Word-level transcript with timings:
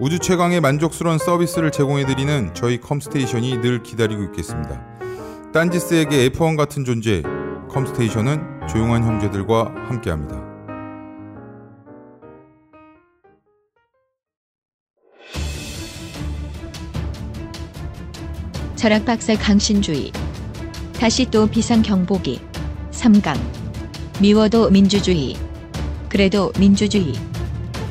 우주 0.00 0.18
최강의 0.18 0.60
만족스러운 0.60 1.18
서비스를 1.18 1.70
제공해드리는 1.70 2.54
저희 2.54 2.80
컴스테이션이 2.80 3.60
늘 3.60 3.82
기다리고 3.82 4.22
있겠습니다. 4.24 4.82
딴지스에게 5.52 6.30
F1 6.30 6.56
같은 6.56 6.84
존재, 6.84 7.22
컴스테이션은 7.68 8.66
조용한 8.68 9.04
형제들과 9.04 9.72
함께합니다. 9.88 10.50
철학 18.76 19.04
박사 19.04 19.36
강신주의. 19.36 20.10
다시 20.98 21.26
또 21.26 21.46
비상경보기. 21.46 22.40
3강. 22.90 23.38
미워도 24.20 24.70
민주주의. 24.70 25.36
그래도 26.08 26.50
민주주의. 26.58 27.12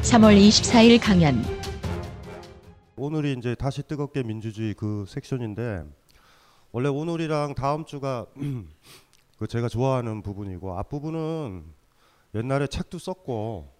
3월 0.01 0.37
24일 0.37 0.99
강연. 0.99 1.60
오늘이 3.03 3.33
이제 3.33 3.55
다시 3.55 3.81
뜨겁게 3.81 4.21
민주주의 4.21 4.75
그 4.75 5.05
섹션인데 5.07 5.83
원래 6.71 6.87
오늘이랑 6.87 7.55
다음 7.55 7.83
주가 7.83 8.27
그 9.39 9.47
제가 9.47 9.69
좋아하는 9.69 10.21
부분이고 10.21 10.77
앞부분은 10.77 11.65
옛날에 12.35 12.67
책도 12.67 12.99
썼고 12.99 13.73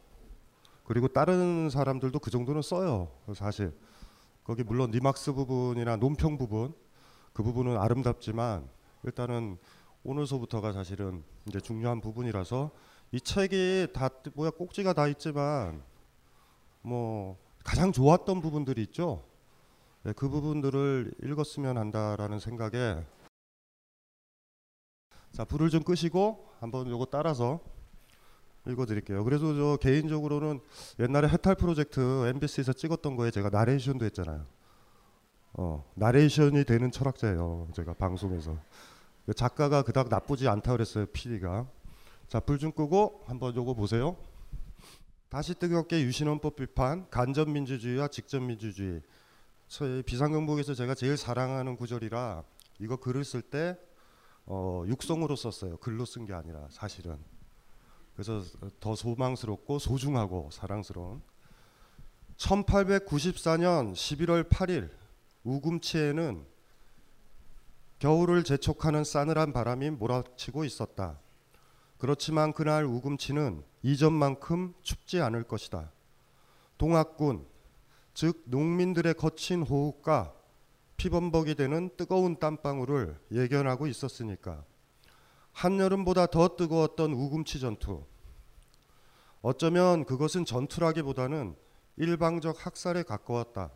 그리고 0.86 1.08
다른 1.08 1.70
사람들도 1.70 2.18
그 2.18 2.32
정도는 2.32 2.64
써요. 2.64 3.12
사실 3.36 3.78
거기 4.44 4.64
물론 4.64 4.90
니막스 4.90 5.34
부분이나 5.34 5.98
논평 5.98 6.40
부분 6.40 6.74
그 7.32 7.44
부분은 7.44 7.78
아름답지만 7.78 8.68
일단은 9.04 9.60
오늘서부터가 10.04 10.74
사실은 10.74 11.24
이제 11.48 11.60
중요한 11.60 12.02
부분이라서 12.02 12.72
이 13.12 13.22
책이 13.22 13.90
다 13.94 14.10
뭐야 14.34 14.50
꼭지가 14.50 14.94
다 14.94 15.08
있지만 15.08 15.84
뭐 16.82 17.38
가장 17.64 17.92
좋았던 17.92 18.42
부분들이 18.42 18.82
있죠. 18.84 19.24
네, 20.04 20.14
그 20.14 20.30
부분들을 20.30 21.14
읽었으면 21.24 21.78
한다라는 21.78 22.40
생각에 22.40 23.06
자 25.32 25.46
불을 25.46 25.70
좀 25.70 25.84
끄시고 25.84 26.50
한번 26.60 26.90
요거 26.90 27.06
따라서 27.06 27.60
읽어드릴게요. 28.68 29.24
그래서 29.24 29.54
저 29.56 29.78
개인적으로는 29.78 30.60
옛날에 31.00 31.28
해탈 31.28 31.56
프로젝트 31.56 32.00
MBC에서 32.28 32.74
찍었던 32.74 33.16
거에 33.16 33.32
제가 33.32 33.50
나레이션도 33.50 34.06
했잖아요. 34.06 34.46
어 35.54 35.84
나레이션이 35.96 36.64
되는 36.66 36.92
철학자예요. 36.92 37.70
제가 37.74 37.94
방송에서 37.94 38.58
그 39.26 39.34
작가가 39.34 39.84
그닥 39.84 40.10
나쁘지 40.10 40.48
않다 40.48 40.72
그랬어요. 40.74 41.06
PD가 41.08 41.68
자 42.28 42.40
불 42.40 42.58
좀 42.60 42.72
끄고 42.72 43.24
한번 43.28 43.56
요거 43.56 43.74
보세요. 43.74 44.16
다시 45.32 45.56
뜨겁게 45.56 46.02
유신헌법 46.04 46.58
비판, 46.58 47.10
간접민주주의와 47.10 48.10
직접민주주의. 48.10 49.02
저희 49.70 50.04
비상경복에서 50.04 50.74
제가 50.74 50.94
제일 50.94 51.16
사랑하는 51.16 51.78
구절이라 51.78 52.44
이거 52.80 52.98
글을 52.98 53.24
쓸때 53.24 53.78
어, 54.46 54.84
육성으로 54.86 55.38
썼어요. 55.38 55.78
글로 55.78 56.04
쓴 56.04 56.26
게 56.26 56.34
아니라 56.34 56.68
사실은. 56.70 57.18
그래서 58.14 58.44
더 58.82 58.94
소망스럽고 58.94 59.80
소중하고 59.80 60.50
사랑스러운 60.52 61.22
1894년 62.36 63.94
11월 63.94 64.50
8일 64.50 64.90
우금치에는 65.46 66.46
겨울을 68.00 68.44
재촉하는 68.44 69.06
싸늘한 69.06 69.54
바람이 69.54 69.92
몰아치고 69.92 70.66
있었다. 70.66 71.22
그렇지만 72.02 72.52
그날 72.52 72.84
우금치는 72.84 73.64
이전만큼 73.84 74.74
춥지 74.82 75.22
않을 75.22 75.44
것이다. 75.44 75.92
동학군, 76.80 77.46
즉 78.16 78.42
농민들의 78.46 79.14
거친 79.14 79.62
호흡과 79.62 80.34
피범벅이 80.98 81.54
되는 81.54 81.92
뜨거운 81.98 82.40
땀방울을 82.40 83.20
예견하고 83.32 83.86
있었으니까 83.86 84.66
한여름보다 85.52 86.26
더 86.26 86.56
뜨거웠던 86.56 87.14
우금치 87.14 87.60
전투. 87.60 88.04
어쩌면 89.44 90.04
그것은 90.06 90.44
전투라기보다는 90.44 91.56
일방적 91.98 92.66
학살에 92.66 93.04
가까웠다. 93.04 93.70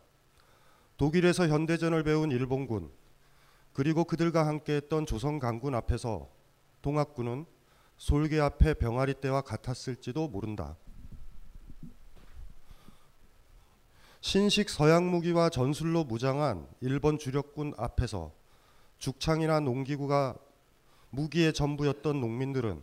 독일에서 0.96 1.46
현대전을 1.46 2.02
배운 2.02 2.32
일본군 2.32 2.90
그리고 3.72 4.02
그들과 4.02 4.48
함께했던 4.48 5.06
조선 5.06 5.38
강군 5.38 5.76
앞에서 5.76 6.28
동학군은 6.82 7.46
솔개 7.96 8.38
앞에 8.40 8.74
병아리 8.74 9.20
떼와 9.20 9.40
같았을지도 9.40 10.28
모른다. 10.28 10.76
신식 14.20 14.70
서양 14.70 15.10
무기와 15.10 15.48
전술로 15.48 16.04
무장한 16.04 16.66
일본 16.80 17.18
주력군 17.18 17.74
앞에서 17.76 18.32
죽창이나 18.98 19.60
농기구가 19.60 20.36
무기의 21.10 21.52
전부였던 21.52 22.20
농민들은 22.20 22.82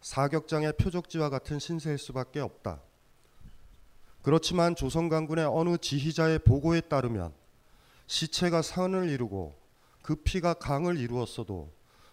사격장의 0.00 0.74
표적지와 0.78 1.28
같은 1.28 1.58
신세일 1.58 1.98
수밖에 1.98 2.40
없다. 2.40 2.80
그렇지만 4.22 4.74
조선 4.74 5.08
강군의 5.08 5.44
어느 5.46 5.76
지휘자의 5.76 6.40
보고에 6.40 6.82
따르면 6.82 7.34
시체가 8.06 8.62
산을 8.62 9.08
이루고 9.08 9.58
그 10.02 10.14
피가 10.16 10.54
강을 10.54 10.98
이루었어도 10.98 11.72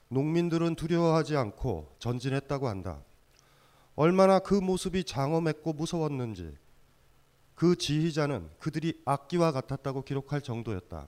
농민들은 0.10 0.76
두려워하지 0.76 1.36
않고 1.36 1.96
전진했다고 2.00 2.68
한다. 2.68 3.02
얼마나 3.96 4.40
그 4.40 4.54
모습이 4.54 5.04
장엄했고 5.04 5.74
무서웠는지 5.74 6.56
그 7.56 7.76
지휘자는 7.76 8.50
그들이 8.60 9.02
악기와 9.06 9.52
같았다고 9.52 10.04
기록할 10.04 10.42
정도였다. 10.42 11.08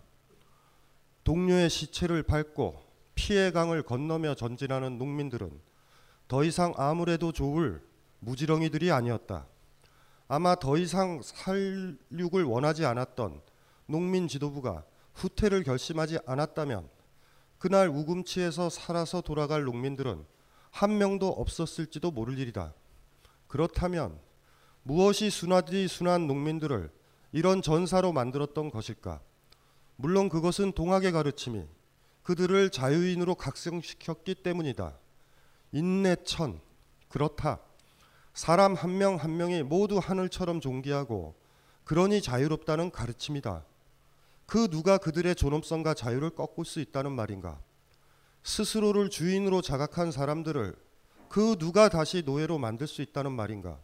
동료의 1.23 1.69
시체를 1.69 2.23
밟고 2.23 2.81
피해 3.13 3.51
강을 3.51 3.83
건너며 3.83 4.33
전진하는 4.33 4.97
농민들은 4.97 5.51
더 6.27 6.43
이상 6.43 6.73
아무래도 6.77 7.31
좋을 7.31 7.81
무지렁이들이 8.19 8.91
아니었다. 8.91 9.45
아마 10.27 10.55
더 10.55 10.77
이상 10.77 11.21
살육을 11.23 12.43
원하지 12.43 12.85
않았던 12.85 13.41
농민 13.85 14.27
지도부가 14.27 14.83
후퇴를 15.13 15.63
결심하지 15.63 16.19
않았다면 16.25 16.89
그날 17.59 17.89
우금치에서 17.89 18.69
살아서 18.69 19.21
돌아갈 19.21 19.63
농민들은 19.63 20.25
한 20.71 20.97
명도 20.97 21.27
없었을지도 21.27 22.11
모를 22.11 22.39
일이다. 22.39 22.73
그렇다면 23.47 24.17
무엇이 24.83 25.29
순하디 25.29 25.87
순한 25.87 26.25
농민들을 26.25 26.89
이런 27.31 27.61
전사로 27.61 28.13
만들었던 28.13 28.71
것일까? 28.71 29.21
물론 29.97 30.29
그것은 30.29 30.71
동학의 30.71 31.11
가르침이 31.11 31.67
그들을 32.23 32.69
자유인으로 32.69 33.35
각성시켰기 33.35 34.35
때문이다. 34.35 34.97
인내천 35.73 36.61
그렇다. 37.09 37.59
사람 38.33 38.73
한 38.73 38.97
명한 38.97 39.35
명이 39.35 39.63
모두 39.63 39.97
하늘처럼 39.97 40.61
존귀하고 40.61 41.35
그러니 41.83 42.21
자유롭다는 42.21 42.91
가르침이다. 42.91 43.65
그 44.49 44.67
누가 44.67 44.97
그들의 44.97 45.35
존엄성과 45.35 45.93
자유를 45.93 46.31
꺾을 46.31 46.65
수 46.65 46.79
있다는 46.79 47.11
말인가? 47.11 47.61
스스로를 48.41 49.11
주인으로 49.11 49.61
자각한 49.61 50.11
사람들을 50.11 50.75
그 51.29 51.55
누가 51.59 51.87
다시 51.87 52.23
노예로 52.25 52.57
만들 52.57 52.87
수 52.87 53.03
있다는 53.03 53.31
말인가? 53.31 53.79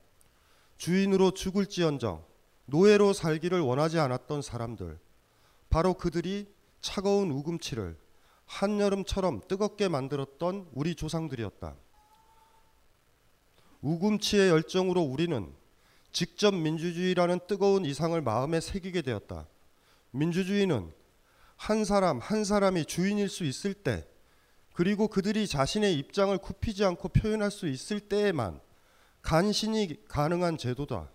주인으로 0.77 1.35
죽을지언정 1.35 2.25
노예로 2.65 3.13
살기를 3.13 3.59
원하지 3.59 3.99
않았던 3.99 4.41
사람들, 4.41 4.97
바로 5.69 5.93
그들이 5.93 6.51
차가운 6.81 7.29
우금치를 7.29 7.95
한여름처럼 8.47 9.41
뜨겁게 9.47 9.87
만들었던 9.87 10.69
우리 10.73 10.95
조상들이었다. 10.95 11.75
우금치의 13.81 14.49
열정으로 14.49 15.03
우리는 15.03 15.53
직접 16.11 16.55
민주주의라는 16.55 17.41
뜨거운 17.47 17.85
이상을 17.85 18.19
마음에 18.23 18.59
새기게 18.59 19.03
되었다. 19.03 19.45
민주주의는 20.15 20.91
한 21.57 21.85
사람 21.85 22.19
한 22.19 22.43
사람이 22.43 22.85
주인일 22.85 23.29
수 23.29 23.43
있을 23.43 23.73
때 23.73 24.07
그리고 24.73 25.07
그들이 25.07 25.47
자신의 25.47 25.95
입장을 25.95 26.37
굽히지 26.37 26.83
않고 26.83 27.09
표현할 27.09 27.51
수 27.51 27.67
있을 27.67 27.99
때에만 27.99 28.59
간신이 29.21 30.07
가능한 30.07 30.57
제도다. 30.57 31.09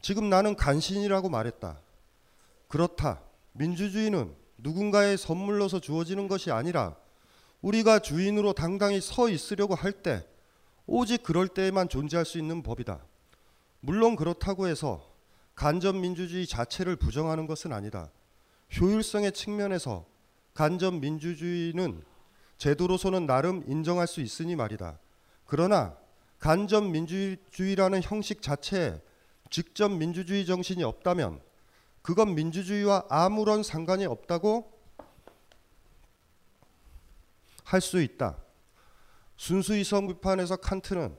지금 0.00 0.28
나는 0.28 0.56
간신이라고 0.56 1.28
말했다. 1.28 1.80
그렇다. 2.68 3.22
민주주의는 3.52 4.34
누군가의 4.58 5.18
선물로서 5.18 5.80
주어지는 5.80 6.28
것이 6.28 6.50
아니라 6.50 6.96
우리가 7.62 7.98
주인으로 7.98 8.52
당당히 8.52 9.00
서 9.00 9.28
있으려고 9.28 9.74
할 9.74 9.92
때 10.02 10.26
오직 10.86 11.22
그럴 11.22 11.48
때에만 11.48 11.88
존재할 11.88 12.24
수 12.24 12.38
있는 12.38 12.62
법이다. 12.62 13.04
물론 13.80 14.16
그렇다고 14.16 14.66
해서 14.66 15.04
간접 15.54 15.96
민주주의 15.96 16.46
자체를 16.46 16.96
부정하는 16.96 17.46
것은 17.46 17.72
아니다. 17.72 18.10
효율성의 18.76 19.32
측면에서 19.32 20.06
간접 20.54 20.94
민주주의는 20.94 22.02
제도로서는 22.58 23.26
나름 23.26 23.62
인정할 23.66 24.06
수 24.06 24.20
있으니 24.20 24.56
말이다. 24.56 24.98
그러나 25.46 25.96
간접 26.38 26.84
민주주의라는 26.84 28.02
형식 28.02 28.42
자체에 28.42 29.00
직접 29.50 29.90
민주주의 29.90 30.44
정신이 30.44 30.84
없다면 30.84 31.40
그건 32.02 32.34
민주주의와 32.34 33.04
아무런 33.08 33.62
상관이 33.62 34.06
없다고 34.06 34.72
할 37.64 37.80
수 37.80 38.00
있다. 38.00 38.38
순수 39.36 39.76
이성 39.76 40.08
비판에서 40.08 40.56
칸트는 40.56 41.16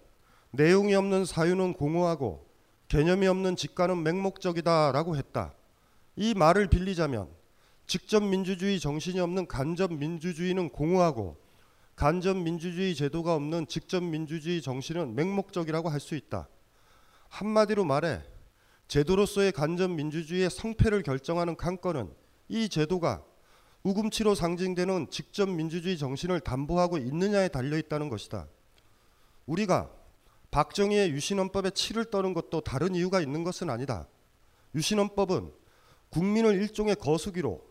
내용이 0.52 0.96
없는 0.96 1.26
사유는 1.26 1.74
공허하고 1.74 2.50
개념이 2.88 3.28
없는 3.28 3.56
직관은 3.56 4.02
맹목적이다라고 4.04 5.16
했다. 5.16 5.54
이 6.16 6.34
말을 6.34 6.68
빌리자면 6.68 7.30
직접 7.90 8.24
민주주의 8.24 8.80
정신이 8.80 9.20
없는 9.20 9.48
간접 9.48 9.92
민주주의는 9.92 10.70
공허하고 10.70 11.38
간접 11.96 12.38
민주주의 12.38 12.94
제도가 12.94 13.34
없는 13.34 13.66
직접 13.66 14.04
민주주의 14.04 14.62
정신은 14.62 15.16
맹목적이라고 15.16 15.90
할 15.90 16.00
수 16.00 16.14
있다. 16.14 16.48
한마디로 17.30 17.86
말해 17.86 18.22
제도로서의 18.90 19.54
간접 19.54 19.90
민주주의의 19.90 20.52
성패를 20.52 21.02
결정하는 21.02 21.56
관건은 21.56 22.14
이 22.48 22.70
제도가 22.70 23.24
우금치로 23.82 24.36
상징되는 24.36 25.10
직접 25.10 25.50
민주주의 25.50 25.98
정신을 25.98 26.42
담보하고 26.42 27.00
있느냐에 27.00 27.48
달려 27.48 27.76
있다는 27.76 28.10
것이다. 28.10 28.48
우리가 29.48 29.90
박정희의 30.52 31.10
유신헌법에 31.10 31.72
치를 31.72 32.06
떠는 32.06 32.36
것도 32.36 32.62
다른 32.62 32.94
이유가 32.94 33.20
있는 33.20 33.44
것은 33.44 33.68
아니다. 33.72 34.08
유신헌법은 34.76 35.52
국민을 36.12 36.54
일종의 36.62 36.96
거수기로 36.96 37.69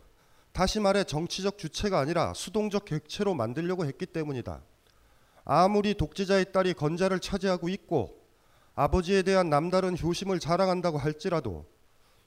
다시 0.52 0.80
말해 0.80 1.04
정치적 1.04 1.58
주체가 1.58 1.98
아니라 2.00 2.34
수동적 2.34 2.84
객체로 2.84 3.34
만들려고 3.34 3.86
했기 3.86 4.06
때문이다. 4.06 4.62
아무리 5.44 5.94
독재자의 5.94 6.52
딸이 6.52 6.74
건자를 6.74 7.20
차지하고 7.20 7.68
있고 7.68 8.18
아버지에 8.74 9.22
대한 9.22 9.50
남다른 9.50 9.96
효심을 9.98 10.40
자랑한다고 10.40 10.98
할지라도 10.98 11.66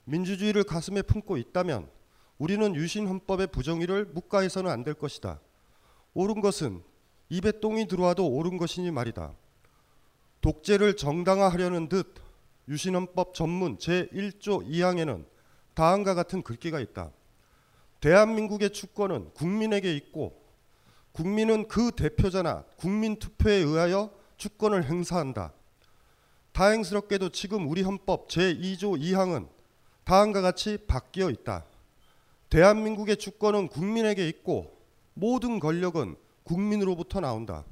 민주주의를 0.06 0.64
가슴에 0.64 1.02
품고 1.02 1.38
있다면 1.38 1.90
우리는 2.38 2.76
유신 2.76 3.08
헌법의 3.08 3.48
부정의를 3.48 4.06
묵과해서는 4.06 4.72
안 4.72 4.84
될 4.84 4.96
것이다. 4.96 5.40
옳은 6.14 6.42
것은 6.42 6.82
입에 7.30 7.60
똥이 7.60 7.88
들어와도 7.88 8.28
옳은 8.28 8.58
것이니 8.58 8.92
말이다. 8.92 9.34
독재를 10.42 10.98
정당화하려는 10.98 11.88
듯 11.88 12.16
유신 12.68 12.96
헌법 12.96 13.34
전문 13.34 13.78
제1조 13.78 14.68
2항에는 14.68 15.26
다음과 15.76 16.16
같은 16.16 16.42
글귀가 16.42 16.80
있다. 16.80 17.12
대한민국의 18.01 18.71
주권은 18.71 19.31
국민에게 19.33 19.95
있고 19.95 20.42
국민은 21.13 21.68
그 21.68 21.92
대표자나 21.92 22.65
국민 22.77 23.18
투표에 23.18 23.56
의하여 23.56 24.12
주권을 24.38 24.86
행사한다. 24.86 25.53
다행스럽게도 26.51 27.30
지금 27.30 27.69
우리 27.69 27.81
헌법 27.83 28.27
제2조 28.27 29.00
2항은 29.00 29.48
다음과 30.03 30.42
같이 30.42 30.77
바뀌어 30.88 31.30
있다. 31.30 31.65
대한민국의 32.50 33.18
주권은 33.18 33.68
국민에게 33.68 34.27
있고 34.27 34.81
모든 35.13 35.59
권력은 35.59 36.15
국민으로부터 36.44 37.19
나온다. 37.19 37.63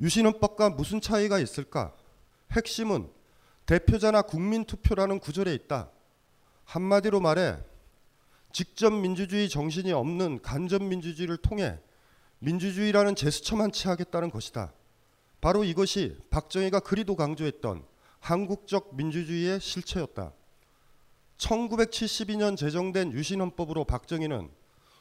유신헌법과 0.00 0.70
무슨 0.70 1.00
차이가 1.00 1.38
있을까? 1.38 1.94
핵심은 2.52 3.10
대표자나 3.66 4.22
국민 4.22 4.64
투표라는 4.64 5.18
구절에 5.18 5.52
있다. 5.54 5.90
한마디로 6.64 7.20
말해 7.20 7.56
직접 8.52 8.92
민주주의 8.92 9.48
정신이 9.48 9.92
없는 9.92 10.40
간접 10.42 10.82
민주주의를 10.82 11.36
통해 11.36 11.78
민주주의라는 12.38 13.14
제스처만 13.14 13.72
취하겠다는 13.72 14.30
것이다. 14.30 14.72
바로 15.40 15.64
이것이 15.64 16.16
박정희가 16.30 16.80
그리도 16.80 17.16
강조했던 17.16 17.84
한국적 18.20 18.96
민주주의의 18.96 19.60
실체였다. 19.60 20.32
1972년 21.38 22.56
제정된 22.56 23.12
유신헌법으로 23.12 23.84
박정희는 23.84 24.50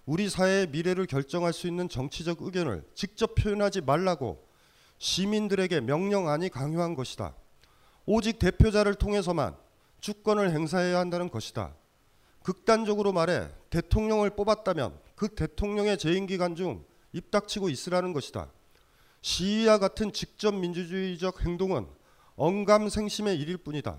우리 0.06 0.30
사회의 0.30 0.68
미래를 0.68 1.08
결정할 1.08 1.54
수 1.54 1.68
있는 1.68 1.90
정치적 1.90 2.42
의견을 2.42 2.84
직접 2.94 3.34
표현하지 3.36 3.82
말라고 3.82 4.48
시민들에게 4.98 5.82
명령안이 5.82 6.50
강요한 6.50 6.94
것이다. 6.94 7.36
오직 8.06 8.38
대표자를 8.38 8.96
통해서만 8.96 9.56
주권을 10.00 10.52
행사해야 10.52 11.00
한다는 11.00 11.30
것이다. 11.30 11.74
극단적으로 12.46 13.12
말해 13.12 13.50
대통령을 13.72 14.30
뽑았다면 14.30 15.00
그 15.16 15.30
대통령의 15.30 15.98
재임 15.98 16.28
기간 16.28 16.56
중 16.56 16.86
입닥치고 17.12 17.70
있으라는 17.70 18.14
것이다. 18.14 18.52
시위와 19.24 19.80
같은 19.80 20.14
직접 20.14 20.54
민주주의적 20.54 21.44
행동은 21.44 21.88
언감생심의 22.36 23.40
일일 23.40 23.58
뿐이다. 23.58 23.98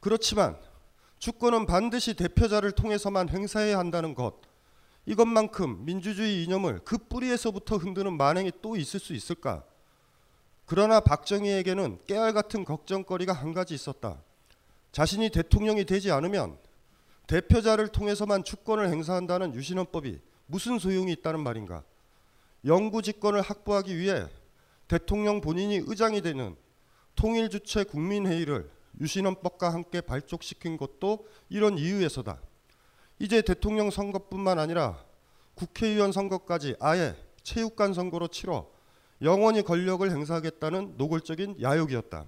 그렇지만 0.00 0.56
주권은 1.18 1.66
반드시 1.66 2.14
대표자를 2.14 2.72
통해서만 2.72 3.28
행사해야 3.28 3.78
한다는 3.78 4.14
것. 4.14 4.40
이것만큼 5.04 5.84
민주주의 5.84 6.42
이념을 6.44 6.80
그 6.86 6.96
뿌리에서부터 6.96 7.76
흔드는 7.76 8.16
만행이 8.16 8.52
또 8.62 8.76
있을 8.76 8.98
수 8.98 9.12
있을까? 9.12 9.62
그러나 10.64 11.00
박정희에게는 11.00 11.98
깨알 12.06 12.32
같은 12.32 12.64
걱정거리가 12.64 13.34
한 13.34 13.52
가지 13.52 13.74
있었다. 13.74 14.22
자신이 14.90 15.28
대통령이 15.28 15.84
되지 15.84 16.10
않으면 16.10 16.61
대표자를 17.26 17.88
통해서만 17.88 18.44
주권을 18.44 18.88
행사한다는 18.88 19.54
유신헌법이 19.54 20.20
무슨 20.46 20.78
소용이 20.78 21.12
있다는 21.12 21.40
말인가? 21.40 21.84
영구 22.64 23.02
집권을 23.02 23.40
확보하기 23.40 23.96
위해 23.98 24.26
대통령 24.88 25.40
본인이 25.40 25.80
의장이 25.86 26.20
되는 26.20 26.56
통일 27.14 27.48
주체 27.48 27.84
국민회의를 27.84 28.70
유신헌법과 29.00 29.72
함께 29.72 30.00
발족시킨 30.00 30.76
것도 30.76 31.26
이런 31.48 31.78
이유에서다. 31.78 32.40
이제 33.18 33.40
대통령 33.42 33.90
선거뿐만 33.90 34.58
아니라 34.58 35.04
국회의원 35.54 36.12
선거까지 36.12 36.76
아예 36.80 37.14
체육관 37.42 37.94
선거로 37.94 38.28
치러 38.28 38.68
영원히 39.22 39.62
권력을 39.62 40.08
행사하겠다는 40.10 40.94
노골적인 40.96 41.62
야욕이었다. 41.62 42.26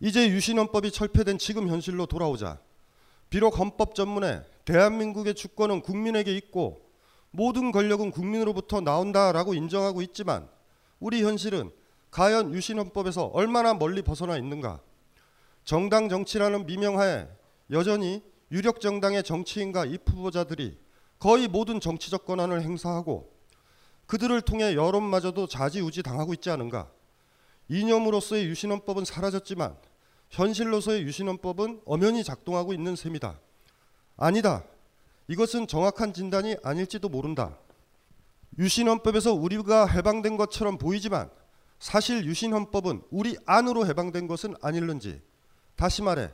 이제 0.00 0.28
유신헌법이 0.30 0.92
철폐된 0.92 1.38
지금 1.38 1.68
현실로 1.68 2.06
돌아오자 2.06 2.60
비록 3.30 3.58
헌법 3.58 3.94
전문에 3.94 4.42
대한민국의 4.64 5.34
주권은 5.34 5.82
국민에게 5.82 6.34
있고 6.36 6.88
모든 7.30 7.72
권력은 7.72 8.10
국민으로부터 8.10 8.80
나온다라고 8.80 9.54
인정하고 9.54 10.02
있지만 10.02 10.48
우리 11.00 11.22
현실은 11.22 11.70
과연 12.10 12.54
유신헌법에서 12.54 13.26
얼마나 13.26 13.74
멀리 13.74 14.02
벗어나 14.02 14.36
있는가? 14.38 14.80
정당 15.64 16.08
정치라는 16.08 16.66
미명하에 16.66 17.28
여전히 17.70 18.22
유력 18.50 18.80
정당의 18.80 19.22
정치인과 19.22 19.84
입 19.86 20.08
후보자들이 20.08 20.78
거의 21.18 21.48
모든 21.48 21.80
정치적 21.80 22.24
권한을 22.24 22.62
행사하고 22.62 23.30
그들을 24.06 24.40
통해 24.42 24.74
여론마저도 24.74 25.48
좌지우지 25.48 26.02
당하고 26.02 26.32
있지 26.32 26.48
않은가. 26.48 26.90
이념으로서의 27.68 28.46
유신헌법은 28.46 29.04
사라졌지만 29.04 29.76
현실로서의 30.30 31.02
유신헌법은 31.02 31.82
엄연히 31.84 32.22
작동하고 32.24 32.72
있는 32.72 32.96
셈이다. 32.96 33.38
아니다. 34.16 34.64
이것은 35.28 35.66
정확한 35.66 36.12
진단이 36.12 36.56
아닐지도 36.62 37.08
모른다. 37.08 37.58
유신헌법에서 38.58 39.34
우리가 39.34 39.86
해방된 39.86 40.36
것처럼 40.36 40.78
보이지만 40.78 41.30
사실 41.78 42.24
유신헌법은 42.24 43.02
우리 43.10 43.36
안으로 43.46 43.86
해방된 43.86 44.26
것은 44.26 44.54
아닐는지 44.60 45.20
다시 45.76 46.02
말해 46.02 46.30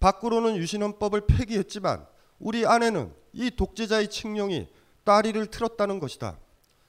밖으로는 0.00 0.56
유신헌법을 0.56 1.26
폐기했지만 1.26 2.06
우리 2.38 2.66
안에는 2.66 3.12
이 3.32 3.50
독재자의 3.50 4.08
칙령이 4.08 4.68
따리를 5.04 5.46
틀었다는 5.46 6.00
것이다. 6.00 6.38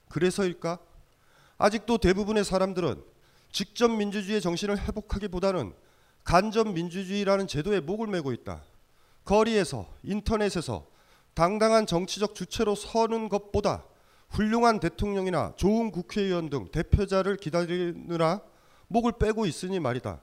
그래서일까? 0.09 0.79
아직도 1.57 1.99
대부분의 1.99 2.43
사람들은 2.43 3.03
직접 3.51 3.89
민주주의의 3.89 4.41
정신을 4.41 4.79
회복하기보다는 4.79 5.73
간접 6.23 6.67
민주주의라는 6.69 7.47
제도에 7.47 7.79
목을 7.79 8.07
메고 8.07 8.31
있다. 8.31 8.63
거리에서 9.25 9.87
인터넷에서 10.03 10.87
당당한 11.33 11.85
정치적 11.85 12.35
주체로 12.35 12.75
서는 12.75 13.29
것보다 13.29 13.85
훌륭한 14.29 14.79
대통령이나 14.79 15.53
좋은 15.55 15.91
국회의원 15.91 16.49
등 16.49 16.69
대표자를 16.71 17.37
기다리느라 17.37 18.41
목을 18.87 19.13
빼고 19.19 19.45
있으니 19.45 19.79
말이다. 19.79 20.21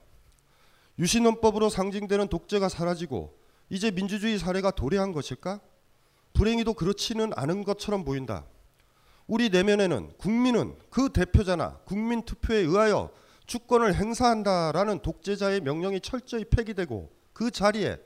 유신헌법으로 0.99 1.69
상징되는 1.69 2.29
독재가 2.29 2.69
사라지고 2.69 3.39
이제 3.71 3.91
민주주의 3.91 4.39
사례가 4.39 4.71
도래한 4.71 5.13
것일까? 5.13 5.61
불행히도 6.33 6.75
그렇지는 6.75 7.33
않은 7.37 7.65
것처럼 7.65 8.05
보인다. 8.05 8.45
우리 9.27 9.51
내면에는 9.51 10.15
국민은 10.17 10.77
그 10.91 11.11
대표자나 11.11 11.81
국민 11.85 12.23
투표에 12.23 12.59
의하여 12.59 13.11
주권을 13.49 13.95
행사한다라는 13.95 15.01
독재자의 15.01 15.63
명령이 15.63 16.01
철저히 16.01 16.45
폐기되고 16.45 17.11
그 17.33 17.51
자리에 17.51 17.99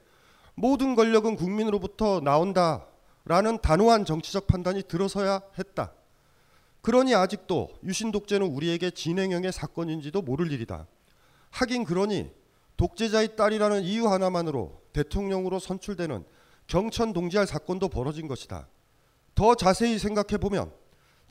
모든 0.55 0.95
권력은 0.95 1.35
국민으로부터 1.37 2.21
나온다라는 2.21 3.59
단호한 3.61 4.05
정치적 4.05 4.47
판단이 4.47 4.85
들어서야 4.85 5.43
했다. 5.59 5.93
그러니 6.81 7.15
아직도 7.15 7.71
유신 7.83 8.13
독재는 8.13 8.47
우리에게 8.47 8.93
진행형의 8.93 9.53
사건인지도 9.53 10.23
모를 10.23 10.53
일이다. 10.53 10.87
하긴 11.51 11.85
그러니 11.85 12.31
독재자의 12.77 13.35
딸이라는 13.35 13.83
이유 13.83 14.09
하나만으로 14.09 14.81
대통령으로 14.93 15.59
선출되는 15.59 16.25
경천 16.69 17.13
동지할 17.13 17.49
사건도 17.49 17.89
벌어진 17.89 18.29
것이다. 18.29 18.69
더 19.35 19.55
자세히 19.57 19.99
생각해 19.99 20.39
보면 20.39 20.73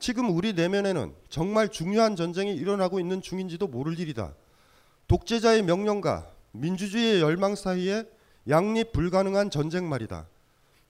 지금 0.02 0.36
우리 0.36 0.52
내면에는 0.52 1.14
정말 1.28 1.68
중요한 1.68 2.16
전쟁이 2.16 2.52
일어나고 2.56 2.98
있는 2.98 3.22
중인지도 3.22 3.68
모를 3.68 4.00
일이다. 4.00 4.34
독재자의 5.06 5.62
명령과 5.62 6.26
민주주의의 6.50 7.20
열망 7.20 7.54
사이에 7.54 8.02
양립 8.48 8.90
불가능한 8.90 9.50
전쟁 9.50 9.88
말이다. 9.88 10.26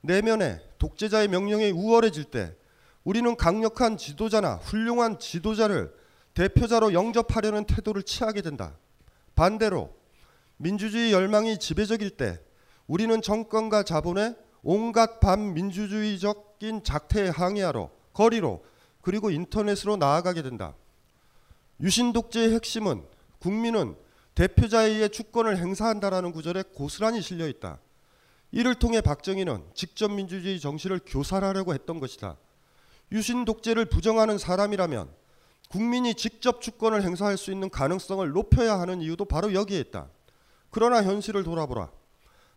내면에 0.01 0.63
독재자의 0.79 1.29
명령이 1.29 1.73
우월해질 1.73 2.25
때 2.25 2.57
우리는 3.05 3.37
강력한 3.37 3.99
지도자나 3.99 4.55
훌륭한 4.55 5.19
지도자를 5.19 5.93
대표자로 6.33 6.95
영접하려는 6.95 7.67
태도를 7.67 8.05
취하게 8.05 8.41
된다. 8.41 8.79
반대로 9.35 9.95
민주주의 10.57 11.13
열망이 11.13 11.59
지배적일 11.59 12.17
때 12.17 12.41
우리는 12.87 13.21
정권과 13.21 13.83
자본의 13.83 14.37
온갖 14.63 15.21
반민주주의적인 15.21 16.83
작태에 16.83 17.29
항의하러 17.29 17.91
거리로 18.15 18.72
그리고 19.03 19.31
인터넷으로 19.31 19.97
나아가게 19.97 20.43
된다. 20.43 20.75
유신 21.81 22.13
독재의 22.13 22.53
핵심은 22.55 23.03
국민은 23.41 23.97
대표자에 24.35 24.89
의해 24.89 25.09
주권을 25.09 25.59
행사한다라는 25.59 26.33
구절에 26.33 26.63
고스란히 26.75 27.21
실려 27.21 27.47
있다. 27.49 27.79
이를 28.53 28.75
통해 28.75 29.01
박정희는 29.01 29.65
직접 29.75 30.11
민주주의 30.11 30.59
정신을 30.61 31.01
교살하려고 31.05 31.75
했던 31.75 32.01
것이다. 32.01 32.37
유신 33.11 33.45
독재를 33.45 33.87
부정하는 33.87 34.39
사람이라면 34.39 35.11
국민이 35.69 36.15
직접 36.15 36.61
주권을 36.61 37.03
행사할 37.03 37.37
수 37.37 37.51
있는 37.51 37.71
가능성을 37.71 38.31
높여야 38.31 38.79
하는 38.79 39.01
이유도 39.01 39.25
바로 39.25 39.53
여기에 39.53 39.81
있다. 39.81 40.09
그러나 40.71 41.03
현실을 41.03 41.45
돌아보라. 41.45 41.91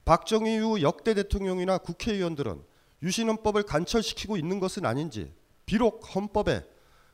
박정희 0.06 0.56
이후 0.56 0.82
역대 0.82 1.14
대통령이나 1.14 1.80
국회의원들은 1.80 2.62
유신헌법을 3.02 3.64
간철시키고 3.64 4.38
있는 4.38 4.60
것은 4.60 4.86
아닌지 4.86 5.34
비록 5.66 6.16
헌법에 6.16 6.64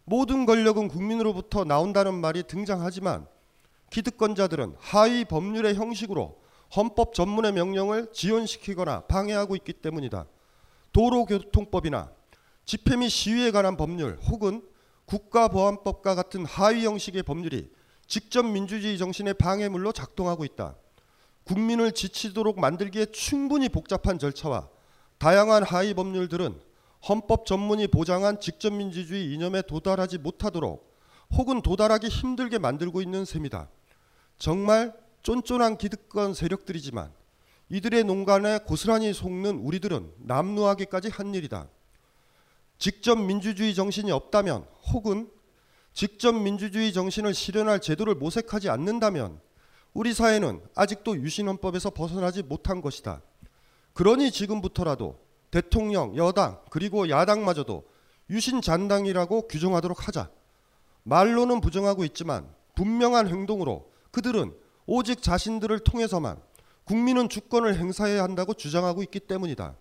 모든 0.04 0.46
권력은 0.46 0.88
국민으로부터 0.88 1.64
나온다는 1.64 2.14
말이 2.16 2.44
등장하지만 2.44 3.28
기득권자들은 3.92 4.76
하위 4.80 5.26
법률의 5.26 5.76
형식으로 5.76 6.42
헌법 6.76 7.14
전문의 7.14 7.52
명령을 7.52 8.12
지연시키거나 8.14 9.02
방해하고 9.02 9.56
있기 9.58 9.74
때문이다. 9.74 10.26
도로교통법이나 10.94 12.12
집회 12.66 12.96
및 12.96 13.10
시위에 13.10 13.52
관한 13.52 13.76
법률 13.76 14.18
혹은 14.30 14.62
국가보안법과 15.06 16.16
같은 16.16 16.46
하위 16.46 16.86
형식의 16.86 17.24
법률이 17.24 17.70
직접 18.08 18.44
민주주의 18.44 18.98
정신의 18.98 19.34
방해물로 19.36 19.92
작동하고 19.92 20.46
있다. 20.46 20.76
국민을 21.44 21.92
지치도록 21.92 22.60
만들기에 22.60 23.08
충분히 23.08 23.68
복잡한 23.68 24.20
절차와 24.20 24.70
다양한 25.18 25.64
하위 25.64 25.94
법률들은 25.94 26.71
헌법 27.08 27.46
전문이 27.46 27.88
보장한 27.88 28.40
직접 28.40 28.72
민주주의 28.72 29.34
이념에 29.34 29.64
도달하지 29.64 30.20
못하도록 30.20 30.92
혹은 31.38 31.62
도달하기 31.62 32.08
힘들게 32.08 32.58
만들고 32.58 33.02
있는 33.02 33.26
셈이다. 33.26 33.70
정말 34.38 34.94
쫀쫀한 35.24 35.78
기득권 35.78 36.34
세력들이지만 36.34 37.12
이들의 37.70 38.04
농간에 38.04 38.60
고스란히 38.60 39.14
속는 39.14 39.60
우리들은 39.60 40.12
남루하기까지 40.20 41.10
한 41.10 41.34
일이다. 41.34 41.68
직접 42.78 43.16
민주주의 43.16 43.74
정신이 43.74 44.12
없다면 44.12 44.66
혹은 44.92 45.30
직접 45.94 46.34
민주주의 46.34 46.92
정신을 46.92 47.34
실현할 47.34 47.80
제도를 47.80 48.16
모색하지 48.16 48.70
않는다면 48.70 49.40
우리 49.94 50.14
사회는 50.14 50.62
아직도 50.76 51.18
유신헌법에서 51.18 51.92
벗어나지 51.92 52.44
못한 52.44 52.82
것이다. 52.82 53.22
그러니 53.94 54.32
지금부터라도 54.32 55.20
대통령, 55.52 56.16
여당, 56.16 56.60
그리고 56.70 57.10
야당마저도 57.10 57.84
유신잔당이라고 58.30 59.48
규정하도록 59.48 60.08
하자. 60.08 60.30
말로는 61.04 61.62
부정하고 61.62 62.06
있지만 62.06 62.48
분명한 62.76 63.28
행동으로 63.28 63.92
그들은 64.12 64.56
오직 64.86 65.22
자신들을 65.22 65.80
통해서만 65.80 66.42
국민은 66.86 67.30
주권을 67.30 67.76
행사해야 67.78 68.24
한다고 68.24 68.54
주장하고 68.54 69.04
있기 69.04 69.20
때문이다. 69.20 69.76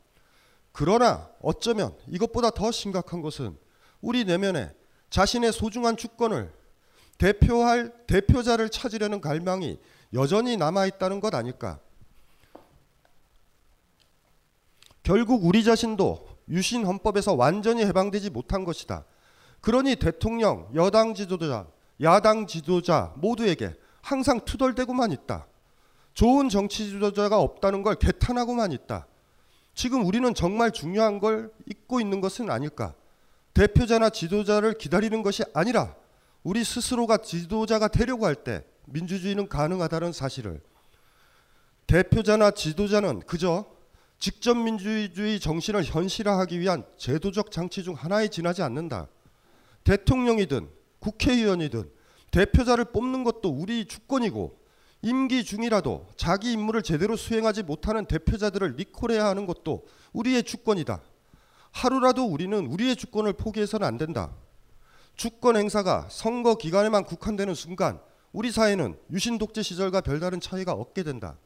그러나 0.73 1.29
어쩌면 1.43 1.97
이것보다 2.09 2.51
더 2.51 2.71
심각한 2.71 3.23
것은 3.23 3.57
우리 4.01 4.25
내면에 4.25 4.73
자신의 5.11 5.53
소중한 5.53 5.97
주권을 5.97 6.53
대표할 7.19 7.93
대표자를 8.07 8.71
찾으려는 8.71 9.21
갈망이 9.21 9.79
여전히 10.15 10.57
남아 10.57 10.87
있다는 10.87 11.21
것 11.21 11.35
아닐까? 11.35 11.79
결국 15.11 15.45
우리 15.45 15.65
자신도 15.65 16.25
유신 16.51 16.87
헌법에서 16.87 17.35
완전히 17.35 17.85
해방되지 17.85 18.31
못한 18.31 18.65
것이다. 18.65 19.05
그러니 19.61 19.97
대통령, 19.97 20.69
여당 20.77 21.15
지도자, 21.15 21.67
야당 22.01 22.47
지도자 22.47 23.13
모두에게 23.17 23.75
항상 24.03 24.39
투덜대고만 24.45 25.11
있다. 25.11 25.49
좋은 26.15 26.49
정치 26.49 26.89
지도자가 26.91 27.41
없다는 27.41 27.83
걸 27.83 27.97
개탄하고만 27.97 28.71
있다. 28.71 29.09
지금 29.75 30.07
우리는 30.07 30.33
정말 30.33 30.71
중요한 30.71 31.19
걸 31.19 31.51
잊고 31.67 32.01
있는 32.01 32.21
것은 32.21 32.49
아닐까? 32.49 32.95
대표자나 33.53 34.11
지도자를 34.11 34.75
기다리는 34.75 35.25
것이 35.25 35.43
아니라 35.53 35.97
우리 36.45 36.63
스스로가 36.63 37.17
지도자가 37.17 37.89
되려고 37.89 38.27
할 38.27 38.37
때 38.37 38.65
민주주의는 38.85 39.49
가능하다는 39.49 40.13
사실을 40.13 40.61
대표자나 41.89 42.53
지도자는 42.53 43.23
그저 43.27 43.80
직접 44.21 44.55
민주주의 44.55 45.41
정신을 45.41 45.83
현실화하기 45.83 46.61
위한 46.61 46.85
제도적 46.99 47.51
장치 47.51 47.83
중 47.83 47.95
하나에 47.95 48.29
지나지 48.29 48.61
않는다. 48.63 49.09
대통령이든 49.85 50.69
국회의원이든 50.99 51.91
대표자를 52.31 52.85
뽑는 52.85 53.25
것도 53.25 53.49
우리 53.49 53.87
주권이고 53.87 54.61
임기 55.01 55.43
중이라도 55.45 56.07
자기 56.17 56.53
임무를 56.53 56.83
제대로 56.83 57.17
수행하지 57.17 57.63
못하는 57.63 58.05
대표자들을 58.05 58.77
리콜해야 58.77 59.25
하는 59.25 59.47
것도 59.47 59.87
우리의 60.13 60.43
주권이다. 60.43 61.01
하루라도 61.73 62.27
우리는 62.27 62.67
우리의 62.67 62.97
주권을 62.97 63.33
포기해서는 63.33 63.87
안 63.87 63.97
된다. 63.97 64.37
주권 65.17 65.57
행사가 65.57 66.09
선거 66.11 66.57
기간에만 66.57 67.05
국한되는 67.05 67.55
순간 67.55 67.99
우리 68.33 68.51
사회는 68.51 68.99
유신 69.13 69.39
독재 69.39 69.63
시절과 69.63 70.03
별다른 70.03 70.41
차이가 70.41 70.73
없게 70.73 71.05
된다. 71.05 71.39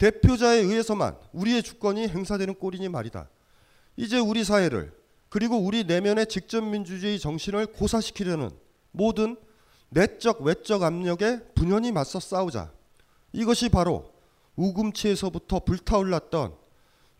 대표자에 0.00 0.60
의해서만 0.60 1.14
우리의 1.34 1.62
주권이 1.62 2.08
행사되는 2.08 2.54
꼴이니 2.54 2.88
말이다. 2.88 3.28
이제 3.96 4.18
우리 4.18 4.44
사회를 4.44 4.94
그리고 5.28 5.58
우리 5.58 5.84
내면의 5.84 6.26
직접 6.26 6.62
민주주의 6.62 7.18
정신을 7.18 7.66
고사시키려는 7.66 8.48
모든 8.92 9.36
내적 9.90 10.40
외적 10.40 10.82
압력에 10.84 11.40
분연히 11.54 11.92
맞서 11.92 12.18
싸우자. 12.18 12.72
이것이 13.34 13.68
바로 13.68 14.10
우금치에서부터 14.56 15.60
불타올랐던 15.60 16.54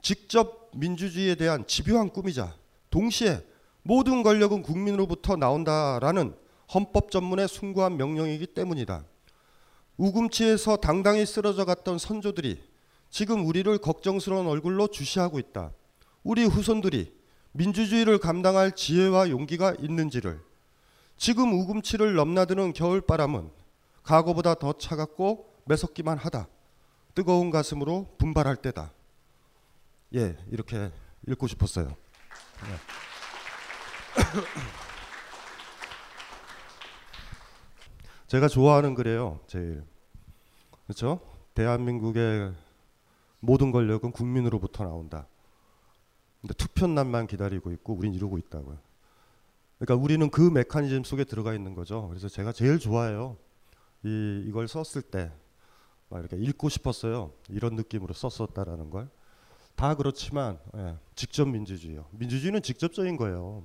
직접 0.01 0.71
민주주의에 0.75 1.35
대한 1.35 1.67
집요한 1.67 2.09
꿈이자 2.09 2.57
동시에 2.89 3.45
모든 3.83 4.23
권력은 4.23 4.63
국민으로부터 4.63 5.37
나온다라는 5.37 6.35
헌법 6.73 7.11
전문의 7.11 7.47
숭고한 7.47 7.99
명령이기 7.99 8.47
때문이다. 8.47 9.05
우금치에서 9.99 10.77
당당히 10.77 11.27
쓰러져 11.27 11.67
갔던 11.67 11.99
선조들이 11.99 12.70
지금 13.11 13.45
우리를 13.47 13.77
걱정스러운 13.79 14.47
얼굴로 14.47 14.89
주시하고 14.89 15.39
있다. 15.39 15.73
우리 16.23 16.45
후손들이 16.45 17.15
민주주의를 17.53 18.19
감당할 18.19 18.73
지혜와 18.73 19.31
용기가 19.31 19.75
있는지를 19.79 20.41
지금 21.17 21.53
우금치를 21.53 22.15
넘나드는 22.15 22.73
겨울바람은 22.73 23.51
과거보다 24.05 24.55
더 24.55 24.73
차갑고 24.73 25.63
매섭기만 25.67 26.17
하다. 26.19 26.49
뜨거운 27.15 27.51
가슴으로 27.51 28.15
분발할 28.19 28.57
때다. 28.57 28.93
예, 30.15 30.37
이렇게 30.51 30.91
읽고 31.29 31.47
싶었어요. 31.49 31.89
네. 31.89 32.77
제가 38.27 38.49
좋아하는 38.49 38.95
글이에요. 38.95 39.41
제일. 39.49 39.83
그렇죠? 40.85 41.21
대한민국의 41.55 42.55
모든 43.41 43.73
권력은 43.73 44.13
국민으로부터 44.13 44.85
나온다. 44.85 45.27
근데 46.41 46.55
투표난만 46.55 47.27
기다리고 47.27 47.73
있고 47.73 47.95
우린 47.95 48.15
이러고 48.15 48.39
있다고요. 48.39 48.79
그러니까 49.79 50.03
우리는 50.03 50.31
그 50.31 50.41
메커니즘 50.43 51.05
속에 51.05 51.25
들어가 51.25 51.55
있는 51.55 51.75
거죠. 51.75 52.09
그래서 52.09 52.29
제가 52.29 52.53
제일 52.53 52.79
좋아해요. 52.79 53.37
이 54.05 54.45
이걸 54.47 54.69
썼을 54.69 55.03
때 55.03 55.31
막 56.11 56.19
이렇게 56.19 56.37
읽고 56.37 56.69
싶었어요. 56.69 57.33
이런 57.49 57.77
느낌으로 57.77 58.13
썼었다라는 58.15 58.91
걸. 58.91 59.09
다 59.77 59.95
그렇지만 59.95 60.59
예, 60.77 60.97
직접 61.15 61.47
민주주의요. 61.49 62.07
민주주의는 62.11 62.63
직접적인 62.63 63.17
거예요. 63.17 63.63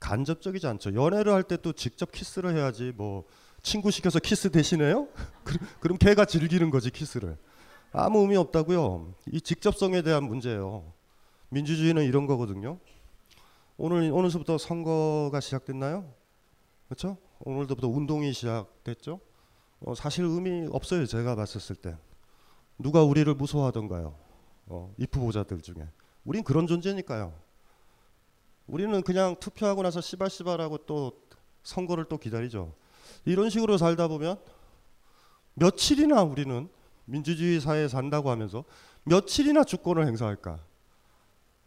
간접적이지 0.00 0.66
않죠. 0.66 0.94
연애를 0.94 1.32
할 1.32 1.44
때 1.44 1.56
또 1.58 1.72
직접 1.72 2.10
키스를 2.10 2.56
해야지 2.56 2.92
뭐 2.96 3.24
친구 3.62 3.90
시켜서 3.92 4.18
키스 4.18 4.50
대신해요? 4.50 5.06
그럼 5.78 5.96
걔가 5.98 6.24
즐기는 6.24 6.68
거지 6.70 6.90
키스를. 6.90 7.36
아무 7.92 8.20
의미 8.20 8.36
없다고요. 8.36 9.14
이 9.32 9.40
직접성에 9.40 10.02
대한 10.02 10.24
문제예요. 10.24 10.92
민주주의는 11.48 12.04
이런 12.04 12.26
거거든요. 12.26 12.78
오늘 13.76 14.10
오늘서부터 14.12 14.58
선거가 14.58 15.40
시작됐나요? 15.40 16.12
그렇죠? 16.86 17.16
오늘부터 17.40 17.88
운동이 17.88 18.32
시작됐죠? 18.32 19.20
어, 19.80 19.94
사실 19.94 20.24
의미 20.24 20.68
없어요. 20.70 21.06
제가 21.06 21.34
봤었을 21.34 21.76
때 21.76 21.96
누가 22.78 23.02
우리를 23.02 23.32
무서워하던가요? 23.34 24.14
어, 24.66 24.94
이 24.96 25.06
후보자들 25.10 25.60
중에 25.60 25.88
우린 26.24 26.44
그런 26.44 26.66
존재니까요. 26.66 27.34
우리는 28.68 29.02
그냥 29.02 29.34
투표하고 29.40 29.82
나서 29.82 30.00
씨발씨발하고 30.00 30.78
또 30.86 31.20
선거를 31.64 32.04
또 32.04 32.18
기다리죠. 32.18 32.72
이런 33.24 33.50
식으로 33.50 33.78
살다 33.78 34.06
보면 34.06 34.38
며칠이나 35.54 36.22
우리는 36.22 36.68
민주주의 37.04 37.60
사회에 37.60 37.88
산다고 37.88 38.30
하면서 38.30 38.64
며칠이나 39.04 39.64
주권을 39.64 40.06
행사할까? 40.06 40.58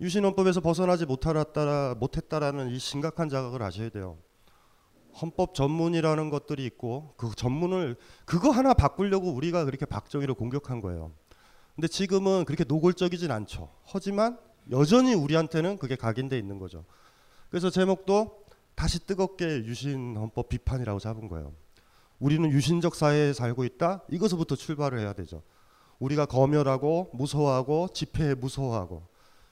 유신헌법에서 0.02 0.62
벗어나지 0.62 1.06
못하았다 1.06 1.96
못했다라는 1.96 2.70
이 2.72 2.80
심각한 2.80 3.30
자각을 3.30 3.62
아셔야 3.62 3.90
돼요. 3.90 4.18
헌법 5.22 5.54
전문이라는 5.54 6.30
것들이 6.30 6.66
있고 6.66 7.14
그 7.18 7.32
전문을 7.36 7.96
그거 8.26 8.50
하나 8.50 8.74
바꾸려고 8.74 9.32
우리가 9.32 9.66
그렇게 9.66 9.86
박정희를 9.86 10.34
공격한 10.34 10.82
거예요. 10.82 11.12
근데 11.76 11.88
지금은 11.88 12.46
그렇게 12.46 12.64
노골적이진 12.64 13.32
않죠. 13.32 13.70
하지만 13.84 14.38
여전히 14.72 15.14
우리한테는 15.14 15.78
그게 15.78 15.96
각인돼 15.96 16.38
있는 16.38 16.60
거죠. 16.60 16.86
그래서 17.50 17.70
제목도 17.70 18.44
다시 18.76 19.06
뜨겁게 19.06 19.66
유신 19.66 20.16
헌법 20.18 20.50
비판이라고 20.50 21.00
잡은 21.00 21.28
거예요. 21.28 21.54
우리는 22.24 22.50
유신적 22.50 22.96
사회에 22.96 23.34
살고 23.34 23.66
있다. 23.66 24.02
이것부터 24.10 24.56
출발을 24.56 24.98
해야 24.98 25.12
되죠. 25.12 25.44
우리가 26.00 26.26
검열하고 26.26 27.12
무서워하고 27.14 27.90
집회에 27.94 28.34
무서워하고. 28.34 29.06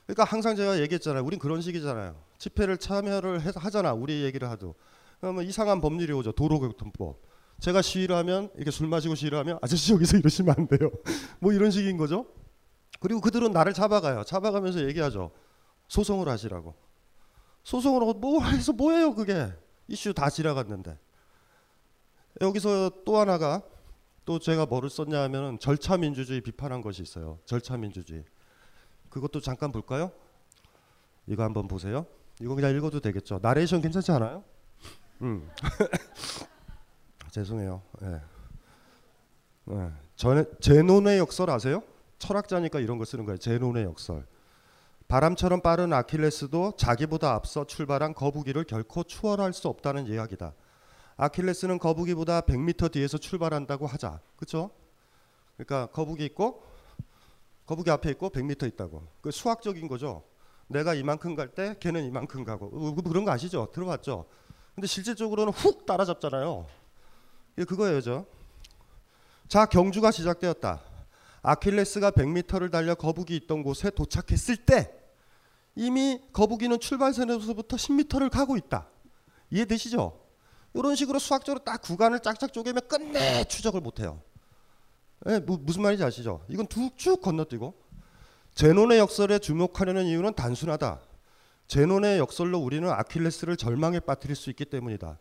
그러니까 0.06 0.24
항상 0.24 0.56
제가 0.56 0.80
얘기했잖아요. 0.80 1.22
우린 1.22 1.38
그런 1.38 1.62
식이잖아요. 1.62 2.16
집회를 2.38 2.78
참여를 2.78 3.40
하잖아. 3.58 3.92
우리 3.92 4.24
얘기를 4.24 4.50
하도. 4.50 4.76
그러면 5.20 5.44
이상한 5.44 5.82
법률이 5.82 6.14
오죠. 6.14 6.32
도로교통법. 6.32 7.22
제가 7.60 7.82
시위를 7.82 8.16
하면 8.16 8.50
이렇게 8.56 8.72
술 8.72 8.88
마시고 8.88 9.16
시위를 9.16 9.38
하면 9.40 9.60
아저씨 9.62 9.92
여기서 9.92 10.16
이러시면 10.20 10.56
안 10.58 10.68
돼요. 10.70 10.92
뭐 11.40 11.52
이런 11.52 11.72
식인 11.72 11.98
거죠. 11.98 12.26
그리고 13.02 13.20
그들은 13.20 13.52
나를 13.52 13.74
잡아가요. 13.74 14.24
잡아가면서 14.24 14.88
얘기하죠. 14.88 15.32
소송을 15.90 16.30
하시라고. 16.30 16.74
소송을 17.66 18.14
뭐 18.14 18.42
해서 18.46 18.72
뭐예요 18.72 19.14
그게. 19.14 19.52
이슈 19.90 20.14
다 20.14 20.30
지나갔는데. 20.30 20.98
여기서 22.40 22.92
또 23.06 23.18
하나가 23.18 23.62
또 24.24 24.40
제가 24.40 24.66
뭐를 24.66 24.90
썼냐 24.90 25.22
하면 25.24 25.60
절차 25.60 25.98
민주주의 25.98 26.42
비판한 26.42 26.82
것이 26.82 27.02
있어요. 27.02 27.40
절차 27.46 27.76
민주주의. 27.76 28.24
그것도 29.10 29.42
잠깐 29.42 29.72
볼까요? 29.72 30.12
이거 31.28 31.44
한번 31.44 31.68
보세요. 31.68 32.06
이거 32.40 32.56
그냥 32.56 32.76
읽어도 32.76 33.00
되겠죠. 33.00 33.40
나레이션 33.42 33.82
괜찮지 33.82 34.12
않아요? 34.12 34.44
음. 35.22 35.50
죄송해요. 37.32 37.82
네. 38.02 38.22
네. 39.66 39.92
전 40.16 40.46
제논의 40.60 41.20
역설 41.20 41.50
아세요? 41.50 41.84
철학자니까 42.20 42.80
이런 42.80 42.98
거 42.98 43.06
쓰는 43.06 43.26
거예요. 43.26 43.38
제논의 43.38 43.84
역설. 43.84 44.26
바람처럼 45.08 45.62
빠른 45.62 45.92
아킬레스도 45.92 46.74
자기보다 46.78 47.34
앞서 47.34 47.66
출발한 47.66 48.14
거북이를 48.14 48.64
결코 48.64 49.04
추월할 49.04 49.52
수 49.54 49.68
없다는 49.68 50.08
이야기다. 50.08 50.54
아킬레스는 51.22 51.78
거북이보다 51.78 52.42
100m 52.42 52.94
뒤에서 52.94 53.20
출발한다고 53.20 53.86
하자. 53.86 54.20
그렇죠? 54.36 54.72
그러니까 55.56 55.86
거북이 55.92 56.26
있고 56.26 56.64
거북이 57.68 57.92
앞에 57.92 58.10
있고 58.10 58.32
100m 58.32 58.68
있다고. 58.70 59.08
그 59.22 59.30
수학적인 59.30 59.88
거죠. 59.88 60.24
내가 60.66 60.96
이만큼 60.96 61.36
갈 61.36 61.54
때 61.54 61.76
걔는 61.80 62.06
이만큼 62.06 62.44
가고 62.44 62.96
그런 63.04 63.24
거 63.24 63.30
아시죠? 63.30 63.70
들어봤죠? 63.72 64.26
근데 64.74 64.88
실질적으로는 64.88 65.54
훅 65.54 65.86
따라잡잖아요. 65.86 66.66
이게 67.56 67.66
그거예요, 67.66 68.02
저. 68.02 68.26
자, 69.48 69.68
경주가 69.68 70.10
시작되었다. 70.10 70.82
아킬레스가 71.44 72.12
100m를 72.12 72.72
달려 72.72 72.96
거북이 72.96 73.36
있던 73.36 73.62
곳에 73.62 73.92
도착했을 73.92 74.58
때 74.66 74.92
이미 75.76 76.20
거북이는 76.34 76.80
출발선에서부터 76.80 77.78
10m를 77.78 78.32
가고 78.32 78.58
있다. 78.58 78.88
이해되시죠? 79.52 80.21
이런 80.74 80.96
식으로 80.96 81.20
수학적으로 81.20 81.64
딱 81.64 81.82
구간을 81.82 82.22
짝짝 82.22 82.54
쪼개면 82.54 82.88
끝내 82.88 83.44
추적을 83.46 83.82
못해요. 83.82 84.22
네, 85.26 85.40
뭐, 85.40 85.58
무슨 85.60 85.82
말인지 85.82 86.04
아시죠? 86.04 86.44
이건 86.48 86.68
쭉 86.96 87.22
건너뛰고 87.22 87.74
제논의 88.56 89.00
역설에 89.00 89.40
주목하려는 89.40 90.06
이유는 90.06 90.34
단순하다. 90.34 91.00
제논의 91.68 92.20
역설로 92.20 92.60
우리는 92.60 92.90
아킬레스를 92.90 93.56
절망에 93.56 94.00
빠뜨릴 94.00 94.36
수 94.36 94.50
있기 94.50 94.66
때문이다. 94.66 95.20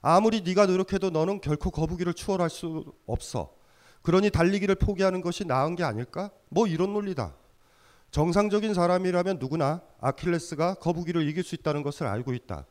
아무리 0.00 0.40
네가 0.40 0.66
노력해도 0.66 1.10
너는 1.10 1.40
결코 1.40 1.70
거북이를 1.70 2.14
추월할 2.14 2.50
수 2.50 2.92
없어. 3.06 3.54
그러니 4.02 4.30
달리기를 4.30 4.74
포기하는 4.74 5.20
것이 5.20 5.44
나은 5.44 5.76
게 5.76 5.84
아닐까? 5.84 6.30
뭐 6.48 6.66
이런 6.66 6.92
논리다. 6.92 7.36
정상적인 8.10 8.74
사람이라면 8.74 9.38
누구나 9.38 9.80
아킬레스가 10.00 10.74
거북이를 10.74 11.28
이길 11.28 11.44
수 11.44 11.54
있다는 11.54 11.82
것을 11.82 12.06
알고 12.08 12.34
있다. 12.34 12.66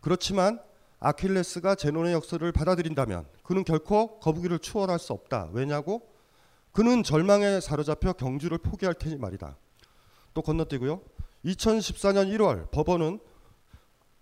그렇지만 0.00 0.60
아킬레스가 1.04 1.74
제논의 1.74 2.14
역설을 2.14 2.50
받아들인다면 2.52 3.26
그는 3.42 3.62
결코 3.62 4.18
거북이를 4.20 4.58
추월할 4.58 4.98
수 4.98 5.12
없다. 5.12 5.50
왜냐고? 5.52 6.02
그는 6.72 7.02
절망에 7.02 7.60
사로잡혀 7.60 8.14
경주를 8.14 8.58
포기할 8.58 8.94
테니 8.94 9.16
말이다. 9.16 9.56
또 10.32 10.42
건너뛰고요. 10.42 11.02
2014년 11.44 12.34
1월 12.34 12.70
법원은 12.70 13.20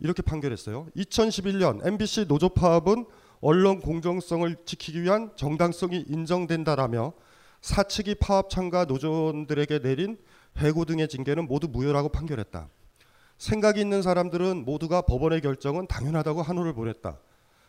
이렇게 0.01 0.23
판결했어요. 0.23 0.89
2011년 0.97 1.87
MBC 1.87 2.27
노조 2.27 2.49
파업은 2.49 3.07
언론 3.41 3.81
공정성을 3.81 4.57
지키기 4.65 5.03
위한 5.03 5.31
정당성이 5.37 6.05
인정된다라며 6.09 7.13
사측이 7.61 8.17
파업 8.17 8.51
참가 8.51 8.85
노조원들에게 8.85 9.79
내린 9.79 10.19
해고 10.59 10.85
등의 10.85 11.09
징계는 11.09 11.47
모두 11.47 11.69
무효라고 11.69 12.09
판결했다. 12.09 12.69
생각이 13.43 13.81
있는 13.81 14.03
사람들은 14.03 14.65
모두가 14.65 15.03
법원의 15.03 15.41
결정은 15.41 15.89
당연하다고 15.89 16.43
한호를 16.43 16.75
보냈다. 16.75 17.19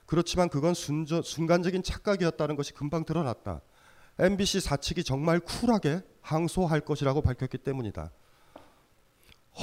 그렇지만 0.05 0.47
그건 0.47 0.75
순저, 0.75 1.23
순간적인 1.23 1.81
착각이었다는 1.81 2.55
것이 2.55 2.73
금방 2.73 3.05
드러났다. 3.05 3.59
MBC 4.19 4.59
사측이 4.59 5.03
정말 5.03 5.39
쿨하게 5.39 6.03
항소할 6.21 6.81
것이라고 6.81 7.21
밝혔기 7.21 7.57
때문이다. 7.57 8.11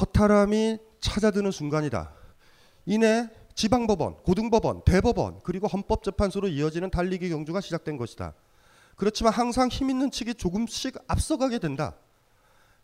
허탈함이 0.00 0.78
찾아드는 0.98 1.52
순간이다. 1.52 2.12
이내 2.86 3.30
지방법원, 3.54 4.16
고등법원, 4.24 4.82
대법원 4.84 5.38
그리고 5.44 5.68
헌법재판소로 5.68 6.48
이어지는 6.48 6.90
달리기 6.90 7.28
경주가 7.28 7.60
시작된 7.60 7.96
것이다. 7.96 8.34
그렇지만 8.96 9.32
항상 9.32 9.68
힘 9.68 9.90
있는 9.90 10.10
측이 10.10 10.34
조금씩 10.34 10.96
앞서가게 11.06 11.60
된다. 11.60 11.94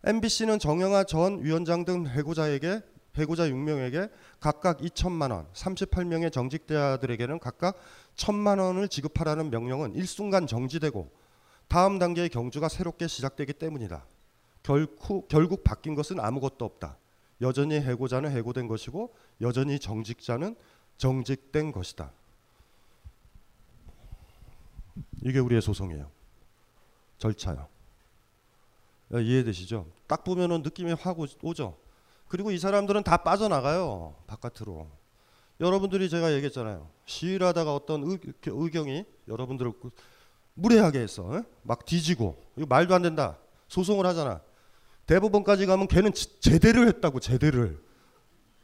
MBC는 0.04 0.60
정영아 0.60 1.02
전 1.04 1.42
위원장 1.42 1.84
등 1.84 2.06
해고자에게 2.06 2.82
해고자 3.16 3.48
6명에게 3.48 4.10
각각 4.40 4.78
2천만 4.78 5.32
원, 5.32 5.46
38명의 5.52 6.32
정직대아들에게는 6.32 7.38
각각 7.38 7.76
1천만 8.16 8.60
원을 8.60 8.88
지급하라는 8.88 9.50
명령은 9.50 9.94
일순간 9.94 10.46
정지되고 10.46 11.10
다음 11.68 11.98
단계의 11.98 12.28
경주가 12.28 12.68
새롭게 12.68 13.06
시작되기 13.06 13.54
때문이다. 13.54 14.04
결코, 14.62 15.26
결국 15.28 15.64
바뀐 15.64 15.94
것은 15.94 16.20
아무것도 16.20 16.64
없다. 16.64 16.98
여전히 17.40 17.76
해고자는 17.76 18.30
해고된 18.32 18.66
것이고 18.66 19.14
여전히 19.40 19.78
정직자는 19.78 20.56
정직된 20.96 21.72
것이다. 21.72 22.12
이게 25.22 25.38
우리의 25.38 25.60
소송이에요. 25.60 26.10
절차요. 27.18 27.68
이해되시죠? 29.12 29.86
딱 30.06 30.24
보면은 30.24 30.62
느낌이 30.62 30.92
확 30.92 31.18
오죠. 31.18 31.76
그리고 32.28 32.50
이 32.50 32.58
사람들은 32.58 33.02
다 33.02 33.18
빠져나가요 33.18 34.14
바깥으로. 34.26 34.88
여러분들이 35.60 36.10
제가 36.10 36.32
얘기했잖아요. 36.34 36.88
시위를 37.06 37.46
하다가 37.46 37.74
어떤 37.74 38.04
의, 38.10 38.18
의경이 38.44 39.04
여러분들을 39.28 39.72
무례하게. 40.54 41.02
에? 41.02 41.06
막 41.62 41.84
뒤지고 41.84 42.36
이거 42.56 42.66
말도 42.66 42.94
안 42.94 43.02
된다. 43.02 43.38
소송을 43.68 44.06
하잖아. 44.06 44.40
대법원까지 45.06 45.66
가면 45.66 45.88
걔는 45.88 46.12
제대를 46.40 46.88
했다고 46.88 47.20
제대를. 47.20 47.80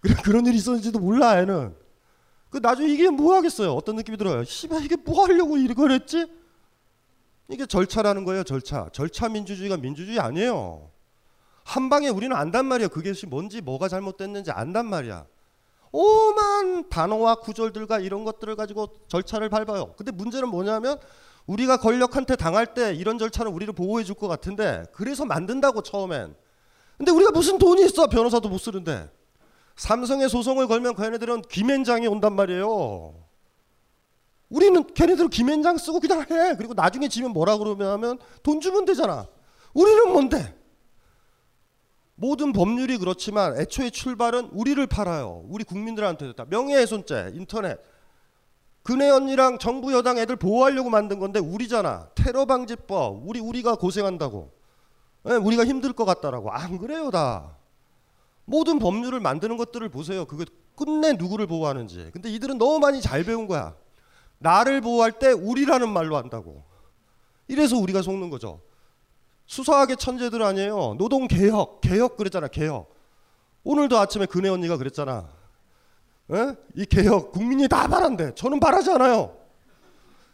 그래 0.01 0.15
그런 0.25 0.45
일이 0.47 0.57
있었는지도 0.57 0.99
몰라 0.99 1.41
애는. 1.41 1.75
그 2.51 2.59
나중에 2.59 2.93
이게 2.93 3.09
뭐 3.09 3.35
하겠어요? 3.37 3.73
어떤 3.73 3.97
느낌이 3.97 4.19
들어요? 4.19 4.45
씨발 4.45 4.85
이게 4.85 4.97
뭐 4.97 5.25
하려고 5.25 5.57
이걸 5.57 5.93
했지? 5.93 6.27
이게 7.49 7.65
절차라는 7.65 8.25
거예요, 8.25 8.45
절차. 8.45 8.91
절차 8.93 9.29
민주주의가 9.29 9.77
민주주의 9.77 10.19
아니에요. 10.19 10.92
한 11.65 11.89
방에 11.89 12.09
우리는 12.09 12.35
안단 12.37 12.67
말이야. 12.67 12.89
그것이 12.89 13.27
뭔지 13.27 13.61
뭐가 13.61 13.89
잘못됐는지 13.89 14.51
안단 14.51 14.87
말이야. 14.87 15.27
오만 15.93 16.89
단어와 16.89 17.37
구절들과 17.37 18.01
이런 18.01 18.25
것들을 18.25 18.57
가지고 18.57 18.89
절차를 19.09 19.49
밟아요. 19.51 19.93
근데 19.97 20.11
문제는 20.11 20.49
뭐냐면 20.49 20.99
우리가 21.47 21.77
권력한테 21.77 22.37
당할 22.37 22.73
때 22.73 22.95
이런 22.95 23.19
절차는 23.19 23.53
우리를 23.53 23.73
보호해 23.75 24.05
줄 24.05 24.15
것 24.15 24.29
같은데 24.29 24.85
그래서 24.93 25.25
만든다고 25.25 25.83
처음엔. 25.83 26.35
근데 26.97 27.11
우리가 27.13 27.31
무슨 27.33 27.59
돈이 27.59 27.85
있어 27.85 28.07
변호사도 28.07 28.49
못 28.49 28.59
쓰는데 28.59 29.11
삼성에 29.77 30.29
소송을 30.29 30.67
걸면 30.69 30.95
걔네들은 30.95 31.43
김앤장이 31.43 32.07
온단 32.07 32.35
말이에요. 32.35 33.15
우리는 34.49 34.87
걔네들 34.95 35.29
김앤장 35.29 35.79
쓰고 35.79 36.01
그냥 36.01 36.21
해. 36.21 36.55
그리고 36.57 36.75
나중에 36.75 37.09
지면 37.09 37.33
뭐라 37.33 37.57
그러면 37.59 38.19
돈 38.43 38.61
주면 38.61 38.85
되잖아. 38.85 39.27
우리는 39.75 40.13
뭔데? 40.13 40.55
모든 42.23 42.53
법률이 42.53 42.99
그렇지만 42.99 43.59
애초에 43.59 43.91
출발은 43.91 44.51
우리를 44.53 44.87
팔아요. 44.87 45.43
우리 45.49 45.65
국민들한테 45.65 46.29
됐다. 46.29 46.45
명예훼손죄, 46.45 47.33
인터넷. 47.35 47.81
그네 48.85 49.11
언니랑 49.11 49.59
정부 49.59 49.93
여당 49.93 50.19
애들 50.19 50.37
보호하려고 50.37 50.89
만든 50.89 51.19
건데 51.19 51.41
우리잖아. 51.41 52.11
테러 52.15 52.45
방지법. 52.45 53.27
우리 53.27 53.41
우리가 53.41 53.75
고생한다고. 53.75 54.53
네, 55.25 55.35
우리가 55.35 55.65
힘들 55.65 55.93
것 55.93 56.05
같다라고. 56.05 56.53
안 56.53 56.79
그래요, 56.79 57.11
다. 57.11 57.57
모든 58.45 58.79
법률을 58.79 59.19
만드는 59.19 59.57
것들을 59.57 59.89
보세요. 59.89 60.25
그게 60.25 60.45
끝내 60.77 61.15
누구를 61.15 61.49
보호하는지. 61.49 62.11
근데 62.13 62.31
이들은 62.31 62.57
너무 62.57 62.79
많이 62.79 63.01
잘 63.01 63.25
배운 63.25 63.49
거야. 63.49 63.75
나를 64.39 64.81
보호할 64.81 65.11
때 65.11 65.33
우리라는 65.33 65.89
말로 65.89 66.17
한다고. 66.17 66.63
이래서 67.49 67.77
우리가 67.79 68.01
속는 68.01 68.31
거죠. 68.31 68.61
수사하게 69.53 69.97
천재들 69.97 70.43
아니에요. 70.43 70.95
노동 70.97 71.29
개혁, 71.29 71.83
개혁 71.83 72.17
그랬잖아. 72.17 72.49
개혁. 72.49 72.91
오늘도 73.65 73.99
아침에 73.99 74.25
근혜 74.25 74.49
언니가 74.49 74.79
그랬잖아. 74.79 75.29
에? 76.33 76.55
이 76.75 76.87
개혁 76.87 77.33
국민이 77.33 77.69
다 77.69 77.87
바란대. 77.87 78.35
저는 78.35 78.61
바라지 78.61 78.91
않아요. 78.93 79.37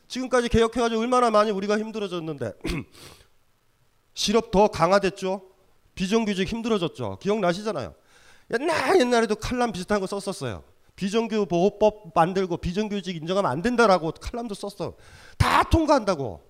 지금까지 0.07 0.48
개혁해가지고 0.48 1.00
얼마나 1.00 1.31
많이 1.33 1.50
우리가 1.50 1.78
힘들어졌는데 1.81 2.52
실업 4.14 4.52
더 4.52 4.68
강화됐죠. 4.68 5.42
비정규직 5.96 6.46
힘들어졌죠. 6.46 7.18
기억나시잖아요. 7.20 7.94
옛날 8.52 9.00
옛날에도 9.00 9.35
칼럼 9.35 9.72
비슷한 9.72 9.98
거 9.98 10.07
썼었어요. 10.07 10.62
비정규 10.94 11.46
보호법 11.46 12.12
만들고 12.14 12.59
비정규직 12.59 13.16
인정하면 13.16 13.50
안 13.50 13.62
된다라고 13.62 14.12
칼럼도 14.12 14.54
썼어. 14.54 14.94
다 15.37 15.64
통과한다고. 15.64 16.47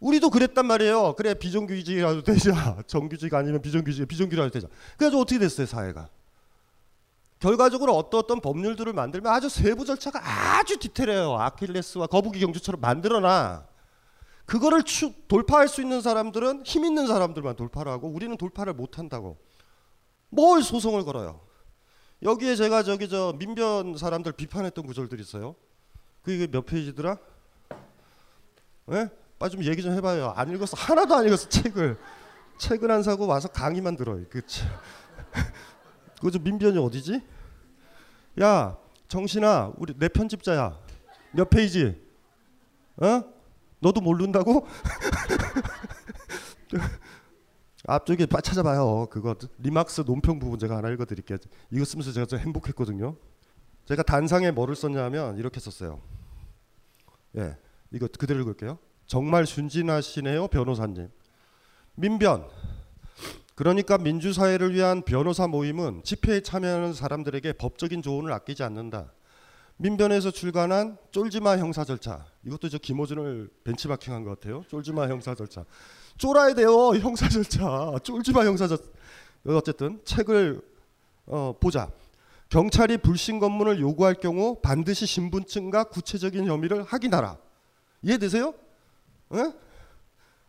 우리도 0.00 0.30
그랬단 0.30 0.66
말이에요. 0.66 1.14
그래 1.14 1.34
비정규직이라도 1.34 2.22
되자. 2.22 2.82
정규직 2.88 3.32
아니면 3.34 3.60
비정규직, 3.60 4.08
비정규라도 4.08 4.50
되자. 4.50 4.66
그래서 4.96 5.18
어떻게 5.18 5.38
됐어요 5.38 5.66
사회가? 5.66 6.08
결과적으로 7.38 7.96
어떤 7.96 8.20
어떤 8.20 8.40
법률들을 8.40 8.92
만들면 8.92 9.32
아주 9.32 9.48
세부 9.48 9.84
절차가 9.84 10.20
아주 10.58 10.78
디테일해요. 10.78 11.34
아킬레스와 11.34 12.06
거북이 12.06 12.40
경주처럼 12.40 12.80
만들어놔. 12.80 13.66
그거를 14.44 14.82
추, 14.82 15.12
돌파할 15.28 15.68
수 15.68 15.80
있는 15.80 16.00
사람들은 16.00 16.64
힘 16.66 16.84
있는 16.84 17.06
사람들만 17.06 17.56
돌파를 17.56 17.92
하고 17.92 18.08
우리는 18.08 18.36
돌파를 18.36 18.74
못 18.74 18.98
한다고. 18.98 19.38
뭘 20.28 20.62
소송을 20.62 21.04
걸어요? 21.04 21.40
여기에 22.22 22.56
제가 22.56 22.82
저기 22.82 23.08
저 23.08 23.34
민변 23.38 23.96
사람들 23.96 24.32
비판했던 24.32 24.86
구절들이 24.86 25.22
있어요. 25.22 25.54
그게 26.22 26.46
몇 26.46 26.66
페이지더라? 26.66 27.16
예? 28.92 29.08
빨리 29.40 29.52
좀 29.52 29.64
얘기 29.64 29.82
좀 29.82 29.94
해봐요. 29.94 30.34
안 30.36 30.54
읽었어. 30.54 30.76
하나도 30.76 31.14
안 31.14 31.26
읽었어 31.26 31.48
책을. 31.48 31.98
책을 32.58 32.90
안 32.90 33.02
사고 33.02 33.26
와서 33.26 33.48
강의만 33.48 33.96
들어요. 33.96 34.22
그 34.28 34.42
그거 36.16 36.30
좀 36.30 36.44
민변이 36.44 36.76
어디지? 36.76 37.22
야 38.42 38.76
정신아 39.08 39.72
우리 39.78 39.94
내 39.98 40.08
편집자야. 40.08 40.78
몇 41.32 41.48
페이지? 41.48 41.98
어? 42.98 43.24
너도 43.78 44.02
모른다고? 44.02 44.68
앞쪽에 47.86 48.26
찾아봐요. 48.26 49.06
그거 49.10 49.34
리막스 49.56 50.02
논평 50.02 50.38
부분 50.38 50.58
제가 50.58 50.76
하나 50.76 50.90
읽어드릴게요. 50.90 51.38
이거 51.70 51.86
쓰면서 51.86 52.12
제가 52.12 52.26
좀 52.26 52.38
행복했거든요. 52.40 53.16
제가 53.86 54.02
단상에 54.02 54.50
뭐를 54.50 54.76
썼냐면 54.76 55.38
이렇게 55.38 55.60
썼어요. 55.60 56.02
예, 57.38 57.56
이거 57.90 58.06
그대로 58.06 58.42
읽을게요. 58.42 58.78
정말 59.10 59.44
순진하시네요, 59.44 60.46
변호사님. 60.46 61.08
민변. 61.96 62.46
그러니까 63.56 63.98
민주사회를 63.98 64.72
위한 64.72 65.02
변호사 65.02 65.48
모임은 65.48 66.04
집회에 66.04 66.42
참여하는 66.42 66.94
사람들에게 66.94 67.54
법적인 67.54 68.02
조언을 68.02 68.32
아끼지 68.32 68.62
않는다. 68.62 69.10
민변에서 69.78 70.30
출간한 70.30 70.96
쫄지마 71.10 71.58
형사 71.58 71.82
절차. 71.82 72.24
이것도 72.44 72.68
저 72.68 72.78
김호준을 72.78 73.50
벤치마킹한 73.64 74.22
것 74.22 74.38
같아요. 74.38 74.62
쫄지마 74.68 75.08
형사 75.08 75.34
절차. 75.34 75.64
쫄아야 76.16 76.54
돼요. 76.54 76.70
형사 76.94 77.28
절차. 77.28 77.92
쫄지마 78.04 78.44
형사 78.44 78.68
절차. 78.68 78.84
어쨌든 79.44 80.00
책을 80.04 80.62
어, 81.26 81.56
보자. 81.58 81.90
경찰이 82.48 82.98
불신 82.98 83.40
검문을 83.40 83.80
요구할 83.80 84.14
경우 84.14 84.60
반드시 84.62 85.04
신분증과 85.04 85.84
구체적인 85.84 86.46
혐의를 86.46 86.84
확인하라. 86.84 87.38
이해되세요? 88.02 88.54
에? 89.32 89.52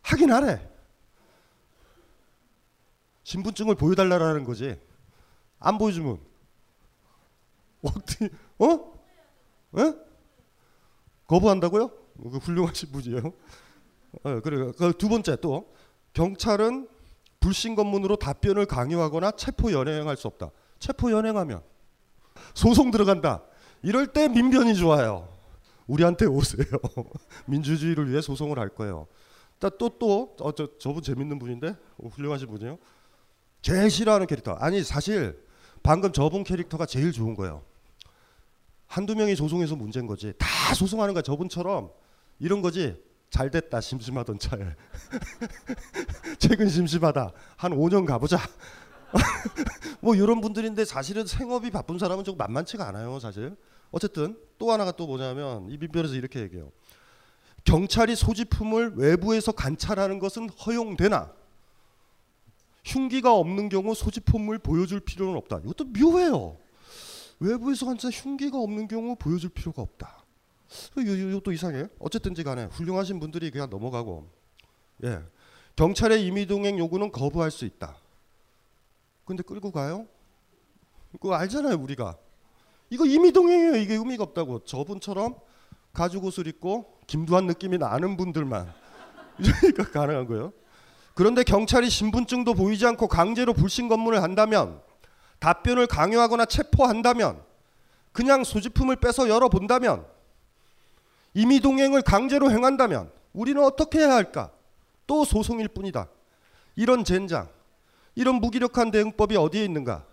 확인하래. 0.01 0.69
신분증을 3.23 3.75
보여달라는 3.75 4.43
거지. 4.43 4.79
안 5.59 5.77
보여주면 5.77 6.19
어떻게 7.83 8.29
어? 8.59 9.01
에? 9.77 9.93
거부한다고요? 11.27 11.89
그 11.89 12.37
훌륭하신 12.37 12.91
분이에요. 12.91 13.33
어, 14.23 14.39
그래. 14.41 14.71
그두 14.77 15.07
번째 15.07 15.37
또 15.37 15.73
경찰은 16.13 16.89
불신 17.39 17.75
검문으로 17.75 18.17
답변을 18.17 18.65
강요하거나 18.65 19.31
체포 19.31 19.71
연행할 19.71 20.17
수 20.17 20.27
없다. 20.27 20.51
체포 20.79 21.11
연행하면 21.11 21.63
소송 22.53 22.91
들어간다. 22.91 23.43
이럴 23.81 24.07
때 24.07 24.27
민변이 24.27 24.75
좋아요. 24.75 25.30
우리한테 25.91 26.25
오세요. 26.25 26.65
민주주의를 27.45 28.09
위해 28.09 28.21
소송을 28.21 28.57
할 28.57 28.69
거예요. 28.69 29.07
또또 29.59 30.35
어, 30.39 30.51
저, 30.53 30.69
저분 30.79 31.03
재밌는 31.03 31.37
분인데 31.37 31.75
어, 31.97 32.07
훌륭하신 32.07 32.47
분이에요. 32.47 32.79
제일 33.61 33.89
싫어하는 33.91 34.25
캐릭터. 34.25 34.53
아니 34.53 34.83
사실 34.83 35.37
방금 35.83 36.13
저분 36.13 36.43
캐릭터가 36.43 36.85
제일 36.85 37.11
좋은 37.11 37.35
거예요. 37.35 37.63
한두 38.87 39.15
명이 39.15 39.35
소송해서 39.35 39.75
문제인 39.75 40.07
거지. 40.07 40.33
다 40.37 40.73
소송하는 40.73 41.13
거야. 41.13 41.21
저분처럼 41.21 41.91
이런 42.39 42.61
거지. 42.61 42.97
잘 43.29 43.49
됐다 43.49 43.79
심심하던 43.79 44.39
차에 44.39 44.59
최근 46.37 46.67
심심하다 46.67 47.31
한 47.55 47.71
5년 47.71 48.05
가보자 48.05 48.37
뭐 50.01 50.15
이런 50.15 50.41
분들인데 50.41 50.83
사실은 50.83 51.25
생업이 51.25 51.71
바쁜 51.71 51.97
사람은 51.97 52.25
좀 52.25 52.35
만만치가 52.35 52.85
않아요, 52.89 53.19
사실. 53.19 53.55
어쨌든 53.91 54.37
또 54.57 54.71
하나가 54.71 54.91
또 54.91 55.07
뭐냐면 55.07 55.69
이 55.69 55.77
민변에서 55.77 56.15
이렇게 56.15 56.39
얘기해요. 56.41 56.71
경찰이 57.63 58.15
소지품을 58.15 58.93
외부에서 58.95 59.51
관찰하는 59.51 60.19
것은 60.19 60.49
허용되나 60.49 61.31
흉기가 62.83 63.35
없는 63.35 63.69
경우 63.69 63.93
소지품을 63.93 64.59
보여줄 64.59 65.01
필요는 65.01 65.35
없다. 65.37 65.59
이것도 65.59 65.85
묘해요. 65.85 66.57
외부에서 67.39 67.85
관찰 67.85 68.11
흉기가 68.11 68.57
없는 68.57 68.87
경우 68.87 69.15
보여줄 69.15 69.49
필요가 69.49 69.81
없다. 69.81 70.23
이것도 70.97 71.51
이상해. 71.51 71.87
어쨌든지 71.99 72.43
간에 72.43 72.65
훌륭하신 72.65 73.19
분들이 73.19 73.51
그냥 73.51 73.69
넘어가고 73.69 74.27
예. 75.03 75.21
경찰의 75.75 76.25
임의동행 76.25 76.77
요구는 76.79 77.11
거부할 77.11 77.51
수 77.51 77.65
있다. 77.65 77.95
근데 79.25 79.43
끌고 79.43 79.71
가요? 79.71 80.07
그거 81.11 81.33
알잖아요, 81.33 81.75
우리가. 81.75 82.17
이거 82.91 83.05
임의동행이에요. 83.05 83.77
이게 83.77 83.95
의미가 83.95 84.23
없다고. 84.23 84.65
저분처럼 84.65 85.35
가죽 85.93 86.25
옷을 86.25 86.45
입고 86.45 86.99
김두한 87.07 87.47
느낌이 87.47 87.77
나는 87.77 88.17
분들만 88.17 88.71
이러니까 89.39 89.89
가능한 89.91 90.27
거예요. 90.27 90.53
그런데 91.15 91.43
경찰이 91.43 91.89
신분증도 91.89 92.53
보이지 92.53 92.85
않고 92.85 93.07
강제로 93.07 93.53
불신 93.53 93.87
검문을 93.87 94.21
한다면 94.21 94.81
답변을 95.39 95.87
강요하거나 95.87 96.45
체포한다면 96.45 97.41
그냥 98.11 98.43
소지품을 98.43 98.97
빼서 98.97 99.29
열어본다면 99.29 100.05
임의동행을 101.33 102.01
강제로 102.01 102.51
행한다면 102.51 103.09
우리는 103.33 103.63
어떻게 103.63 103.99
해야 103.99 104.13
할까? 104.13 104.51
또 105.07 105.23
소송일 105.23 105.69
뿐이다. 105.69 106.07
이런 106.75 107.05
젠장, 107.05 107.47
이런 108.15 108.35
무기력한 108.35 108.91
대응법이 108.91 109.37
어디에 109.37 109.63
있는가? 109.63 110.05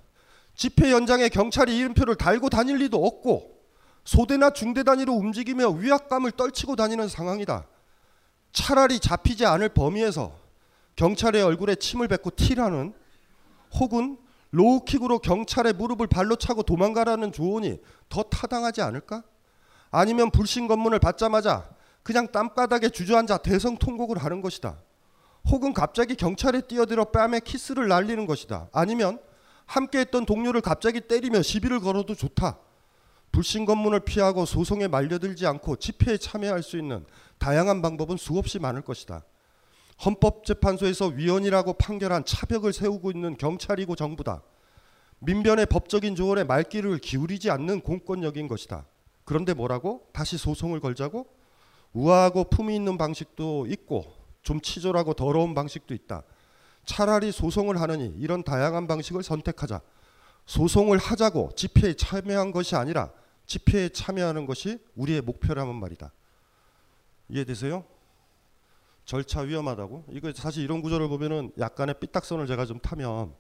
집회 0.59 0.91
현장에 0.91 1.29
경찰이 1.29 1.79
이름표를 1.79 2.17
달고 2.17 2.51
다닐 2.51 2.79
리도 2.79 3.07
없고 3.07 3.59
소대나 4.05 4.51
중대 4.51 4.83
단위로 4.83 5.13
움직이며 5.13 5.69
위압감을 5.69 6.33
떨치고 6.33 6.75
다니는 6.75 7.07
상황이다. 7.07 7.65
차라리 8.53 8.99
잡히지 8.99 9.47
않을 9.47 9.69
범위에서 9.69 10.37
경찰의 10.97 11.43
얼굴에 11.43 11.77
침을 11.77 12.09
뱉고 12.09 12.33
튀라는 12.35 12.93
혹은 13.79 14.19
low 14.51 14.70
kick으로 14.70 15.21
경찰의 15.21 15.75
무릎을 15.75 16.09
발로 16.09 16.35
차고 16.35 16.65
도망가라는 16.65 17.31
조언이 17.31 17.79
더 18.09 18.25
타당하지 18.25 18.83
않을까? 18.83 19.23
아니면 19.93 20.33
불심 20.33 20.67
검문을 20.67 20.99
받자마자 20.99 21.71
그냥 22.03 22.33
땅바닥에 22.33 22.89
주저앉아 22.89 23.39
대성통곡을 23.39 24.19
하는 24.19 24.41
것이다. 24.41 24.77
혹은 25.51 25.73
갑자기 25.73 26.17
경찰에 26.17 26.63
뛰어들어 26.63 27.05
뺨에 27.05 27.39
키스를 27.39 27.87
날리는 27.87 28.27
것이다. 28.27 28.69
아니면 28.73 29.21
함께했던 29.69 30.27
동료를 30.27 30.61
갑자기 30.61 31.01
때리며 31.01 31.43
시비를 31.43 31.81
걸어도 31.81 32.15
좋다. 32.15 32.59
불신 33.31 33.67
검문을 33.67 34.01
피하고 34.01 34.47
소송에 34.47 34.89
말려들지 34.89 35.47
않고 35.47 35.77
집회에 35.77 36.17
참여할 36.17 36.63
수 36.63 36.79
있는 36.79 37.05
다양한 37.39 37.83
방법은 37.83 38.17
수없이 38.17 38.59
많을 38.59 38.83
것이다. 38.83 39.23
헌법재판소에서 40.05 41.09
위헌이라고 41.09 41.75
판결한 41.75 42.25
차벽을 42.25 42.73
세우고 42.73 43.11
있는 43.11 43.37
경찰이고 43.37 43.95
정부다. 43.95 44.43
민변의 45.21 45.67
법적인 45.67 46.15
조언에 46.15 46.45
말귀를 46.45 46.99
기울이지 46.99 47.51
않는 47.51 47.81
공권력인 47.81 48.49
것이다. 48.49 48.87
그런데 49.25 49.53
뭐라고? 49.53 50.09
다시 50.13 50.39
소송을 50.39 50.81
걸자고? 50.81 51.27
우아하고 51.93 52.45
품위 52.45 52.75
있는 52.77 52.97
방식도 52.97 53.67
있고 53.67 54.07
좀 54.43 54.61
치졸하고 54.61 55.15
더러운 55.15 55.55
방식도 55.55 55.93
있다. 55.93 56.23
차라리 56.89 57.31
소송을 57.33 57.79
하느니 57.81 58.15
이런 58.17 58.43
다양한 58.43 58.87
방식을 58.87 59.23
선택하자. 59.23 59.83
소송을 60.47 60.97
하자고 60.97 61.51
집회에 61.55 61.93
참여한 61.93 62.51
것이 62.51 62.77
아니라 62.77 63.13
집회에 63.45 63.91
참여하는 63.91 64.47
것이 64.47 64.79
우리의 64.97 65.21
목표라면 65.21 65.75
말이다. 65.77 66.11
이해되세요? 67.29 67.85
절차 69.05 69.43
위험하다고? 69.43 70.07
이거 70.13 70.33
사실 70.33 70.65
이런 70.65 70.81
구조를 70.81 71.09
보면은 71.09 71.53
약간의 71.59 71.97
삐딱선을 72.01 72.47
제가 72.47 72.65
좀 72.65 72.79
타면 72.79 73.35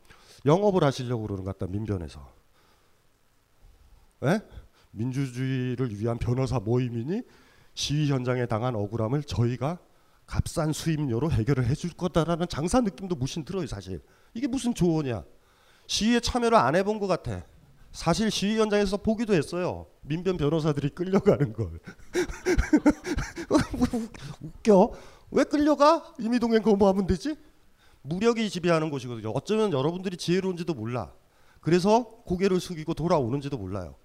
영업을 0.45 0.85
하시려고 0.85 1.23
그러는 1.23 1.45
것 1.45 1.59
같다 1.59 1.73
민변에서. 1.73 2.31
에? 4.25 4.41
민주주의를 4.91 5.99
위한 5.99 6.19
변호사 6.19 6.61
모임이니 6.61 7.23
시위 7.73 8.11
현장에 8.11 8.45
당한 8.45 8.77
억울함을 8.77 9.23
저희가 9.23 9.79
값싼 10.29 10.73
수임료로 10.73 11.33
해결을 11.33 11.67
해줄 11.67 11.91
거다라는 11.91 12.47
장사 12.49 12.81
느낌도 12.81 13.17
무신 13.17 13.45
들어요 13.45 13.67
사실. 13.67 14.01
이게 14.35 14.47
무슨 14.47 14.75
조언이야? 14.75 15.25
시위에 15.87 16.21
참여를 16.21 16.57
안 16.57 16.77
해본 16.77 17.01
것 17.01 17.07
같아. 17.07 17.45
사실 17.93 18.31
시위 18.31 18.59
현장에서 18.59 18.99
보기도 18.99 19.35
했어요. 19.35 19.87
민변 20.03 20.37
변호사들이 20.37 20.91
끌려가는 20.91 21.55
걸. 21.55 21.81
웃겨. 24.43 24.93
왜 25.31 25.45
끌려가? 25.45 26.05
임의동행 26.19 26.63
거부하면 26.63 27.07
되지? 27.07 27.37
무력이 28.03 28.51
지배하는 28.51 28.91
곳이거든요. 28.91 29.31
어쩌면 29.31 29.73
여러분들이 29.73 30.19
지혜로운지도 30.19 30.75
몰라. 30.75 31.13
그래서 31.61 32.05
고개를 32.27 32.61
숙이고 32.61 32.93
돌아오는지도 32.93 33.57
몰라요. 33.57 33.97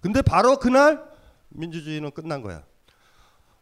근데 0.00 0.22
바로 0.22 0.58
그날 0.58 1.08
민주주의는 1.50 2.10
끝난 2.10 2.42
거야. 2.42 2.64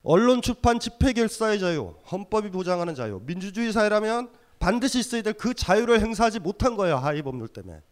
언론 0.09 0.40
출판 0.40 0.79
집회 0.79 1.12
결사의 1.12 1.59
자유, 1.59 1.97
헌법이 2.12 2.51
보장하는 2.51 2.95
자유, 2.95 3.21
민주주의 3.27 3.73
사회라면 3.73 4.31
반드시 4.61 5.01
있어야 5.01 5.23
될 5.23 5.33
그 5.35 5.53
자유를 5.53 6.01
행사하지 6.01 6.38
못한 6.38 6.77
거예요. 6.77 6.97
하위 6.97 7.23
법률 7.23 7.49
때문에. 7.49 7.83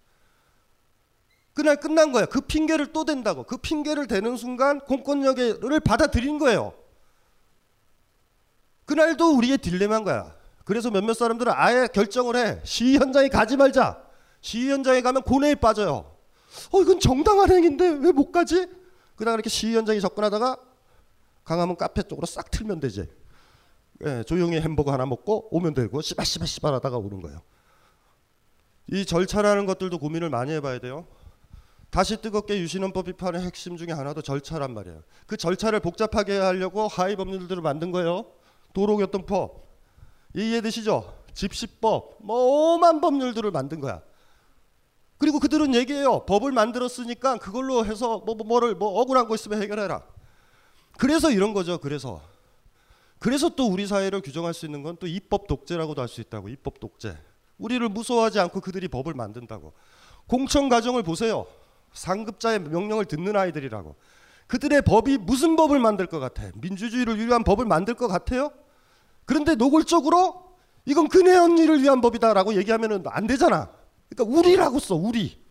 그날 1.55 1.77
끝난 1.81 2.12
거야. 2.12 2.27
그 2.27 2.40
핑계를 2.40 2.92
또 2.92 3.05
댄다고. 3.05 3.42
그 3.42 3.57
핑계를 3.57 4.07
대는 4.07 4.37
순간 4.37 4.79
공권력을 4.81 5.81
받아들인 5.81 6.38
거예요. 6.38 6.72
그날도 8.87 9.37
우리의 9.37 9.59
딜레마인 9.59 10.05
거야. 10.05 10.35
그래서 10.64 10.90
몇몇 10.90 11.14
사람들은 11.14 11.53
아예 11.55 11.88
결정을 11.92 12.37
해. 12.37 12.61
시위 12.62 12.96
현장에 12.96 13.29
가지 13.29 13.57
말자. 13.57 14.00
시위 14.40 14.70
현장에 14.70 15.00
가면 15.00 15.22
고뇌에 15.22 15.57
빠져요. 15.57 16.14
어 16.70 16.81
이건 16.81 17.00
정당한 17.00 17.50
행인데 17.50 17.88
왜 17.88 18.12
못 18.12 18.31
가지? 18.31 18.68
그다음 19.16 19.35
이렇게 19.35 19.50
시위 19.50 19.74
현장에 19.74 19.98
접근하다가 19.98 20.59
강화문 21.44 21.76
카페 21.76 22.02
쪽으로 22.02 22.26
싹 22.26 22.50
틀면 22.50 22.80
되지. 22.80 23.09
예, 24.04 24.22
조용히 24.24 24.61
햄버거 24.61 24.92
하나 24.92 25.07
먹고 25.07 25.54
오면 25.54 25.74
되고 25.74 26.00
씨발씨발 26.00 26.48
씨발 26.48 26.74
하다가 26.74 26.96
오는 26.98 27.20
거예요. 27.20 27.42
이 28.88 29.07
절차라는 29.07 29.66
것들도 29.66 29.98
고민을 29.98 30.30
많이 30.30 30.52
해봐야 30.52 30.78
돼요. 30.78 31.07
다시 31.90 32.20
뜨겁게 32.20 32.59
유신헌법 32.59 33.07
비판의 33.07 33.42
핵심 33.42 33.76
중에 33.76 33.92
하나도 33.92 34.20
절차란 34.20 34.74
말이에요. 34.74 35.02
그 35.26 35.37
절차를 35.37 35.80
복잡하게 35.80 36.38
하려고 36.38 36.88
하위 36.88 37.14
법률들을 37.14 37.62
만든 37.62 37.92
거예요. 37.92 38.26
도로교통법 38.72 39.64
이해되시죠? 40.35 41.14
집시법 41.35 42.18
뭐 42.20 42.74
오만 42.74 43.00
법률들을 43.00 43.50
만든 43.52 43.80
거야. 43.80 44.02
그리고 45.18 45.38
그들은 45.38 45.74
얘기해요. 45.74 46.24
법을 46.26 46.50
만들었으니까 46.52 47.38
그걸로 47.38 47.87
해서 47.87 48.18
뭐, 48.26 48.35
뭐 48.35 48.46
뭐를 48.46 48.74
뭐 48.74 49.00
억울한 49.00 49.28
거 49.28 49.35
있으면 49.37 49.62
해결해라. 49.62 50.02
그래서 50.98 51.30
이런 51.30 51.52
거죠. 51.54 51.78
그래서 51.78 52.20
그래서 53.18 53.48
또 53.48 53.66
우리 53.68 53.87
사회를 53.87 54.20
규정할 54.20 54.52
수 54.54 54.66
있는 54.66 54.83
건 54.83 54.96
또 55.00 55.07
입법 55.07 55.46
독재라고도 55.46 56.00
할 56.02 56.09
수 56.09 56.20
있다고. 56.20 56.48
입법 56.48 56.78
독재. 56.80 57.16
우리를 57.59 57.88
무서워하지 57.88 58.38
않고 58.40 58.61
그들이 58.61 58.88
법을 58.88 59.14
만든다고. 59.14 59.72
공천 60.26 60.68
과정을 60.68 61.02
보세요. 61.02 61.46
상급자의 61.94 62.61
명령을 62.61 63.04
듣는 63.07 63.37
아이들이라고. 63.37 63.94
그들의 64.46 64.83
법이 64.83 65.18
무슨 65.18 65.57
법을 65.57 65.78
만들 65.78 66.07
것 66.07 66.18
같아? 66.20 66.42
민주주의를 66.57 67.18
위한 67.18 67.44
법을 67.44 67.64
만들 67.64 67.94
것 67.94 68.09
같아요? 68.09 68.50
그런데 69.24 69.54
노골적으로 69.54 70.44
이건 70.85 71.09
그네 71.09 71.35
언니를 71.37 71.83
위한 71.83 72.02
법이다라고 72.02 72.54
얘기하면 72.57 73.04
안 73.07 73.26
되잖아. 73.26 73.70
그러니까 74.11 74.38
우리라고 74.38 74.78
써 74.80 74.94
우리. 74.96 75.42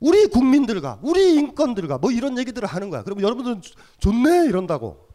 우리 0.00 0.26
국민들과 0.28 0.98
우리 1.02 1.34
인권들과 1.34 1.98
뭐 1.98 2.10
이런 2.10 2.38
얘기들을 2.38 2.66
하는 2.68 2.90
거야. 2.90 3.02
그러면 3.02 3.24
여러분들은 3.24 3.62
좋네 3.98 4.46
이런다고. 4.46 5.08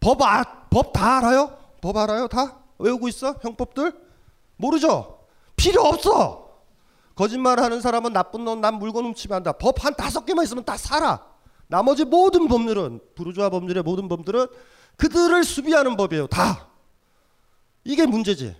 법, 0.00 0.22
아, 0.22 0.44
법 0.70 0.92
다 0.92 1.18
알아요? 1.18 1.56
법 1.80 1.96
알아요? 1.96 2.28
다? 2.28 2.58
외우고 2.78 3.08
있어? 3.08 3.34
형법들? 3.42 3.92
모르죠? 4.56 5.20
필요 5.56 5.82
없어! 5.82 6.46
거짓말 7.14 7.58
하는 7.60 7.80
사람은 7.80 8.12
나쁜 8.12 8.44
놈, 8.44 8.60
난 8.60 8.74
물건 8.74 9.06
훔치면 9.06 9.36
한다. 9.36 9.52
법 9.52 9.82
한 9.84 9.94
다섯 9.94 10.26
개만 10.26 10.44
있으면 10.44 10.64
다 10.64 10.76
살아. 10.76 11.24
나머지 11.66 12.04
모든 12.04 12.46
법률은, 12.46 13.00
부르주아 13.14 13.48
법률의 13.50 13.82
모든 13.82 14.06
법들은 14.08 14.46
그들을 14.96 15.42
수비하는 15.44 15.96
법이에요. 15.96 16.26
다. 16.26 16.68
이게 17.84 18.04
문제지. 18.06 18.54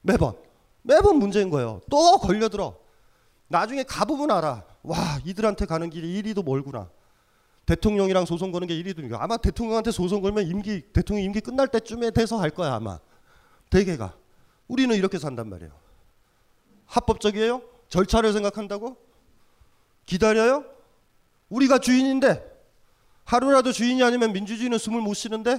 매번. 0.00 0.34
매번 0.82 1.18
문제인 1.18 1.50
거예요. 1.50 1.80
또 1.90 2.18
걸려들어. 2.18 2.74
나중에 3.48 3.82
가보면 3.84 4.30
알아. 4.30 4.64
와, 4.82 4.96
이들한테 5.24 5.66
가는 5.66 5.88
길이 5.90 6.18
이리도 6.18 6.42
멀구나. 6.42 6.90
대통령이랑 7.66 8.24
소송 8.26 8.52
거는 8.52 8.68
게 8.68 8.80
1위도 8.80 9.12
아마 9.20 9.36
대통령한테 9.36 9.90
소송 9.90 10.22
걸면 10.22 10.46
임기 10.46 10.82
대통령 10.92 11.24
임기 11.24 11.40
끝날 11.40 11.66
때쯤에 11.66 12.12
돼서 12.12 12.38
할 12.38 12.50
거야 12.50 12.74
아마 12.74 13.00
대개가 13.70 14.14
우리는 14.68 14.94
이렇게 14.94 15.18
산단 15.18 15.50
말이에요 15.50 15.72
합법적이에요? 16.86 17.62
절차를 17.88 18.32
생각한다고? 18.32 18.96
기다려요? 20.06 20.64
우리가 21.48 21.80
주인인데 21.80 22.54
하루라도 23.24 23.72
주인이 23.72 24.00
아니면 24.04 24.32
민주주의는 24.32 24.78
숨을 24.78 25.00
못 25.00 25.14
쉬는데 25.14 25.58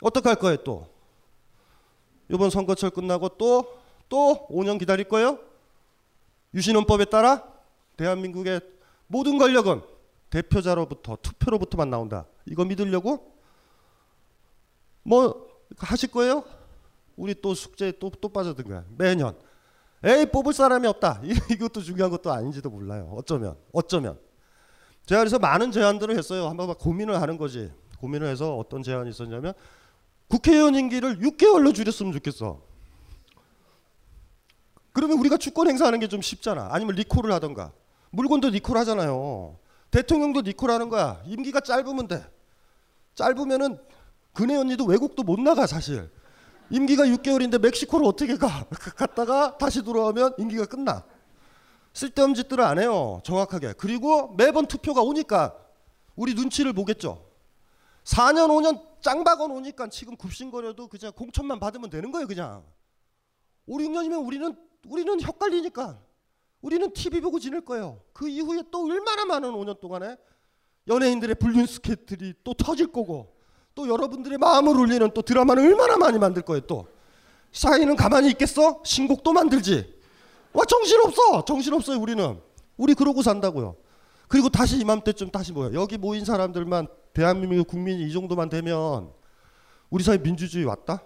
어떡할 0.00 0.36
거예요 0.36 0.58
또? 0.58 0.88
이번 2.30 2.50
선거철 2.50 2.90
끝나고 2.90 3.30
또또 3.30 4.46
5년 4.48 4.78
기다릴 4.78 5.08
거예요? 5.08 5.40
유신헌법에 6.54 7.06
따라 7.06 7.44
대한민국의 7.96 8.60
모든 9.06 9.38
권력은 9.38 9.82
대표자로부터 10.30 11.16
투표로부터만 11.22 11.90
나온다. 11.90 12.26
이거 12.46 12.64
믿으려고? 12.64 13.34
뭐 15.02 15.48
하실 15.78 16.10
거예요? 16.10 16.44
우리 17.16 17.34
또 17.40 17.54
숙제 17.54 17.92
또또 17.98 18.28
빠져든 18.28 18.64
거야. 18.64 18.84
매년. 18.96 19.36
에이 20.04 20.26
뽑을 20.26 20.52
사람이 20.52 20.86
없다. 20.86 21.22
이것도 21.50 21.82
중요한 21.82 22.10
것도 22.10 22.30
아닌지도 22.30 22.70
몰라요. 22.70 23.12
어쩌면 23.16 23.56
어쩌면. 23.72 24.18
제가 25.06 25.22
그래서 25.22 25.38
많은 25.38 25.72
제안들을 25.72 26.16
했어요. 26.16 26.48
한번 26.48 26.74
고민을 26.74 27.20
하는 27.20 27.38
거지. 27.38 27.72
고민을 27.98 28.28
해서 28.28 28.56
어떤 28.56 28.82
제안이 28.82 29.10
있었냐면 29.10 29.54
국회의원 30.28 30.74
임기를 30.74 31.18
6개월로 31.18 31.74
줄였으면 31.74 32.12
좋겠어. 32.12 32.60
그러면 34.98 35.18
우리가 35.18 35.36
주권 35.36 35.68
행사하는 35.68 36.00
게 36.00 36.08
좀 36.08 36.20
쉽잖아. 36.22 36.70
아니면 36.72 36.96
리콜을 36.96 37.30
하던가. 37.30 37.70
물건도 38.10 38.48
리콜 38.50 38.76
하잖아요. 38.78 39.58
대통령도 39.90 40.40
리콜 40.40 40.70
하는 40.70 40.88
거야. 40.88 41.22
임기가 41.26 41.60
짧으면 41.60 42.08
돼. 42.08 42.26
짧으면은 43.14 43.78
근혜 44.32 44.56
언니도 44.56 44.86
외국도 44.86 45.22
못 45.22 45.38
나가 45.38 45.66
사실. 45.66 46.10
임기가 46.70 47.04
6개월인데 47.04 47.60
멕시코를 47.60 48.06
어떻게 48.06 48.36
가? 48.36 48.66
갔다가 48.96 49.56
다시 49.56 49.82
돌아오면 49.82 50.34
임기가 50.38 50.66
끝나. 50.66 51.04
쓸데없는 51.92 52.34
짓들을 52.34 52.64
안 52.64 52.78
해요. 52.78 53.20
정확하게. 53.24 53.74
그리고 53.74 54.34
매번 54.36 54.66
투표가 54.66 55.02
오니까 55.02 55.54
우리 56.16 56.34
눈치를 56.34 56.72
보겠죠. 56.72 57.24
4년 58.04 58.48
5년 58.48 58.82
짱박은 59.02 59.50
오니까 59.50 59.88
지금 59.88 60.16
굽신거려도 60.16 60.88
그냥 60.88 61.12
공천만 61.12 61.60
받으면 61.60 61.88
되는 61.88 62.10
거예요, 62.10 62.26
그냥. 62.26 62.64
5, 63.66 63.76
6년이면 63.78 64.26
우리는 64.26 64.67
우리는 64.86 65.20
헷갈리니까. 65.20 65.98
우리는 66.60 66.92
TV 66.92 67.20
보고 67.20 67.38
지낼 67.38 67.60
거예요. 67.60 68.00
그 68.12 68.28
이후에 68.28 68.62
또 68.70 68.86
얼마나 68.86 69.24
많은 69.24 69.50
5년 69.52 69.80
동안에 69.80 70.16
연예인들의 70.88 71.36
불륜 71.36 71.66
스케트들이 71.66 72.34
또 72.42 72.54
터질 72.54 72.88
거고 72.88 73.36
또 73.74 73.88
여러분들의 73.88 74.38
마음을 74.38 74.76
울리는 74.76 75.10
또 75.14 75.22
드라마는 75.22 75.64
얼마나 75.64 75.96
많이 75.96 76.18
만들 76.18 76.42
거예요 76.42 76.62
또. 76.62 76.88
사이는 77.52 77.96
가만히 77.96 78.28
있겠어? 78.30 78.82
신곡도 78.84 79.32
만들지. 79.32 79.94
와 80.52 80.64
정신없어. 80.64 81.44
정신없어요 81.44 81.98
우리는. 81.98 82.40
우리 82.76 82.94
그러고 82.94 83.22
산다고요. 83.22 83.76
그리고 84.28 84.48
다시 84.48 84.78
이맘때쯤 84.78 85.30
다시 85.30 85.52
뭐야 85.52 85.72
여기 85.72 85.96
모인 85.96 86.24
사람들만 86.24 86.88
대한민국 87.14 87.66
국민이 87.66 88.06
이 88.06 88.12
정도만 88.12 88.48
되면 88.50 89.10
우리 89.90 90.04
사회 90.04 90.18
민주주의 90.18 90.64
왔다? 90.64 91.02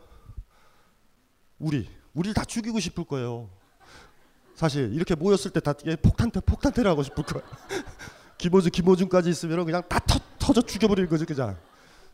우리 1.59 1.89
우리를 2.15 2.35
다 2.35 2.45
죽이고 2.45 2.81
싶을 2.81 3.05
거예요 3.05 3.49
사실 4.63 4.95
이렇게 4.95 5.17
모였을 5.17 5.51
때 5.51 5.59
다 5.59 5.73
폭탄테 6.01 6.39
폭탄테를 6.39 6.89
하고 6.89 7.03
싶을 7.03 7.25
거야 7.25 7.43
김호준 8.39 8.71
김호준까지 8.71 9.29
있으면 9.31 9.65
그냥 9.65 9.83
다 9.89 9.99
터, 9.99 10.21
터져 10.39 10.63
죽여버릴 10.63 11.09
거지 11.09 11.25
그냥 11.25 11.57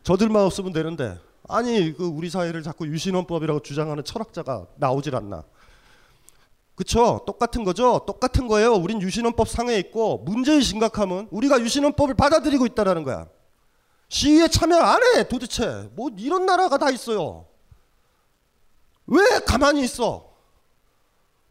저들만 0.01 0.43
없으면 0.43 0.73
되는데 0.73 1.19
아니 1.47 1.93
그 1.95 2.05
우리 2.05 2.27
사회를 2.29 2.63
자꾸 2.63 2.87
유신헌법이라고 2.87 3.61
주장하는 3.61 4.03
철학자가 4.03 4.65
나오질 4.77 5.15
않나. 5.15 5.43
그쵸? 6.75 7.23
똑같은 7.27 7.63
거죠? 7.63 8.03
똑같은 8.07 8.47
거예요. 8.47 8.73
우린 8.73 9.01
유신헌법 9.01 9.47
상에 9.47 9.75
있고 9.77 10.19
문제의 10.19 10.61
심각함은 10.61 11.27
우리가 11.31 11.59
유신헌법을 11.59 12.15
받아들이고 12.15 12.65
있다라는 12.67 13.03
거야. 13.03 13.27
시위에 14.09 14.47
참여 14.47 14.77
안 14.77 15.01
해, 15.03 15.27
도대체. 15.27 15.89
뭐 15.93 16.09
이런 16.17 16.45
나라가 16.45 16.77
다 16.77 16.89
있어요. 16.89 17.45
왜 19.07 19.39
가만히 19.45 19.83
있어? 19.83 20.28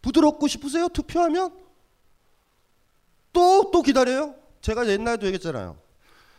부드럽고 0.02 0.46
싶으세요? 0.48 0.88
투표하면? 0.88 1.56
또, 3.32 3.70
또 3.70 3.82
기다려요? 3.82 4.34
제가 4.60 4.86
옛날에도 4.88 5.26
얘기했잖아요. 5.26 5.76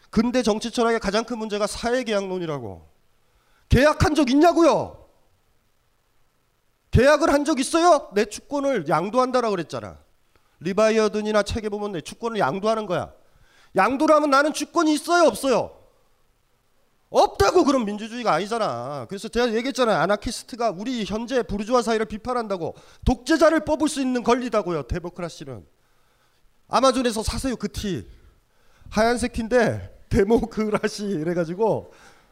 근대 0.09 0.41
정치 0.41 0.71
철학의 0.71 0.99
가장 0.99 1.23
큰 1.23 1.37
문제가 1.37 1.67
사회계약론이라고. 1.67 2.87
계약한 3.69 4.15
적 4.15 4.29
있냐고요? 4.29 5.07
계약을 6.91 7.31
한 7.31 7.45
적 7.45 7.59
있어요? 7.59 8.09
내 8.13 8.25
주권을 8.25 8.87
양도한다라고 8.89 9.51
그랬잖아. 9.55 9.99
리바이어든이나 10.61 11.43
책에 11.43 11.69
보면 11.69 11.91
내 11.93 12.01
주권을 12.01 12.39
양도하는 12.39 12.85
거야. 12.87 13.13
양도라면 13.75 14.29
나는 14.31 14.51
주권이 14.53 14.91
있어요, 14.93 15.25
없어요? 15.27 15.78
없다고 17.09 17.63
그럼 17.63 17.85
민주주의가 17.85 18.33
아니잖아. 18.33 19.05
그래서 19.09 19.27
제가 19.27 19.53
얘기했잖아요. 19.55 19.97
아나키스트가 19.97 20.71
우리 20.71 21.03
현재 21.05 21.41
부르주아 21.41 21.81
사회를 21.81 22.05
비판한다고 22.05 22.75
독재자를 23.05 23.65
뽑을 23.65 23.89
수 23.89 24.01
있는 24.01 24.23
권리다고요. 24.23 24.83
democracy는. 24.83 25.65
아마존에서 26.67 27.23
사세요 27.23 27.55
그 27.55 27.67
티. 27.71 28.07
하얀색 28.89 29.33
티인데 29.33 30.05
democracy 30.09 31.05
이래가지고 31.21 31.91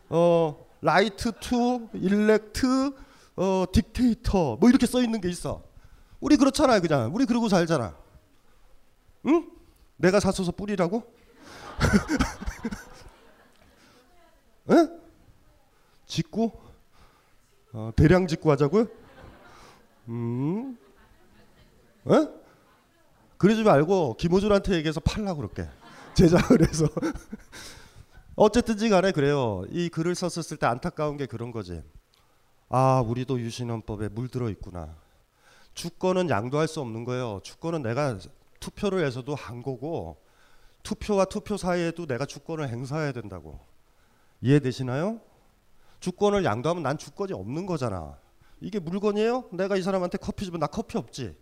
a 0.09 0.65
right 0.81 1.31
to 1.39 1.87
elect 1.93 2.91
a 3.35 3.65
dictator 3.71 4.59
뭐 4.59 4.69
이렇게 4.69 4.85
써 4.85 5.01
있는 5.01 5.21
게 5.21 5.29
있어. 5.29 5.63
우리 6.19 6.37
그렇잖아요 6.37 6.81
그냥. 6.81 7.13
우리 7.15 7.25
그러고 7.25 7.49
살잖아. 7.49 7.95
응? 9.25 9.49
내가 9.97 10.19
사서서 10.19 10.51
뿌리라고? 10.51 11.03
에? 14.69 14.89
직구? 16.05 16.51
어, 17.73 17.91
대량 17.95 18.27
직구 18.27 18.51
하자고요? 18.51 18.87
음? 20.09 20.77
에? 22.09 22.27
그러지 23.37 23.63
말고 23.63 24.17
김호준한테 24.17 24.75
얘기해서 24.75 24.99
팔라고 24.99 25.37
그럴게. 25.41 25.69
제작을 26.15 26.67
해서. 26.67 26.87
어쨌든지 28.35 28.89
간에 28.89 29.11
그래요. 29.11 29.63
이 29.69 29.89
글을 29.89 30.15
썼을 30.15 30.57
때 30.57 30.65
안타까운 30.65 31.17
게 31.17 31.25
그런 31.25 31.51
거지. 31.51 31.83
아, 32.69 33.01
우리도 33.05 33.39
유신헌법에 33.39 34.09
물들어 34.09 34.49
있구나. 34.49 34.95
주권은 35.73 36.29
양도할 36.29 36.67
수 36.67 36.81
없는 36.81 37.03
거예요. 37.03 37.39
주권은 37.43 37.83
내가 37.83 38.17
투표를 38.59 39.05
해서도 39.05 39.35
한 39.35 39.61
거고 39.61 40.17
투표와 40.83 41.25
투표 41.25 41.57
사이에도 41.57 42.07
내가 42.07 42.25
주권을 42.25 42.69
행사해야 42.69 43.11
된다고. 43.11 43.59
이해되시나요? 44.41 45.19
주권을 45.99 46.45
양도하면 46.45 46.83
난 46.83 46.97
주권이 46.97 47.33
없는 47.33 47.65
거잖아. 47.65 48.17
이게 48.61 48.79
물건이에요? 48.79 49.49
내가 49.51 49.77
이 49.77 49.81
사람한테 49.81 50.17
커피 50.17 50.45
주면 50.45 50.59
나 50.59 50.67
커피 50.67 50.97
없지. 50.97 51.35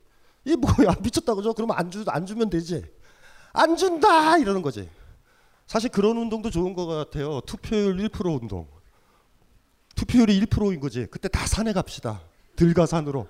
이 0.46 0.56
뭐야 0.56 0.96
미쳤다고 1.04 1.42
죠? 1.42 1.54
그러면 1.54 1.78
안, 1.78 1.92
주, 1.92 2.04
안 2.08 2.26
주면 2.26 2.50
되지. 2.50 2.86
안 3.54 3.76
준다 3.76 4.38
이러는 4.38 4.62
거지. 4.62 4.90
사실 5.66 5.90
그런 5.90 6.18
운동도 6.18 6.50
좋은 6.50 6.74
것 6.74 6.86
같아요. 6.86 7.42
투표율 7.42 7.98
1% 7.98 8.42
운동. 8.42 8.68
투표율이 9.96 10.40
1%인 10.42 10.80
거지. 10.80 11.08
그때 11.10 11.28
다 11.28 11.48
산에 11.48 11.74
갑시다. 11.74 12.22
들가산으로. 12.56 13.28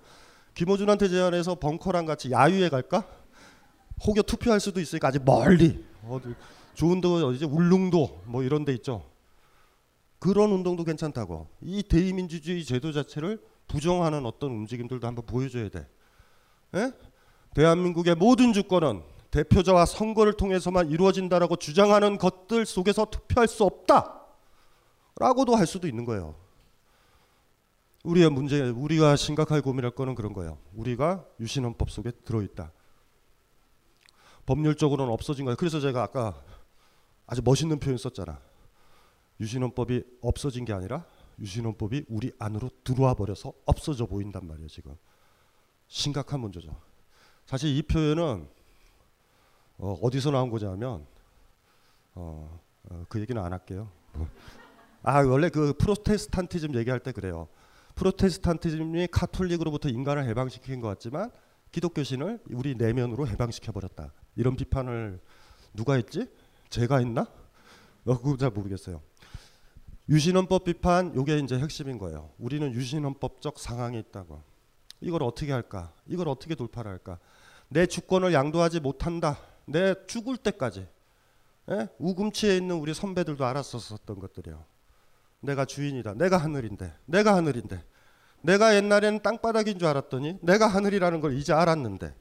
김호준한테 0.56 1.10
제안해서 1.10 1.56
벙커랑 1.56 2.06
같이 2.06 2.32
야유회 2.32 2.70
갈까? 2.70 3.06
혹여 4.06 4.24
투표할 4.24 4.60
수도 4.60 4.80
있으니까 4.80 5.10
아직 5.10 5.24
멀리. 5.24 5.86
어디 6.08 6.34
좋은 6.74 7.02
데 7.02 7.08
어디지? 7.08 7.46
울릉도 7.46 8.24
뭐 8.26 8.44
이런 8.44 8.66
데 8.66 8.74
있죠. 8.74 9.06
그런 10.20 10.52
운동도 10.52 10.84
괜찮다고. 10.84 11.48
이 11.62 11.84
대의민주주의 11.84 12.64
제도 12.64 12.92
자체를 12.92 13.42
부정하는 13.68 14.26
어떤 14.26 14.52
움직임들도 14.52 15.06
한번 15.06 15.26
보여줘야 15.26 15.70
돼. 15.70 15.88
에? 16.76 16.92
대한민국의 17.54 18.16
모든 18.16 18.54
주권은 18.54 19.02
대표자와 19.32 19.86
선거를 19.86 20.34
통해서만 20.34 20.90
이루어진다라고 20.90 21.58
주장하는 21.58 22.18
것들 22.18 22.66
속에서 22.66 23.06
투표할 23.06 23.48
수 23.48 23.64
없다. 23.64 24.22
라고도 25.18 25.56
할 25.56 25.66
수도 25.66 25.88
있는 25.88 26.06
거예요. 26.06 26.36
우리의 28.04 28.30
문제, 28.30 28.62
우리가 28.62 29.16
심각하게 29.16 29.62
고민할 29.62 29.92
거는 29.92 30.16
그런 30.16 30.34
거예요. 30.34 30.58
우리가 30.76 31.26
유신헌법 31.40 31.90
속에 31.90 32.12
들어있다. 32.24 32.72
법률적으로는 34.46 35.12
없어진 35.12 35.46
거예요. 35.46 35.56
그래서 35.56 35.80
제가 35.80 36.04
아까 36.04 36.40
아주 37.26 37.42
멋있는 37.44 37.80
표현 37.80 37.98
썼잖아. 37.98 38.40
유신헌법이 39.40 40.04
없어진 40.22 40.66
게 40.66 40.74
아니라 40.74 41.06
유신헌법이 41.40 42.06
우리 42.10 42.32
안으로 42.40 42.70
들어와 42.84 43.14
버려서 43.14 43.54
없어져 43.66 44.06
보인단 44.06 44.48
말이에요. 44.48 44.68
지금 44.68 44.96
심각한 45.88 46.40
문제죠. 46.40 46.76
사실 47.46 47.76
이 47.76 47.82
표현은 47.82 48.48
어, 49.78 50.00
어디서 50.02 50.32
나온 50.32 50.50
거냐면 50.50 51.06
어, 52.14 52.60
어, 52.90 53.06
그 53.10 53.20
얘기는 53.20 53.42
안 53.42 53.52
할게요. 53.52 53.90
아 55.04 55.20
원래 55.20 55.50
그 55.50 55.74
프로테스탄티즘 55.78 56.76
얘기할 56.76 57.00
때 57.02 57.12
그래요. 57.12 57.48
프로테스탄티즘이 57.96 59.08
카톨릭으로부터 59.12 59.90
인간을 59.90 60.26
해방시킨 60.26 60.82
것 60.82 60.88
같지만 60.88 61.32
기독교 61.72 62.04
신을 62.04 62.40
우리 62.50 62.76
내면으로 62.76 63.28
해방시켜 63.28 63.72
버렸다. 63.72 64.14
이런 64.36 64.56
비판을 64.56 65.20
누가 65.74 65.96
했지? 65.96 66.28
제가 66.70 66.98
했나? 66.98 67.28
어, 68.06 68.18
그거 68.18 68.38
잘 68.38 68.50
모르겠어요. 68.50 69.02
유신헌법 70.08 70.66
비판 70.66 71.16
요게 71.16 71.40
이제 71.40 71.58
핵심인 71.58 71.98
거예요. 71.98 72.32
우리는 72.38 72.72
유신헌법적 72.72 73.60
상황에 73.60 74.00
있다고. 74.00 74.44
이걸 75.02 75.24
어떻게 75.24 75.52
할까? 75.52 75.92
이걸 76.06 76.30
어떻게 76.30 76.56
돌파를 76.56 76.92
할까? 76.92 77.20
내 77.70 77.86
주권을 77.86 78.34
양도하지 78.34 78.80
못한다. 78.80 79.38
내 79.66 79.96
죽을 80.06 80.38
때까지. 80.38 80.88
예? 81.72 81.88
우금치에 81.98 82.58
있는 82.58 82.76
우리 82.76 82.94
선배들도 82.94 83.44
알았었던 83.44 84.20
것들이요. 84.20 84.64
내가 85.40 85.66
주인이다. 85.66 86.14
내가 86.14 86.38
하늘인데. 86.38 86.94
내가 87.06 87.36
하늘인데. 87.36 87.84
내가 88.42 88.76
옛날에는 88.76 89.22
땅바닥인 89.24 89.80
줄 89.80 89.88
알았더니 89.88 90.38
내가 90.42 90.68
하늘이라는 90.68 91.20
걸 91.20 91.36
이제 91.36 91.52
알았는데 91.52 92.14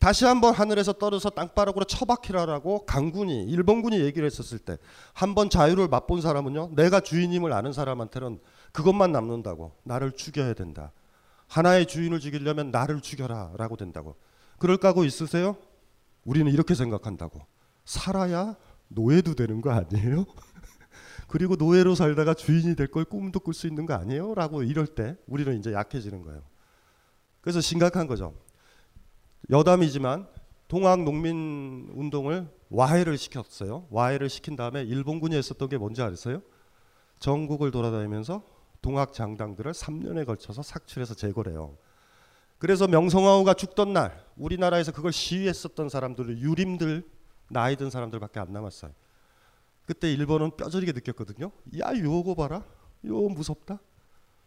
다시 0.00 0.24
한번 0.24 0.54
하늘에서 0.54 0.94
떨어서 0.94 1.28
땅바닥으로 1.30 1.84
처박히라라고 1.84 2.86
강군이 2.86 3.44
일본군이 3.44 4.00
얘기를 4.00 4.24
했었을 4.26 4.58
때 4.58 4.78
한 5.14 5.34
번 5.34 5.50
자유를 5.50 5.88
맛본 5.88 6.22
사람은요 6.22 6.70
내가 6.74 7.00
주인임을 7.00 7.52
아는 7.52 7.72
사람한테는 7.74 8.40
그것만 8.72 9.12
남는다고 9.12 9.72
나를 9.84 10.12
죽여야 10.12 10.54
된다 10.54 10.92
하나의 11.48 11.86
주인을 11.86 12.18
죽이려면 12.20 12.70
나를 12.70 13.00
죽여라라고 13.02 13.76
된다고 13.76 14.16
그럴 14.58 14.78
까고 14.78 15.04
있으세요? 15.04 15.56
우리는 16.24 16.50
이렇게 16.50 16.74
생각한다고 16.74 17.40
살아야 17.84 18.56
노예도 18.88 19.34
되는 19.34 19.60
거 19.60 19.70
아니에요? 19.70 20.24
그리고 21.28 21.56
노예로 21.56 21.94
살다가 21.94 22.32
주인이 22.34 22.74
될 22.74 22.88
걸 22.88 23.04
꿈도 23.04 23.38
꿀 23.40 23.52
수 23.54 23.66
있는 23.66 23.84
거 23.86 23.94
아니에요? 23.94 24.34
라고 24.34 24.62
이럴 24.62 24.86
때 24.86 25.16
우리는 25.26 25.56
이제 25.58 25.72
약해지는 25.72 26.22
거예요. 26.22 26.42
그래서 27.40 27.60
심각한 27.60 28.06
거죠. 28.06 28.34
여담이지만 29.48 30.28
동학 30.68 31.02
농민 31.02 31.90
운동을 31.94 32.48
와해를 32.68 33.18
시켰어요. 33.18 33.86
와해를 33.90 34.28
시킨 34.28 34.54
다음에 34.54 34.82
일본군이 34.82 35.34
했었던 35.36 35.68
게 35.68 35.78
뭔지 35.78 36.02
아세요? 36.02 36.42
전국을 37.18 37.70
돌아다니면서 37.70 38.42
동학 38.82 39.12
장당들을 39.12 39.72
3년에 39.72 40.26
걸쳐서 40.26 40.62
삭출해서 40.62 41.14
제거를 41.14 41.52
해요. 41.52 41.76
그래서 42.58 42.86
명성황후가 42.86 43.54
죽던 43.54 43.92
날 43.92 44.24
우리나라에서 44.36 44.92
그걸 44.92 45.12
시위했었던 45.12 45.88
사람들은 45.88 46.38
유림들 46.38 47.08
나이 47.48 47.74
든 47.76 47.90
사람들밖에 47.90 48.38
안 48.38 48.52
남았어요. 48.52 48.92
그때 49.86 50.12
일본은 50.12 50.56
뼈저리게 50.56 50.92
느꼈거든요. 50.92 51.50
야 51.80 51.92
요거 51.98 52.34
봐라. 52.34 52.64
요 53.06 53.28
무섭다. 53.28 53.80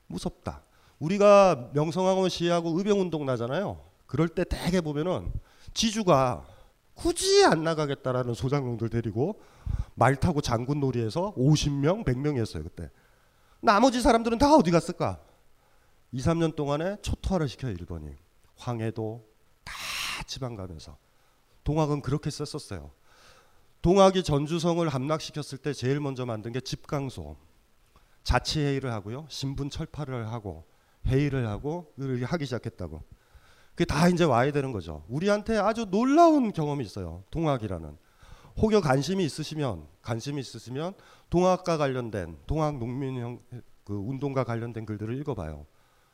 무섭다. 0.07 0.63
우리가 0.99 1.71
명성황후 1.73 2.29
시위하고 2.29 2.77
의병운동 2.77 3.25
나잖아요. 3.25 3.92
그럴 4.13 4.29
때 4.29 4.43
대개 4.43 4.79
보면은 4.79 5.33
지주가 5.73 6.45
굳이 6.93 7.43
안 7.45 7.63
나가겠다라는 7.63 8.35
소장농들 8.35 8.89
데리고 8.89 9.41
말 9.95 10.15
타고 10.15 10.39
장군 10.39 10.79
놀이에서 10.79 11.33
50명, 11.33 12.05
100명이었어요 12.05 12.61
그때. 12.61 12.91
나머지 13.59 14.01
사람들은 14.01 14.37
다 14.37 14.53
어디 14.55 14.69
갔을까? 14.69 15.19
2, 16.11 16.19
3년 16.19 16.55
동안에 16.55 16.97
초토화를 17.01 17.49
시켜요 17.49 17.71
일본이. 17.71 18.11
황해도 18.55 19.27
다 19.63 19.73
지방 20.27 20.55
가면서. 20.55 20.95
동학은 21.63 22.03
그렇게 22.03 22.29
썼었어요. 22.29 22.91
동학이 23.81 24.21
전주성을 24.21 24.87
함락시켰을 24.87 25.57
때 25.57 25.73
제일 25.73 25.99
먼저 25.99 26.27
만든 26.27 26.51
게 26.51 26.61
집강소. 26.61 27.35
자치회의를 28.23 28.91
하고요. 28.91 29.25
신분 29.29 29.71
철파를 29.71 30.31
하고 30.31 30.67
회의를 31.07 31.47
하고 31.47 31.91
하기 31.97 32.45
시작했다고. 32.45 33.22
그게 33.75 33.85
다 33.85 34.07
이제 34.07 34.23
와야 34.23 34.51
되는 34.51 34.71
거죠. 34.71 35.03
우리한테 35.09 35.57
아주 35.57 35.85
놀라운 35.85 36.53
경험이 36.53 36.85
있어요. 36.85 37.23
동학이라는. 37.31 37.97
혹여 38.57 38.81
관심이 38.81 39.25
있으시면 39.25 39.87
관심이 40.03 40.39
있으시면 40.39 40.93
동학과 41.29 41.77
관련된 41.77 42.37
동학 42.45 42.77
농민형 42.77 43.39
그 43.83 43.95
운동과 43.95 44.43
관련된 44.43 44.85
글들을 44.85 45.17
읽어봐요. 45.19 45.65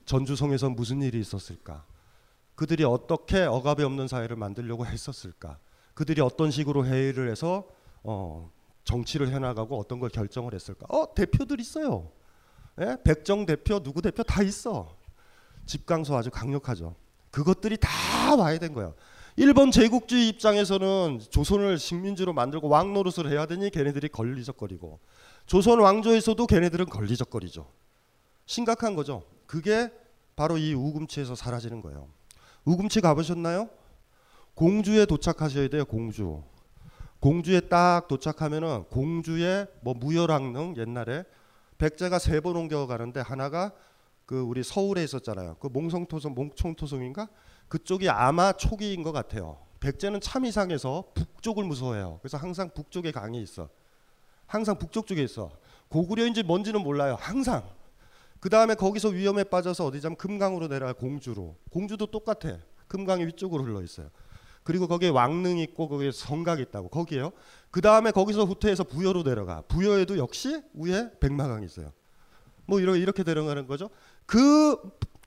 전주성에서 0.06 0.70
무슨 0.70 1.02
일이 1.02 1.20
있었을까? 1.20 1.86
그들이 2.56 2.84
어떻게 2.84 3.44
억압이 3.44 3.84
없는 3.84 4.08
사회를 4.08 4.38
만들려고 4.38 4.86
했었을까? 4.86 5.60
그들이 5.94 6.22
어떤 6.22 6.50
식으로 6.50 6.86
회의를 6.86 7.30
해서 7.30 7.68
어, 8.04 8.50
정치를 8.86 9.30
해나가고 9.30 9.78
어떤 9.78 10.00
걸 10.00 10.10
결정을 10.10 10.54
했을까? 10.54 10.86
어 10.90 11.14
대표들 11.14 11.60
있어요. 11.60 12.10
예? 12.82 12.98
백정 13.04 13.46
대표 13.46 13.82
누구 13.82 14.02
대표 14.02 14.24
다 14.24 14.42
있어. 14.42 14.98
집강소 15.66 16.16
아주 16.16 16.32
강력하죠. 16.32 16.96
그것들이 17.32 17.78
다 17.80 18.36
와야 18.36 18.58
된 18.58 18.74
거야. 18.74 18.94
일본 19.36 19.72
제국주의 19.72 20.28
입장에서는 20.30 21.22
조선을 21.30 21.78
식민지로 21.80 22.34
만들고 22.34 22.68
왕 22.68 22.94
노릇을 22.94 23.32
해야 23.32 23.46
되니 23.46 23.70
걔네들이 23.70 24.10
걸리적거리고 24.10 25.00
조선 25.46 25.80
왕조에서도 25.80 26.46
걔네들은 26.46 26.88
걸리적거리죠. 26.88 27.66
심각한 28.46 28.96
거죠. 28.96 29.24
그게 29.46 29.92
바로 30.36 30.58
이 30.58 30.74
우금치에서 30.74 31.36
사라지는 31.36 31.82
거예요. 31.82 32.08
우금치 32.66 33.02
가보셨나요? 33.02 33.70
공주에 34.56 35.06
도착하셔야 35.06 35.70
돼요. 35.70 35.86
공주. 35.86 36.44
공주에 37.20 37.62
딱 37.62 38.08
도착하면은 38.08 38.86
공주의 38.86 39.68
뭐 39.82 39.94
무열왕릉 39.94 40.76
옛날에 40.78 41.24
백제가 41.78 42.20
세 42.20 42.42
번 42.42 42.56
옮겨 42.58 42.88
가는데 42.88 43.22
하나가 43.22 43.72
그 44.30 44.40
우리 44.42 44.62
서울에 44.62 45.04
있었잖아요. 45.04 45.56
그 45.60 45.66
몽성토성 45.66 46.36
몽청토성인가 46.36 47.30
그쪽이 47.68 48.12
아마 48.12 48.52
초기인 48.52 49.02
것 49.02 49.12
같아요. 49.12 49.58
백제는 49.80 50.22
참 50.22 50.46
이상해서 50.46 51.06
북쪽을 51.16 51.64
무서워해요. 51.64 52.20
그래서 52.22 52.38
항상 52.38 52.70
북쪽에 52.70 53.12
강이 53.12 53.42
있어. 53.42 53.70
항상 54.46 54.78
북쪽 54.78 55.08
쪽에 55.08 55.24
있어. 55.24 55.50
고구려인지 55.88 56.44
뭔지는 56.44 56.84
몰라요. 56.84 57.18
항상. 57.20 57.68
그 58.40 58.52
다음에 58.52 58.76
거기서 58.76 59.10
위험에 59.10 59.46
빠져서 59.46 59.88
어디자면 59.88 60.16
금강으로 60.16 60.68
내려가 60.68 60.94
공주로. 60.94 61.56
공주도 61.72 62.06
똑같아. 62.06 62.60
금강이 62.88 63.26
위쪽으로 63.26 63.64
흘러 63.64 63.82
있어요. 63.82 64.12
그리고 64.62 64.88
거기에 64.88 65.10
왕릉 65.10 65.58
있고 65.58 65.90
거기에 65.90 66.12
성곽 66.12 66.60
있다고 66.60 66.90
거기에요. 66.90 67.32
그 67.72 67.82
다음에 67.82 68.12
거기서 68.12 68.46
후퇴해서 68.46 68.84
부여로 68.84 69.24
내려가. 69.24 69.62
부여에도 69.62 70.20
역시 70.20 70.62
위에 70.76 71.10
백마강이 71.20 71.66
있어요. 71.66 71.94
뭐 72.70 72.80
이렇게 72.80 73.00
이렇게 73.00 73.24
내려가는 73.24 73.66
거죠. 73.66 73.90
그 74.30 74.78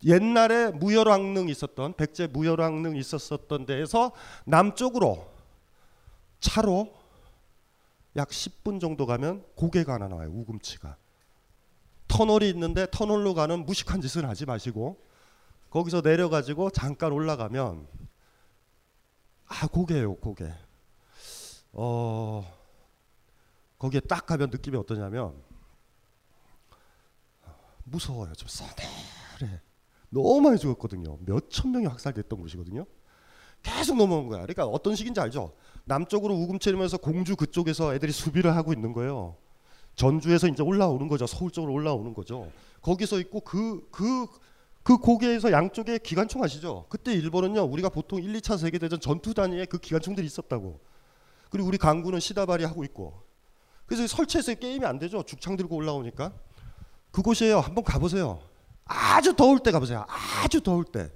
옛날에 0.04 0.70
무열왕릉 0.70 1.48
있었던 1.48 1.94
백제 1.94 2.28
무열왕릉 2.28 2.94
있었었던 2.94 3.66
데에서 3.66 4.12
남쪽으로 4.44 5.28
차로 6.38 6.94
약 8.14 8.28
10분 8.28 8.80
정도 8.80 9.04
가면 9.06 9.44
고개가 9.56 9.94
하나 9.94 10.06
나와요. 10.06 10.30
우금치가. 10.30 10.96
터널이 12.06 12.48
있는데 12.50 12.86
터널로 12.92 13.34
가는 13.34 13.66
무식한 13.66 14.00
짓은 14.00 14.24
하지 14.24 14.46
마시고 14.46 15.04
거기서 15.70 16.02
내려가지고 16.02 16.70
잠깐 16.70 17.10
올라가면 17.10 17.88
아 19.46 19.66
고개예요 19.66 20.14
고개. 20.18 20.48
어 21.72 22.48
거기에 23.80 23.98
딱 23.98 24.26
가면 24.26 24.50
느낌이 24.50 24.76
어떠냐면 24.76 25.42
무서워요. 27.84 28.32
좀 28.34 28.48
서늘해. 28.48 29.60
너무 30.10 30.40
많이 30.40 30.58
죽었거든요. 30.58 31.18
몇 31.24 31.48
천 31.48 31.72
명이 31.72 31.86
학살됐던 31.86 32.40
곳이거든요. 32.40 32.84
계속 33.62 33.96
넘어온 33.96 34.28
거야. 34.28 34.42
그러니까 34.42 34.66
어떤 34.66 34.94
식인지 34.94 35.20
알죠? 35.20 35.54
남쪽으로 35.84 36.34
우금치면서 36.34 36.98
공주 36.98 37.36
그쪽에서 37.36 37.94
애들이 37.94 38.12
수비를 38.12 38.54
하고 38.56 38.72
있는 38.72 38.92
거예요. 38.92 39.36
전주에서 39.94 40.48
이제 40.48 40.62
올라오는 40.62 41.06
거죠. 41.08 41.26
서울 41.26 41.50
쪽으로 41.50 41.72
올라오는 41.72 42.12
거죠. 42.14 42.50
거기서 42.80 43.20
있고 43.20 43.40
그 43.40 43.88
그 43.90 44.26
그 44.82 44.98
고개에서 44.98 45.52
양쪽에 45.52 45.98
기관총 45.98 46.42
아시죠? 46.42 46.86
그때 46.88 47.12
일본은요. 47.12 47.62
우리가 47.62 47.88
보통 47.88 48.20
1, 48.20 48.32
2차 48.40 48.58
세계 48.58 48.78
대전 48.78 48.98
전투 48.98 49.32
단위에 49.32 49.64
그 49.66 49.78
기관총들이 49.78 50.26
있었다고. 50.26 50.80
그리고 51.50 51.68
우리 51.68 51.78
강군은 51.78 52.18
시다발이 52.18 52.64
하고 52.64 52.82
있고. 52.82 53.22
그래서 53.86 54.08
설치해서 54.08 54.54
게임이 54.54 54.84
안 54.84 54.98
되죠. 54.98 55.22
죽창 55.22 55.56
들고 55.56 55.76
올라오니까. 55.76 56.32
그곳이에요. 57.12 57.60
한번 57.60 57.84
가보세요. 57.84 58.40
아주 58.84 59.36
더울 59.36 59.60
때 59.60 59.70
가보세요. 59.70 60.04
아주 60.08 60.60
더울 60.60 60.84
때. 60.84 61.10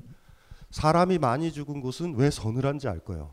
사람이 0.70 1.18
많이 1.18 1.52
죽은 1.52 1.80
곳은 1.80 2.14
왜 2.16 2.30
서늘한지 2.30 2.86
알 2.88 3.00
거예요. 3.00 3.32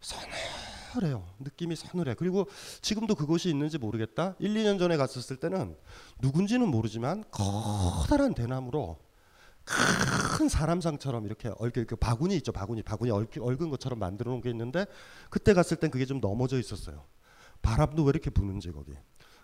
서늘해요. 0.00 1.26
느낌이 1.38 1.76
서늘해. 1.76 2.14
그리고 2.14 2.48
지금도 2.82 3.14
그곳이 3.14 3.48
있는지 3.48 3.78
모르겠다. 3.78 4.34
1, 4.38 4.52
2년 4.54 4.78
전에 4.78 4.96
갔었을 4.96 5.36
때는 5.36 5.76
누군지는 6.20 6.68
모르지만 6.68 7.24
커다란 7.30 8.34
대나무로 8.34 8.98
큰 9.64 10.48
사람상처럼 10.48 11.26
이렇게 11.26 11.50
얽혀 11.58 11.84
그 11.84 11.94
바구니 11.96 12.34
있죠. 12.38 12.50
바구니. 12.50 12.82
바구니 12.82 13.10
얽, 13.10 13.36
은 13.62 13.70
것처럼 13.70 13.98
만들어 13.98 14.32
놓은 14.32 14.40
게 14.40 14.50
있는데 14.50 14.86
그때 15.28 15.54
갔을 15.54 15.76
땐 15.76 15.90
그게 15.90 16.06
좀 16.06 16.20
넘어져 16.20 16.58
있었어요. 16.58 17.04
바람도 17.62 18.02
왜 18.04 18.10
이렇게 18.10 18.30
부는지 18.30 18.72
거기. 18.72 18.92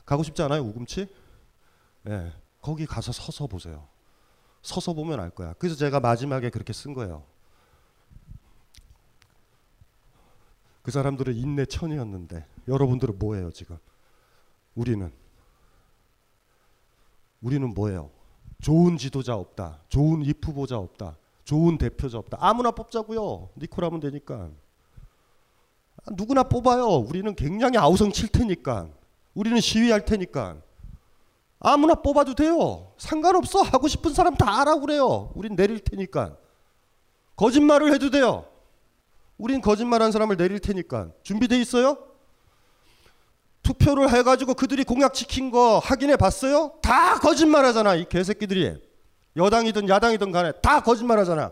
가고 0.04 0.22
싶지 0.22 0.42
않아요? 0.42 0.62
우금치? 0.62 1.08
예. 2.08 2.32
거기 2.60 2.86
가서 2.86 3.12
서서 3.12 3.46
보세요. 3.46 3.86
서서 4.62 4.92
보면 4.92 5.20
알 5.20 5.30
거야. 5.30 5.54
그래서 5.54 5.76
제가 5.76 6.00
마지막에 6.00 6.50
그렇게 6.50 6.72
쓴 6.72 6.94
거예요. 6.94 7.24
그 10.82 10.90
사람들은 10.90 11.34
인내 11.34 11.66
천이었는데 11.66 12.46
여러분들은 12.68 13.18
뭐예요 13.18 13.50
지금? 13.50 13.76
우리는 14.74 15.12
우리는 17.40 17.74
뭐예요? 17.74 18.10
좋은 18.60 18.96
지도자 18.96 19.36
없다. 19.36 19.82
좋은 19.88 20.22
입 20.22 20.46
후보자 20.46 20.78
없다. 20.78 21.16
좋은 21.44 21.78
대표자 21.78 22.18
없다. 22.18 22.38
아무나 22.40 22.70
뽑자고요. 22.72 23.50
니콜하면 23.56 24.00
되니까. 24.00 24.50
누구나 26.12 26.42
뽑아요. 26.42 26.86
우리는 26.86 27.34
굉장히 27.34 27.78
아우성 27.78 28.12
칠 28.12 28.28
테니까. 28.28 28.88
우리는 29.34 29.60
시위할 29.60 30.04
테니까. 30.04 30.60
아무나 31.60 31.94
뽑아도 31.94 32.34
돼요. 32.34 32.92
상관없어. 32.98 33.62
하고 33.62 33.88
싶은 33.88 34.12
사람 34.12 34.34
다 34.36 34.46
하라고 34.60 34.82
그래요. 34.82 35.32
우린 35.34 35.56
내릴 35.56 35.80
테니까. 35.80 36.36
거짓말을 37.36 37.92
해도 37.92 38.10
돼요. 38.10 38.46
우린 39.38 39.60
거짓말한 39.60 40.12
사람을 40.12 40.36
내릴 40.36 40.60
테니까. 40.60 41.10
준비돼 41.22 41.58
있어요? 41.60 41.98
투표를 43.62 44.10
해가지고 44.12 44.54
그들이 44.54 44.84
공약 44.84 45.12
지킨 45.12 45.50
거 45.50 45.78
확인해 45.80 46.16
봤어요? 46.16 46.74
다 46.82 47.18
거짓말 47.18 47.64
하잖아 47.64 47.96
이 47.96 48.08
개새끼들이 48.08 48.80
여당이든 49.36 49.88
야당이든 49.88 50.30
간에 50.30 50.52
다 50.62 50.80
거짓말 50.80 51.18
하잖아 51.18 51.50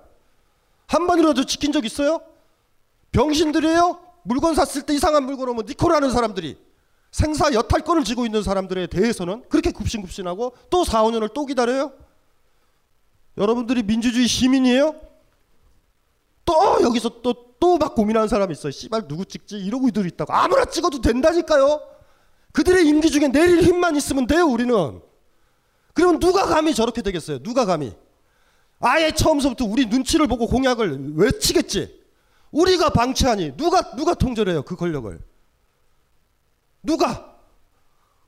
한 0.86 1.08
번이라도 1.08 1.44
지킨 1.44 1.72
적 1.72 1.84
있어요? 1.84 2.20
병신들이에요? 3.10 3.98
물건 4.22 4.54
샀을 4.54 4.86
때 4.86 4.94
이상한 4.94 5.24
물건 5.24 5.48
오면 5.48 5.64
니코라는 5.66 6.12
사람들이 6.12 6.56
생사 7.14 7.52
여탈권을 7.52 8.02
쥐고 8.02 8.26
있는 8.26 8.42
사람들에 8.42 8.88
대해서는 8.88 9.44
그렇게 9.48 9.70
굽신굽신하고 9.70 10.56
또 10.68 10.82
4, 10.82 11.04
5년을 11.04 11.32
또 11.32 11.46
기다려요? 11.46 11.92
여러분들이 13.38 13.84
민주주의 13.84 14.26
시민이에요? 14.26 14.94
또 16.44 16.82
여기서 16.82 17.22
또 17.22 17.54
또 17.64 17.78
막 17.78 17.94
고민하는 17.94 18.28
사람이 18.28 18.52
있어요. 18.52 18.70
씨발 18.70 19.08
누구 19.08 19.24
찍지? 19.24 19.56
이러고 19.56 19.88
이들 19.88 20.06
있다고 20.06 20.34
아무나 20.34 20.66
찍어도 20.66 21.00
된다니까요. 21.00 21.80
그들의 22.52 22.86
임기 22.86 23.10
중에 23.10 23.28
내릴 23.28 23.62
힘만 23.62 23.96
있으면 23.96 24.26
돼요, 24.26 24.44
우리는. 24.44 25.00
그러면 25.94 26.20
누가 26.20 26.44
감히 26.44 26.74
저렇게 26.74 27.00
되겠어요? 27.00 27.38
누가 27.38 27.64
감히? 27.64 27.94
아예 28.80 29.12
처음부터 29.12 29.64
우리 29.64 29.86
눈치를 29.86 30.26
보고 30.26 30.46
공약을 30.46 31.14
외치겠지. 31.16 32.04
우리가 32.50 32.90
방치하니 32.90 33.56
누가 33.56 33.96
누가 33.96 34.12
통제를 34.12 34.52
해요? 34.52 34.62
그 34.62 34.76
권력을. 34.76 35.18
누가? 36.84 37.34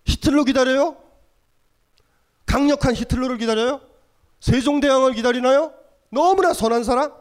히틀러 0.07 0.45
기다려요? 0.45 0.97
강력한 2.47 2.95
히틀러를 2.95 3.39
기다려요? 3.39 3.81
세종대왕을 4.41 5.15
기다리나요? 5.15 5.73
너무나 6.11 6.53
선한 6.53 6.85
사람? 6.85 7.13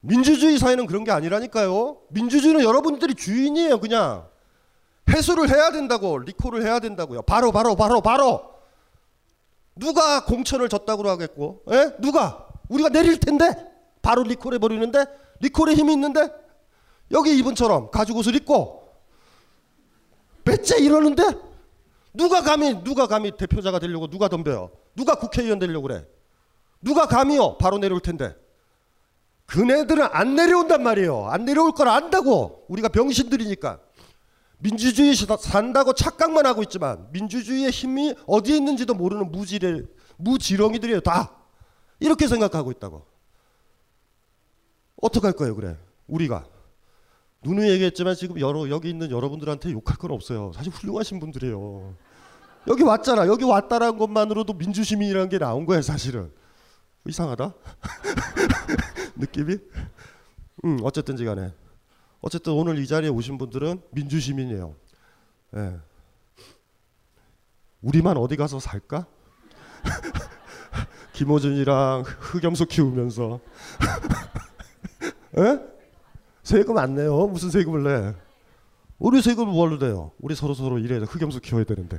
민주주의 0.00 0.58
사회는 0.58 0.86
그런 0.86 1.04
게 1.04 1.10
아니라니까요. 1.10 1.98
민주주의는 2.10 2.62
여러분들이 2.62 3.14
주인이에요, 3.14 3.80
그냥. 3.80 4.28
해소를 5.08 5.48
해야 5.48 5.72
된다고, 5.72 6.18
리콜을 6.18 6.64
해야 6.64 6.78
된다고요. 6.78 7.22
바로, 7.22 7.50
바로, 7.50 7.74
바로, 7.74 8.00
바로. 8.00 8.54
누가 9.74 10.24
공천을 10.24 10.68
졌다고 10.68 11.08
하겠고, 11.08 11.64
에? 11.70 11.96
누가? 11.98 12.46
우리가 12.68 12.88
내릴 12.88 13.18
텐데? 13.18 13.52
바로 14.02 14.22
리콜해 14.22 14.58
버리는데? 14.58 15.06
리콜에 15.40 15.74
힘이 15.74 15.94
있는데? 15.94 16.30
여기 17.12 17.36
이분처럼 17.38 17.90
가죽 17.90 18.16
옷을 18.16 18.34
입고, 18.36 18.85
배째 20.46 20.78
이러는데? 20.78 21.22
누가 22.14 22.40
감히, 22.40 22.82
누가 22.82 23.06
감히 23.06 23.36
대표자가 23.36 23.78
되려고 23.78 24.06
누가 24.06 24.28
덤벼요? 24.28 24.70
누가 24.94 25.16
국회의원 25.16 25.58
되려고 25.58 25.88
그래? 25.88 26.06
누가 26.80 27.06
감히요? 27.06 27.58
바로 27.58 27.76
내려올 27.76 28.00
텐데. 28.00 28.34
그네들은 29.46 30.08
안 30.12 30.34
내려온단 30.34 30.82
말이에요. 30.82 31.26
안 31.26 31.44
내려올 31.44 31.72
걸 31.72 31.88
안다고. 31.88 32.64
우리가 32.68 32.88
병신들이니까. 32.88 33.80
민주주의 34.58 35.14
산다고 35.14 35.92
착각만 35.92 36.46
하고 36.46 36.62
있지만 36.62 37.08
민주주의의 37.12 37.70
힘이 37.70 38.14
어디에 38.26 38.56
있는지도 38.56 38.94
모르는 38.94 39.30
무지레, 39.30 39.82
무지렁이들이에요. 40.16 41.00
다. 41.00 41.32
이렇게 42.00 42.26
생각하고 42.26 42.70
있다고. 42.70 43.04
어떡할 45.02 45.32
거예요, 45.32 45.54
그래? 45.54 45.76
우리가. 46.06 46.46
누누이 47.42 47.68
얘기했지만 47.70 48.14
지금 48.14 48.40
여러, 48.40 48.68
여기 48.70 48.90
있는 48.90 49.10
여러분들한테 49.10 49.72
욕할 49.72 49.96
건 49.96 50.10
없어요. 50.10 50.52
사실 50.54 50.72
훌륭하신 50.72 51.20
분들이에요. 51.20 51.94
여기 52.68 52.82
왔잖아. 52.82 53.26
여기 53.26 53.44
왔다라는 53.44 53.98
것만으로도 53.98 54.54
민주시민이라는 54.54 55.28
게 55.28 55.38
나온 55.38 55.66
거야, 55.66 55.82
사실은. 55.82 56.32
이상하다. 57.06 57.54
느낌이? 59.16 59.56
음, 60.64 60.78
어쨌든지 60.82 61.24
간에. 61.24 61.52
어쨌든 62.20 62.54
오늘 62.54 62.78
이 62.78 62.86
자리에 62.86 63.08
오신 63.08 63.38
분들은 63.38 63.82
민주시민이에요. 63.92 64.74
예. 65.56 65.76
우리만 67.82 68.16
어디 68.16 68.36
가서 68.36 68.58
살까? 68.58 69.06
김호준이랑 71.12 72.02
흑염소 72.02 72.64
키우면서 72.66 73.40
예? 75.38 75.75
세금 76.46 76.78
안 76.78 76.94
내요. 76.94 77.26
무슨 77.26 77.50
세금을 77.50 77.82
내? 77.82 78.14
우리 79.00 79.20
세금을 79.20 79.52
뭘로 79.52 79.78
내요? 79.78 80.12
우리 80.20 80.36
서로 80.36 80.54
서로 80.54 80.78
일해서 80.78 81.04
흑염소 81.04 81.40
키워야 81.40 81.64
되는데. 81.64 81.98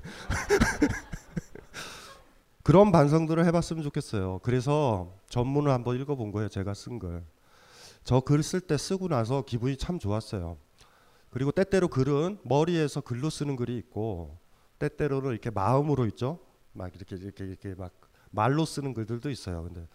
그런 2.63 2.93
반성들을 2.93 3.45
해봤으면 3.45 3.83
좋겠어요. 3.83 4.39
그래서 4.43 5.13
전문을 5.27 5.73
한번 5.73 5.99
읽어본 5.99 6.31
거예요. 6.31 6.47
제가 6.47 6.73
쓴 6.75 6.97
글. 6.97 7.25
저글 8.05 8.41
쓸 8.41 8.61
때 8.61 8.77
쓰고 8.77 9.09
나서 9.09 9.41
기분이 9.41 9.75
참 9.75 9.99
좋았어요. 9.99 10.57
그리고 11.29 11.51
때때로 11.51 11.89
글은 11.89 12.39
머리에서 12.43 13.01
글로 13.01 13.29
쓰는 13.29 13.57
글이 13.57 13.77
있고 13.79 14.37
때때로는 14.79 15.31
이렇게 15.31 15.49
마음으로 15.49 16.05
있죠. 16.05 16.39
막 16.71 16.95
이렇게 16.95 17.17
이렇게 17.17 17.43
이렇게 17.43 17.75
막 17.75 17.91
말로 18.31 18.63
쓰는 18.63 18.93
글들도 18.93 19.29
있어요. 19.29 19.63
근데 19.63 19.85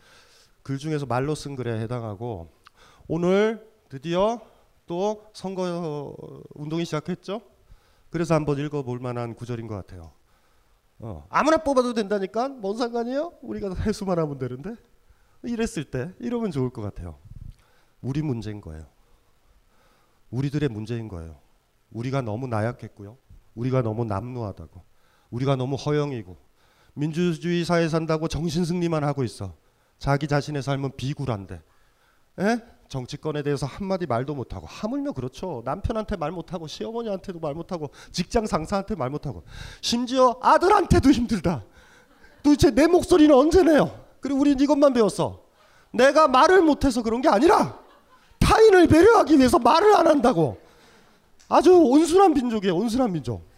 글 0.62 0.76
중에서 0.76 1.06
말로 1.06 1.34
쓴 1.34 1.56
글에 1.56 1.80
해당하고 1.80 2.52
오늘 3.08 3.71
드디어 3.92 4.40
또 4.86 5.26
선거 5.34 6.16
운동이 6.54 6.86
시작했죠. 6.86 7.42
그래서 8.08 8.34
한번 8.34 8.58
읽어볼 8.58 9.00
만한 9.00 9.34
구절인 9.34 9.66
것 9.66 9.74
같아요. 9.74 10.12
어, 10.98 11.26
아무나 11.28 11.58
뽑아도 11.58 11.92
된다니까 11.92 12.48
뭔 12.48 12.78
상관이에요? 12.78 13.34
우리가 13.42 13.74
해수만 13.74 14.18
하면 14.18 14.38
되는데 14.38 14.76
이랬을 15.42 15.90
때 15.90 16.10
이러면 16.20 16.52
좋을 16.52 16.70
것 16.70 16.80
같아요. 16.80 17.18
우리 18.00 18.22
문제인 18.22 18.62
거예요. 18.62 18.86
우리들의 20.30 20.70
문제인 20.70 21.08
거예요. 21.08 21.38
우리가 21.90 22.22
너무 22.22 22.46
나약했고요. 22.46 23.18
우리가 23.54 23.82
너무 23.82 24.06
남루하다고. 24.06 24.82
우리가 25.30 25.56
너무 25.56 25.76
허영이고 25.76 26.34
민주주의 26.94 27.62
사회 27.66 27.90
산다고 27.90 28.26
정신 28.28 28.64
승리만 28.64 29.04
하고 29.04 29.22
있어. 29.22 29.54
자기 29.98 30.28
자신의 30.28 30.62
삶은 30.62 30.96
비굴한데. 30.96 31.60
에? 32.38 32.72
정치권에 32.92 33.42
대해서 33.42 33.64
한마디 33.64 34.04
말도 34.04 34.34
못하고 34.34 34.66
하물며 34.66 35.12
그렇죠. 35.12 35.62
남편한테 35.64 36.16
말 36.16 36.30
못하고 36.30 36.66
시어머니한테도 36.66 37.40
말 37.40 37.54
못하고 37.54 37.90
직장 38.10 38.46
상사한테 38.46 38.96
말 38.96 39.08
못하고 39.08 39.44
심지어 39.80 40.38
아들한테도 40.42 41.10
힘들다. 41.10 41.64
도대체 42.42 42.70
내 42.70 42.86
목소리는 42.86 43.34
언제 43.34 43.62
내요? 43.62 43.98
그리고 44.20 44.40
우린 44.40 44.60
이것만 44.60 44.92
배웠어. 44.92 45.42
내가 45.90 46.28
말을 46.28 46.60
못해서 46.60 47.02
그런 47.02 47.22
게 47.22 47.30
아니라 47.30 47.80
타인을 48.38 48.88
배려하기 48.88 49.38
위해서 49.38 49.58
말을 49.58 49.94
안 49.96 50.06
한다고. 50.06 50.60
아주 51.48 51.74
온순한 51.74 52.34
민족이에요. 52.34 52.76
온순한 52.76 53.10
민족. 53.10 53.48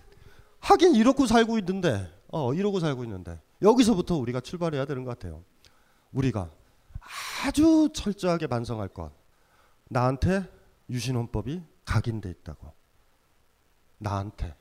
하긴 0.61 0.95
이렇고 0.95 1.27
살고 1.27 1.59
있는데 1.59 2.09
어 2.29 2.55
이러고 2.55 2.79
살고 2.79 3.03
있는데 3.03 3.41
여기서부터 3.63 4.17
우리가 4.17 4.41
출발해야 4.41 4.85
되는 4.85 5.03
것 5.03 5.11
같아요. 5.11 5.43
우리가 6.13 6.51
아주 7.45 7.89
철저하게 7.93 8.47
반성할 8.47 8.89
것. 8.89 9.24
나한테 9.89 10.45
유신헌법이 10.91 11.63
각인돼 11.85 12.31
있다고. 12.31 12.73
나한테. 13.99 14.55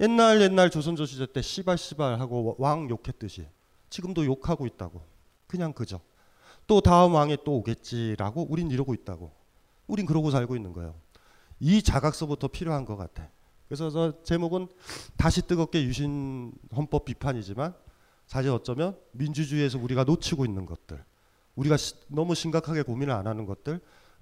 옛날 0.00 0.40
옛날 0.42 0.70
조선조 0.70 1.06
시대 1.06 1.30
때 1.32 1.40
씨발 1.40 1.78
씨발 1.78 2.20
하고 2.20 2.54
왕 2.58 2.88
욕했듯이 2.90 3.48
지금도 3.88 4.24
욕하고 4.26 4.66
있다고. 4.66 5.02
그냥 5.46 5.72
그저. 5.72 6.00
또 6.66 6.80
다음 6.80 7.14
왕이 7.14 7.38
또 7.44 7.56
오겠지라고 7.56 8.46
우린 8.50 8.70
이러고 8.70 8.94
있다고. 8.94 9.32
우린 9.86 10.04
그러고 10.04 10.30
살고 10.30 10.56
있는 10.56 10.72
거예요. 10.72 10.94
이 11.60 11.82
자각서부터 11.82 12.48
필요한 12.48 12.84
것 12.84 12.96
같아. 12.96 13.28
그래서 13.68 13.90
저 13.90 14.22
제목은 14.22 14.68
다시 15.16 15.42
뜨겁게 15.42 15.84
유신 15.84 16.52
헌법 16.74 17.04
비판이지만 17.04 17.74
사실 18.26 18.50
어쩌면 18.50 18.96
민주주의에서 19.12 19.78
우리가 19.78 20.04
놓치고 20.04 20.44
있는 20.44 20.66
것들, 20.66 21.02
우리가 21.54 21.76
시, 21.76 21.94
너무 22.08 22.34
심각하게 22.34 22.82
고민을 22.82 23.14
안 23.14 23.26
하는 23.26 23.46
것들, 23.46 23.80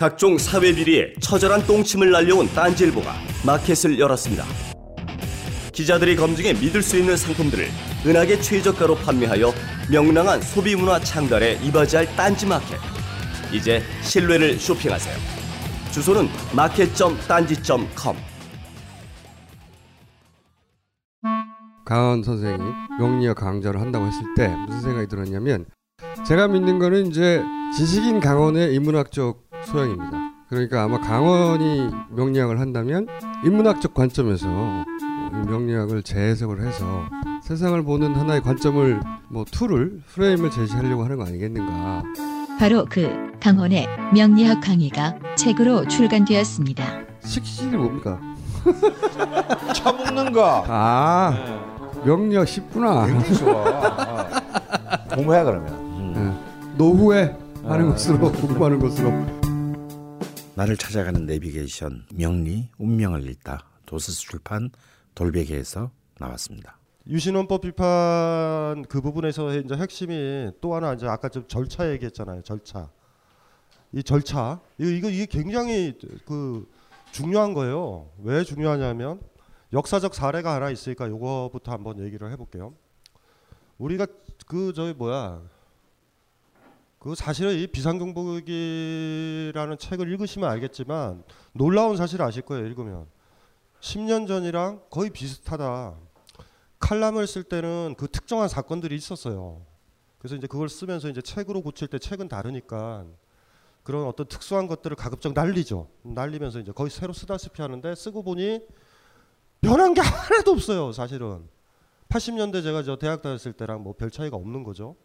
각종 0.00 0.38
사회 0.38 0.74
비리에 0.74 1.12
처절한 1.20 1.66
똥침을 1.66 2.10
날려온 2.10 2.48
딴지일보가 2.54 3.12
마켓을 3.44 3.98
열었습니다. 3.98 4.46
기자들이 5.74 6.16
검증해 6.16 6.54
믿을 6.54 6.80
수 6.80 6.96
있는 6.96 7.18
상품들을 7.18 7.68
은하계 8.06 8.40
최저가로 8.40 8.94
판매하여 8.94 9.52
명랑한 9.92 10.40
소비 10.40 10.74
문화 10.74 10.98
창달에 10.98 11.60
이바지할 11.62 12.16
딴지 12.16 12.46
마켓. 12.46 12.78
이제 13.52 13.82
신뢰를 14.00 14.58
쇼핑하세요. 14.58 15.14
주소는 15.92 16.28
마켓.딴지.com. 16.56 18.16
강원 21.84 22.22
선생이 22.22 22.56
명리학 22.98 23.36
강좌를 23.36 23.78
한다고 23.78 24.06
했을 24.06 24.22
때 24.34 24.48
무슨 24.66 24.80
생각이 24.80 25.08
들었냐면 25.08 25.66
제가 26.26 26.48
믿는 26.48 26.78
거는 26.78 27.08
이제 27.08 27.42
지식인 27.76 28.20
강원의 28.20 28.74
인문학적 28.74 29.49
소양입니다. 29.64 30.10
그러니까 30.48 30.82
아마 30.82 30.98
강원이 31.00 31.90
명리학을 32.10 32.58
한다면 32.58 33.06
인문학적 33.44 33.94
관점에서 33.94 34.48
이 35.32 35.46
명리학을 35.48 36.02
재해석을 36.02 36.66
해서 36.66 37.04
세상을 37.42 37.80
보는 37.84 38.14
하나의 38.14 38.42
관점을 38.42 39.00
뭐 39.28 39.44
tool을 39.50 40.00
프레임을 40.08 40.50
제시하려고 40.50 41.04
하는 41.04 41.16
거 41.16 41.24
아니겠는가. 41.24 42.02
바로 42.58 42.84
그 42.88 43.30
강헌의 43.40 43.86
명리학 44.12 44.60
강의가 44.60 45.14
책으로 45.36 45.86
출간되었습니다. 45.86 46.84
식신이 47.20 47.76
뭡니까? 47.76 48.20
처먹는 49.74 50.32
거. 50.32 50.64
아 50.66 51.32
명리학 52.04 52.46
쉽구나. 52.48 53.06
굉장히 53.06 53.34
좋아. 53.36 53.52
어. 55.12 55.14
공부해 55.14 55.44
그러면. 55.44 56.14
예. 56.16 56.76
노후에 56.76 57.36
하는 57.64 57.88
아. 57.88 57.92
것으로 57.92 58.32
공부하는 58.32 58.78
것으로. 58.78 59.39
나를 60.60 60.76
찾아가는 60.76 61.24
내비게이션 61.24 62.04
명리 62.12 62.68
운명을 62.76 63.26
읽다 63.30 63.64
도서스 63.86 64.20
출판 64.20 64.68
돌베개에서 65.14 65.90
나왔습니다. 66.18 66.78
유신헌법 67.06 67.62
비판 67.62 68.84
그 68.90 69.00
부분에서 69.00 69.56
이제 69.56 69.74
핵심이 69.74 70.50
또 70.60 70.74
하나 70.74 70.92
이제 70.92 71.06
아까 71.06 71.30
좀 71.30 71.48
절차 71.48 71.90
얘기했잖아요. 71.92 72.42
절차. 72.42 72.90
이 73.92 74.02
절차 74.02 74.60
이거 74.76 75.08
이게 75.08 75.24
굉장히 75.24 75.96
그 76.26 76.68
중요한 77.10 77.54
거예요. 77.54 78.10
왜 78.18 78.44
중요하냐면 78.44 79.18
역사적 79.72 80.14
사례가 80.14 80.56
하나 80.56 80.68
있으니까 80.68 81.08
요거부터 81.08 81.72
한번 81.72 82.00
얘기를 82.00 82.30
해볼게요. 82.32 82.74
우리가 83.78 84.06
그 84.46 84.74
저기 84.74 84.92
뭐야 84.92 85.40
그 87.00 87.14
사실은 87.14 87.58
이 87.58 87.66
비상경보기라는 87.66 89.78
책을 89.78 90.12
읽으시면 90.12 90.50
알겠지만 90.50 91.24
놀라운 91.54 91.96
사실 91.96 92.20
아실 92.20 92.42
거예요. 92.42 92.66
읽으면 92.66 93.06
10년 93.80 94.28
전이랑 94.28 94.82
거의 94.90 95.08
비슷하다. 95.08 95.94
칼럼을 96.78 97.26
쓸 97.26 97.42
때는 97.42 97.94
그 97.96 98.06
특정한 98.06 98.48
사건들이 98.48 98.94
있었어요. 98.94 99.62
그래서 100.18 100.36
이제 100.36 100.46
그걸 100.46 100.68
쓰면서 100.68 101.08
이제 101.08 101.22
책으로 101.22 101.62
고칠 101.62 101.88
때 101.88 101.98
책은 101.98 102.28
다르니까 102.28 103.06
그런 103.82 104.06
어떤 104.06 104.28
특수한 104.28 104.66
것들을 104.66 104.94
가급적 104.94 105.32
날리죠. 105.32 105.88
날리면서 106.02 106.60
이제 106.60 106.70
거의 106.70 106.90
새로 106.90 107.14
쓰다시피 107.14 107.62
하는데 107.62 107.94
쓰고 107.94 108.22
보니 108.22 108.60
변한 109.62 109.94
게 109.94 110.02
하나도 110.02 110.52
없어요. 110.52 110.92
사실은 110.92 111.48
80년대 112.10 112.62
제가 112.62 112.82
저 112.82 112.96
대학 112.96 113.22
다녔을 113.22 113.54
때랑 113.54 113.82
뭐 113.82 113.94
별 113.94 114.10
차이가 114.10 114.36
없는 114.36 114.64
거죠. 114.64 114.96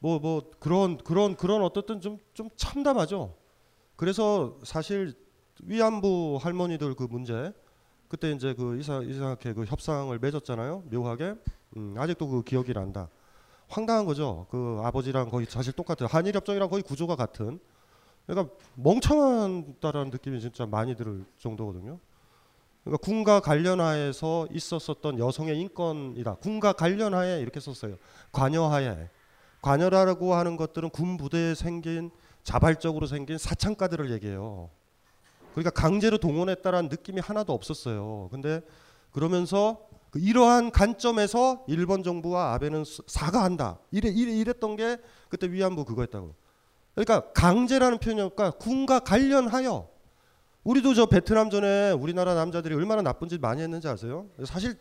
뭐 0.00 0.18
뭐 0.18 0.50
그런 0.58 0.98
그런 0.98 1.36
그런 1.36 1.62
어떻든 1.62 2.00
좀 2.00 2.18
좀 2.34 2.48
참담하죠. 2.56 3.34
그래서 3.96 4.58
사실 4.64 5.14
위안부 5.62 6.38
할머니들 6.40 6.94
그 6.94 7.04
문제 7.04 7.52
그때 8.08 8.32
이제 8.32 8.54
그 8.54 8.78
이사 8.78 9.02
이상하게 9.02 9.52
그 9.54 9.64
협상을 9.64 10.18
맺었잖아요. 10.18 10.84
묘하게 10.90 11.34
음, 11.76 11.94
아직도 11.98 12.28
그 12.28 12.42
기억이 12.42 12.72
난다. 12.72 13.08
황당한 13.68 14.04
거죠. 14.06 14.46
그 14.50 14.80
아버지랑 14.82 15.28
거의 15.28 15.46
사실 15.46 15.72
똑같아요. 15.74 16.08
한일 16.10 16.34
협정이랑 16.34 16.68
거의 16.70 16.82
구조가 16.82 17.14
같은. 17.14 17.60
그러니까 18.26 18.54
멍청하다라는 18.74 20.10
느낌이 20.10 20.40
진짜 20.40 20.66
많이 20.66 20.96
들 20.96 21.24
정도거든요. 21.38 21.98
그러니까 22.84 23.04
군과 23.04 23.40
관련하에서 23.40 24.48
있었었던 24.50 25.18
여성의 25.18 25.58
인권이다. 25.60 26.36
군과 26.36 26.72
관련하에 26.72 27.40
이렇게 27.40 27.60
썼어요. 27.60 27.96
관여하에. 28.32 29.08
관여라고 29.62 30.34
하는 30.34 30.56
것들은 30.56 30.90
군 30.90 31.16
부대에 31.16 31.54
생긴 31.54 32.10
자발적으로 32.42 33.06
생긴 33.06 33.38
사창가들을 33.38 34.10
얘기해요. 34.12 34.70
그러니까 35.52 35.70
강제로 35.70 36.18
동원했다라는 36.18 36.88
느낌이 36.88 37.20
하나도 37.20 37.52
없었어요. 37.52 38.28
근데 38.30 38.62
그러면서 39.12 39.80
그 40.10 40.18
이러한 40.18 40.70
관점에서 40.70 41.64
일본 41.68 42.02
정부와 42.02 42.54
아베는 42.54 42.84
수- 42.84 43.02
사과한다. 43.06 43.78
이래, 43.90 44.08
이래 44.08 44.32
이랬던 44.32 44.76
게 44.76 44.96
그때 45.28 45.50
위안부 45.50 45.84
그거였다고. 45.84 46.34
그러니까 46.94 47.32
강제라는 47.32 47.98
표현이니까 47.98 48.52
군과 48.52 49.00
관련하여 49.00 49.88
우리도 50.64 50.94
저 50.94 51.06
베트남 51.06 51.48
전에 51.50 51.92
우리나라 51.92 52.34
남자들이 52.34 52.74
얼마나 52.74 53.02
나쁜 53.02 53.28
짓 53.28 53.40
많이 53.40 53.62
했는지 53.62 53.88
아세요? 53.88 54.26
사실 54.44 54.76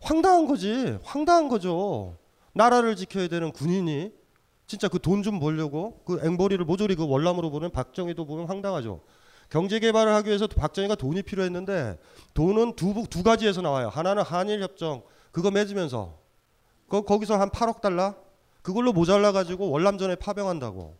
황당한 0.00 0.46
거지. 0.46 0.98
황당한 1.02 1.48
거죠. 1.48 2.16
나라를 2.52 2.96
지켜야 2.96 3.28
되는 3.28 3.52
군인이 3.52 4.12
진짜 4.70 4.86
그 4.86 4.98
돈 5.00 5.24
좀 5.24 5.40
벌려고 5.40 6.00
그 6.04 6.20
앵벌이를 6.24 6.64
모조리 6.64 6.94
그 6.94 7.04
월남으로 7.04 7.50
보는 7.50 7.70
박정희도 7.72 8.24
보면 8.24 8.46
황당하죠. 8.46 9.00
경제 9.48 9.80
개발을 9.80 10.14
하기 10.14 10.28
위해서 10.28 10.46
박정희가 10.46 10.94
돈이 10.94 11.22
필요했는데 11.22 11.98
돈은 12.34 12.76
두, 12.76 12.94
부- 12.94 13.08
두 13.08 13.24
가지에서 13.24 13.62
나와요. 13.62 13.88
하나는 13.88 14.22
한일 14.22 14.62
협정 14.62 15.02
그거 15.32 15.50
맺으면서 15.50 16.14
거, 16.88 17.00
거기서 17.02 17.36
한 17.36 17.50
8억 17.50 17.80
달러 17.80 18.14
그걸로 18.62 18.92
모자라 18.92 19.32
가지고 19.32 19.70
월남전에 19.70 20.14
파병한다고. 20.16 20.94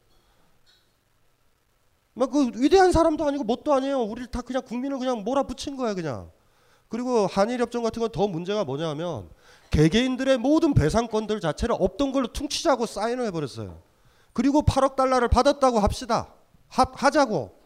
막 2.15 2.31
그 2.33 2.51
위대한 2.57 2.91
사람도 2.91 3.25
아니고 3.25 3.45
뭣도 3.45 3.73
아니에요. 3.73 4.03
우리를 4.03 4.27
다 4.33 4.43
그냥 4.43 4.63
국민을 4.67 4.99
그냥 4.99 5.23
몰아붙인 5.23 5.77
거야 5.77 5.95
그냥. 5.95 6.31
그리고 6.89 7.29
한일 7.29 7.61
협정 7.61 7.85
같은 7.85 8.01
건 8.03 8.11
더 8.11 8.27
문제가 8.27 8.65
뭐냐면 8.65 9.31
개개인들의 9.71 10.39
모든 10.39 10.75
배상권들 10.75 11.41
자체를 11.41 11.77
없던 11.79 12.13
걸로 12.13 12.33
퉁치자고 12.33 12.87
사인을 12.87 13.27
해버렸어요. 13.27 13.81
그리고 14.33 14.63
8억 14.63 14.97
달러를 14.97 15.29
받았다고 15.29 15.79
합시다. 15.79 16.35
하, 16.69 16.85
하자고. 16.93 17.59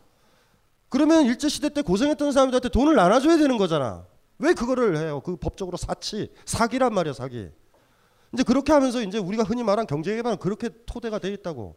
그러면 0.89 1.25
일제 1.25 1.49
시대 1.49 1.69
때 1.69 1.83
고생했던 1.83 2.33
사람들한테 2.33 2.69
돈을 2.69 2.95
나눠줘야 2.95 3.37
되는 3.37 3.59
거잖아. 3.59 4.07
왜 4.39 4.53
그거를 4.53 4.97
해요? 4.97 5.21
그 5.25 5.37
법적으로 5.37 5.77
사치, 5.77 6.33
사기란 6.45 6.93
말이야, 6.95 7.13
사기. 7.13 7.49
이제 8.33 8.43
그렇게 8.43 8.73
하면서 8.73 9.01
이제 9.01 9.19
우리가 9.19 9.45
흔히 9.45 9.63
말한 9.63 9.87
경제 9.87 10.15
개발은 10.17 10.39
그렇게 10.39 10.71
토대가 10.87 11.19
돼 11.19 11.33
있다고. 11.33 11.77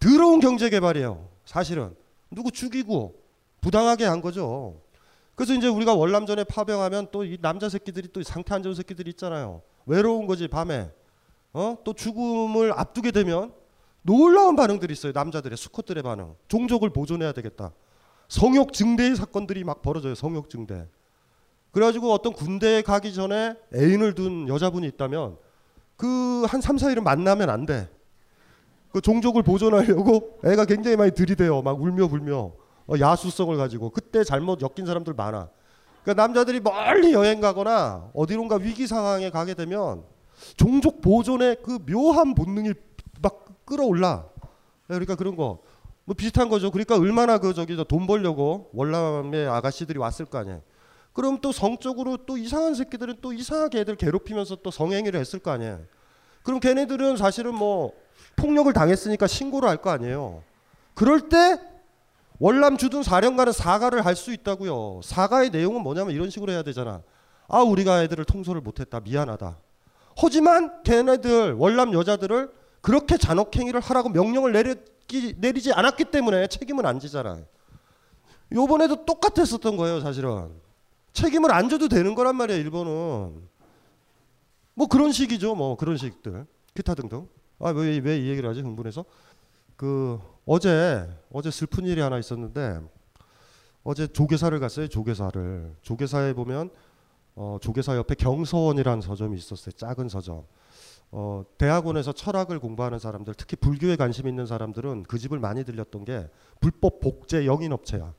더러운 0.00 0.40
경제 0.40 0.70
개발이에요. 0.70 1.28
사실은 1.44 1.94
누구 2.30 2.50
죽이고 2.50 3.22
부당하게 3.60 4.04
한 4.06 4.20
거죠. 4.20 4.80
그래서 5.34 5.54
이제 5.54 5.66
우리가 5.68 5.94
월남전에 5.94 6.44
파병하면 6.44 7.08
또 7.10 7.24
이 7.24 7.38
남자 7.40 7.68
새끼들이 7.68 8.08
또 8.12 8.22
상태 8.22 8.54
안 8.54 8.62
좋은 8.62 8.74
새끼들이 8.74 9.10
있잖아요. 9.10 9.62
외로운 9.86 10.26
거지 10.26 10.46
밤에. 10.48 10.90
어? 11.52 11.76
또 11.84 11.92
죽음을 11.92 12.72
앞두게 12.78 13.10
되면 13.10 13.52
놀라운 14.02 14.56
반응들이 14.56 14.92
있어요. 14.92 15.12
남자들의 15.14 15.56
수컷들의 15.56 16.02
반응. 16.02 16.34
종족을 16.48 16.90
보존해야 16.90 17.32
되겠다. 17.32 17.72
성욕 18.28 18.72
증대의 18.72 19.16
사건들이 19.16 19.64
막 19.64 19.82
벌어져요. 19.82 20.14
성욕 20.14 20.48
증대. 20.50 20.86
그래가지고 21.70 22.12
어떤 22.12 22.32
군대에 22.32 22.82
가기 22.82 23.14
전에 23.14 23.54
애인을 23.74 24.14
둔 24.14 24.48
여자분이 24.48 24.86
있다면 24.88 25.36
그 25.96 26.44
한 26.46 26.60
3, 26.60 26.76
4일은 26.76 27.02
만나면 27.02 27.48
안 27.50 27.66
돼. 27.66 27.88
그 28.90 29.00
종족을 29.00 29.42
보존하려고 29.42 30.38
애가 30.44 30.64
굉장히 30.66 30.96
많이 30.96 31.12
들이대요. 31.12 31.62
막 31.62 31.80
울며 31.80 32.08
불며 32.08 32.36
어, 32.36 32.54
야수성을 32.98 33.56
가지고 33.56 33.90
그때 33.90 34.24
잘못 34.24 34.60
엮인 34.62 34.86
사람들 34.86 35.14
많아. 35.14 35.48
그러니까 36.02 36.22
남자들이 36.22 36.60
멀리 36.60 37.12
여행 37.12 37.40
가거나 37.40 38.10
어디론가 38.14 38.56
위기 38.56 38.86
상황에 38.86 39.30
가게 39.30 39.54
되면 39.54 40.04
종족 40.56 41.00
보존의 41.00 41.58
그 41.62 41.78
묘한 41.86 42.34
본능이 42.34 42.72
막 43.20 43.64
끌어올라. 43.64 44.26
그러니까 44.88 45.14
그런 45.14 45.36
거. 45.36 45.60
뭐 46.04 46.14
비슷한 46.16 46.48
거죠. 46.48 46.72
그러니까 46.72 46.96
얼마나 46.96 47.38
그 47.38 47.54
저기 47.54 47.76
저 47.76 47.84
돈 47.84 48.08
벌려고 48.08 48.68
월남의 48.74 49.46
아가씨들이 49.46 49.98
왔을 50.00 50.26
거 50.26 50.38
아니에요. 50.38 50.60
그럼 51.12 51.38
또 51.40 51.52
성적으로 51.52 52.16
또 52.26 52.36
이상한 52.36 52.74
새끼들은 52.74 53.18
또 53.20 53.32
이상하게 53.32 53.80
애들 53.80 53.94
괴롭히면서 53.96 54.56
또 54.56 54.70
성행위를 54.72 55.20
했을 55.20 55.38
거 55.38 55.52
아니에요. 55.52 55.80
그럼 56.42 56.58
걔네들은 56.58 57.16
사실은 57.18 57.54
뭐 57.54 57.92
폭력을 58.34 58.72
당했으니까 58.72 59.28
신고를 59.28 59.68
할 59.68 59.76
거 59.76 59.90
아니에요. 59.90 60.42
그럴 60.94 61.28
때 61.28 61.60
월남 62.42 62.76
주둔 62.76 63.04
사령관은 63.04 63.52
사과를 63.52 64.04
할 64.04 64.16
수 64.16 64.32
있다고요. 64.32 65.00
사과의 65.04 65.50
내용은 65.50 65.80
뭐냐면 65.82 66.12
이런 66.12 66.28
식으로 66.28 66.50
해야 66.50 66.64
되잖아. 66.64 67.00
아 67.46 67.60
우리가 67.60 68.02
애들을 68.02 68.24
통솔을 68.24 68.60
못했다 68.62 68.98
미안하다. 68.98 69.56
하지만 70.16 70.82
걔네들 70.82 71.52
월남 71.52 71.92
여자들을 71.92 72.52
그렇게 72.80 73.16
잔혹행위를 73.16 73.78
하라고 73.80 74.08
명령을 74.08 74.50
내리기, 74.52 75.36
내리지 75.38 75.72
않았기 75.72 76.06
때문에 76.06 76.48
책임은 76.48 76.84
안 76.84 76.98
지잖아. 76.98 77.38
요번에도 78.50 79.04
똑같았었던 79.04 79.76
거예요 79.76 80.00
사실은. 80.00 80.50
책임을 81.12 81.52
안 81.52 81.68
져도 81.68 81.86
되는 81.88 82.16
거란 82.16 82.34
말이야 82.34 82.56
일본은. 82.56 83.48
뭐 84.74 84.88
그런 84.88 85.12
식이죠 85.12 85.54
뭐 85.54 85.76
그런 85.76 85.96
식들 85.96 86.44
기타 86.74 86.94
등등. 86.96 87.28
아왜 87.60 88.00
왜 88.00 88.18
이 88.18 88.28
얘기를 88.30 88.50
하지 88.50 88.62
흥분해서? 88.62 89.04
그 89.76 90.18
어제 90.44 91.08
어제 91.32 91.50
슬픈 91.50 91.86
일이 91.86 92.00
하나 92.00 92.18
있었는데 92.18 92.80
어제 93.84 94.06
조계사를 94.06 94.58
갔어요 94.58 94.88
조계사를. 94.88 95.76
조계사에 95.82 96.32
보면 96.34 96.70
어, 97.34 97.58
조계사 97.60 97.96
옆에 97.96 98.14
경서원이라는 98.14 99.00
서점이 99.00 99.36
있었어요 99.36 99.72
작은 99.72 100.08
서점. 100.08 100.44
어, 101.12 101.44
대학원에서 101.58 102.12
철학을 102.12 102.58
공부하는 102.58 102.98
사람들 102.98 103.34
특히 103.34 103.56
불교에 103.56 103.96
관심 103.96 104.26
있는 104.28 104.46
사람들은 104.46 105.04
그 105.04 105.18
집을 105.18 105.38
많이 105.38 105.64
들렸던 105.64 106.04
게 106.04 106.28
불법 106.60 107.00
복제 107.00 107.46
영인 107.46 107.72
업체야. 107.72 108.14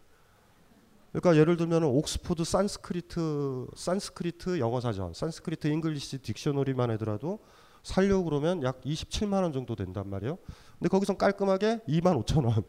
그러니까 1.11 1.39
예를 1.39 1.57
들면 1.57 1.83
옥스포드 1.83 2.43
산스크리트 2.43 3.67
산스크리트 3.75 4.59
영어 4.59 4.79
사전 4.79 5.13
Sanskrit 5.13 5.67
English 5.67 6.19
Dictionary만 6.19 6.87
하더라도 6.91 7.39
살려고 7.83 8.23
그러면 8.23 8.63
약 8.63 8.81
27만 8.81 9.43
원 9.43 9.51
정도 9.51 9.75
된단 9.75 10.09
말이에요. 10.09 10.37
근데 10.79 10.89
거기선 10.89 11.17
깔끔하게 11.17 11.81
2만 11.87 12.23
5천 12.23 12.45
원. 12.45 12.63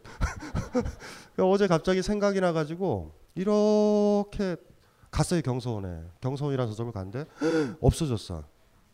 어제 1.39 1.67
갑자기 1.69 2.03
생각이 2.03 2.41
나가지고 2.41 3.13
이렇게 3.35 4.57
갔어요 5.11 5.41
경서원에. 5.43 6.03
경서원이라는 6.21 6.73
서점을 6.73 6.93
갔는데 6.93 7.25
없어졌어. 7.81 8.45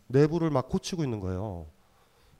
내부를 0.09 0.51
막 0.51 0.69
고치고 0.69 1.03
있는 1.03 1.21
거예요. 1.21 1.67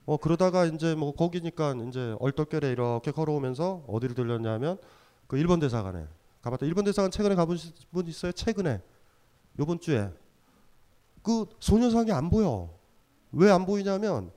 어 0.05 0.17
그러다가 0.19 0.67
이제 0.67 0.95
뭐 0.95 1.13
거기니까 1.13 1.75
이제 1.89 2.15
얼떨결에 2.21 2.71
이렇게 2.71 3.11
걸어오면서 3.11 3.85
어디를 3.87 4.15
들렸냐면 4.15 4.79
그 5.27 5.39
일본 5.39 5.59
대사관에 5.61 6.07
가봤다. 6.43 6.67
일본 6.67 6.85
대사관 6.85 7.11
최근에 7.11 7.35
가보신 7.35 7.73
분 7.93 8.07
있어요? 8.09 8.33
최근에 8.33 8.83
요번 9.59 9.81
주에 9.81 10.11
그 11.23 11.47
소녀상이 11.61 12.13
안 12.13 12.29
보여. 12.29 12.80
왜 13.33 13.51
안 13.51 13.67
보이냐면 13.67 14.33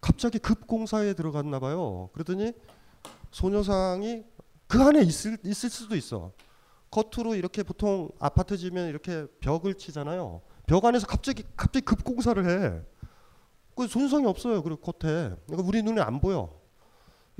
갑자기 0.00 0.38
급공사에 0.38 1.14
들어갔나 1.14 1.60
봐요. 1.60 2.10
그러더니 2.12 2.52
소녀상이 3.30 4.24
그 4.66 4.82
안에 4.82 5.02
있을 5.02 5.38
있을 5.44 5.70
수도 5.70 5.96
있어. 5.96 6.32
겉으로 6.90 7.34
이렇게 7.34 7.62
보통 7.62 8.10
아파트 8.18 8.56
지면 8.56 8.88
이렇게 8.88 9.26
벽을 9.40 9.74
치잖아요. 9.74 10.42
벽 10.66 10.84
안에서 10.84 11.06
갑자기 11.06 11.44
갑자기 11.56 11.84
급공사를 11.84 12.44
해. 12.48 12.80
그 13.74 13.86
소녀상이 13.86 14.26
없어요. 14.26 14.62
그리고 14.62 14.80
겉에. 14.80 15.34
그러니까 15.46 15.66
우리 15.66 15.82
눈에 15.82 16.00
안 16.02 16.20
보여. 16.20 16.60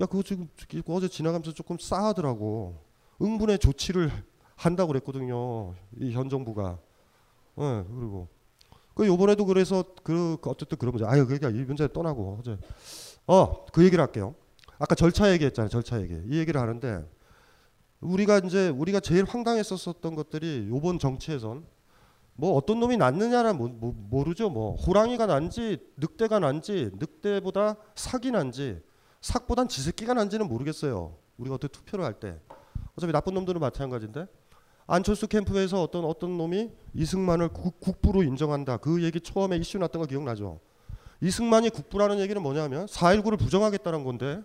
야 0.00 0.07
그거 0.07 0.22
지금 0.22 0.48
어제 0.88 1.09
지나가면서 1.09 1.53
조금 1.53 1.76
싸하더라고. 1.78 2.82
응분의 3.20 3.59
조치를 3.59 4.11
한다고 4.57 4.88
그랬거든요. 4.88 5.74
이 6.00 6.12
현 6.12 6.28
정부가. 6.30 6.78
예, 7.59 7.84
그리고 7.86 8.28
그 8.95 9.07
요번에도 9.07 9.45
그래서 9.45 9.84
그, 10.03 10.36
그 10.40 10.51
어쨌든 10.51 10.78
그런 10.78 10.93
문제. 10.93 11.05
아유 11.07 11.26
그러니까 11.26 11.51
이 11.51 11.64
문제 11.64 11.88
떠나고 11.90 12.38
어제 12.40 12.57
어그 13.26 13.84
얘기를 13.84 14.03
할게요. 14.03 14.34
아까 14.78 14.95
절차 14.95 15.32
얘기했잖아요. 15.32 15.68
절차 15.68 16.01
얘기. 16.01 16.14
이 16.28 16.38
얘기를 16.38 16.61
하는데 16.61 17.05
우리가 18.01 18.38
이제 18.38 18.68
우리가 18.68 19.01
제일 19.01 19.24
황당했었었던 19.24 20.14
것들이 20.14 20.66
요번 20.68 20.99
정치에선 20.99 21.64
뭐 22.34 22.55
어떤 22.55 22.80
놈이 22.80 22.97
낫느냐는 22.97 23.57
뭐, 23.57 23.68
뭐, 23.68 23.95
모르죠. 23.95 24.51
뭐 24.51 24.74
호랑이가 24.74 25.26
난지 25.26 25.78
늑대가 25.97 26.38
난지 26.38 26.90
늑대보다 26.95 27.76
삭이 27.95 28.30
난지 28.30 28.80
삭보단 29.20 29.68
지새끼가 29.68 30.14
난지는 30.14 30.49
모르겠어요. 30.49 31.16
우리가 31.38 31.55
어떻게 31.55 31.72
투표를 31.72 32.05
할 32.05 32.14
때. 32.14 32.38
어차피 32.97 33.12
나쁜 33.12 33.34
놈들은 33.34 33.61
마찬가지인데 33.61 34.26
안철수 34.93 35.26
캠프에서 35.26 35.82
어떤 35.82 36.05
어떤 36.05 36.36
놈이 36.36 36.70
이승만을 36.93 37.49
국, 37.49 37.80
국부로 37.80 38.22
인정한다. 38.22 38.76
그 38.76 39.03
얘기 39.03 39.22
처음에 39.22 39.57
이슈 39.57 39.78
났던 39.78 40.03
거 40.03 40.07
기억나죠? 40.07 40.61
이승만이 41.22 41.70
국부라는 41.70 42.18
얘기는 42.18 42.43
뭐냐면 42.43 42.84
4.19를 42.84 43.38
부정하겠다는 43.38 44.05
건데 44.05 44.43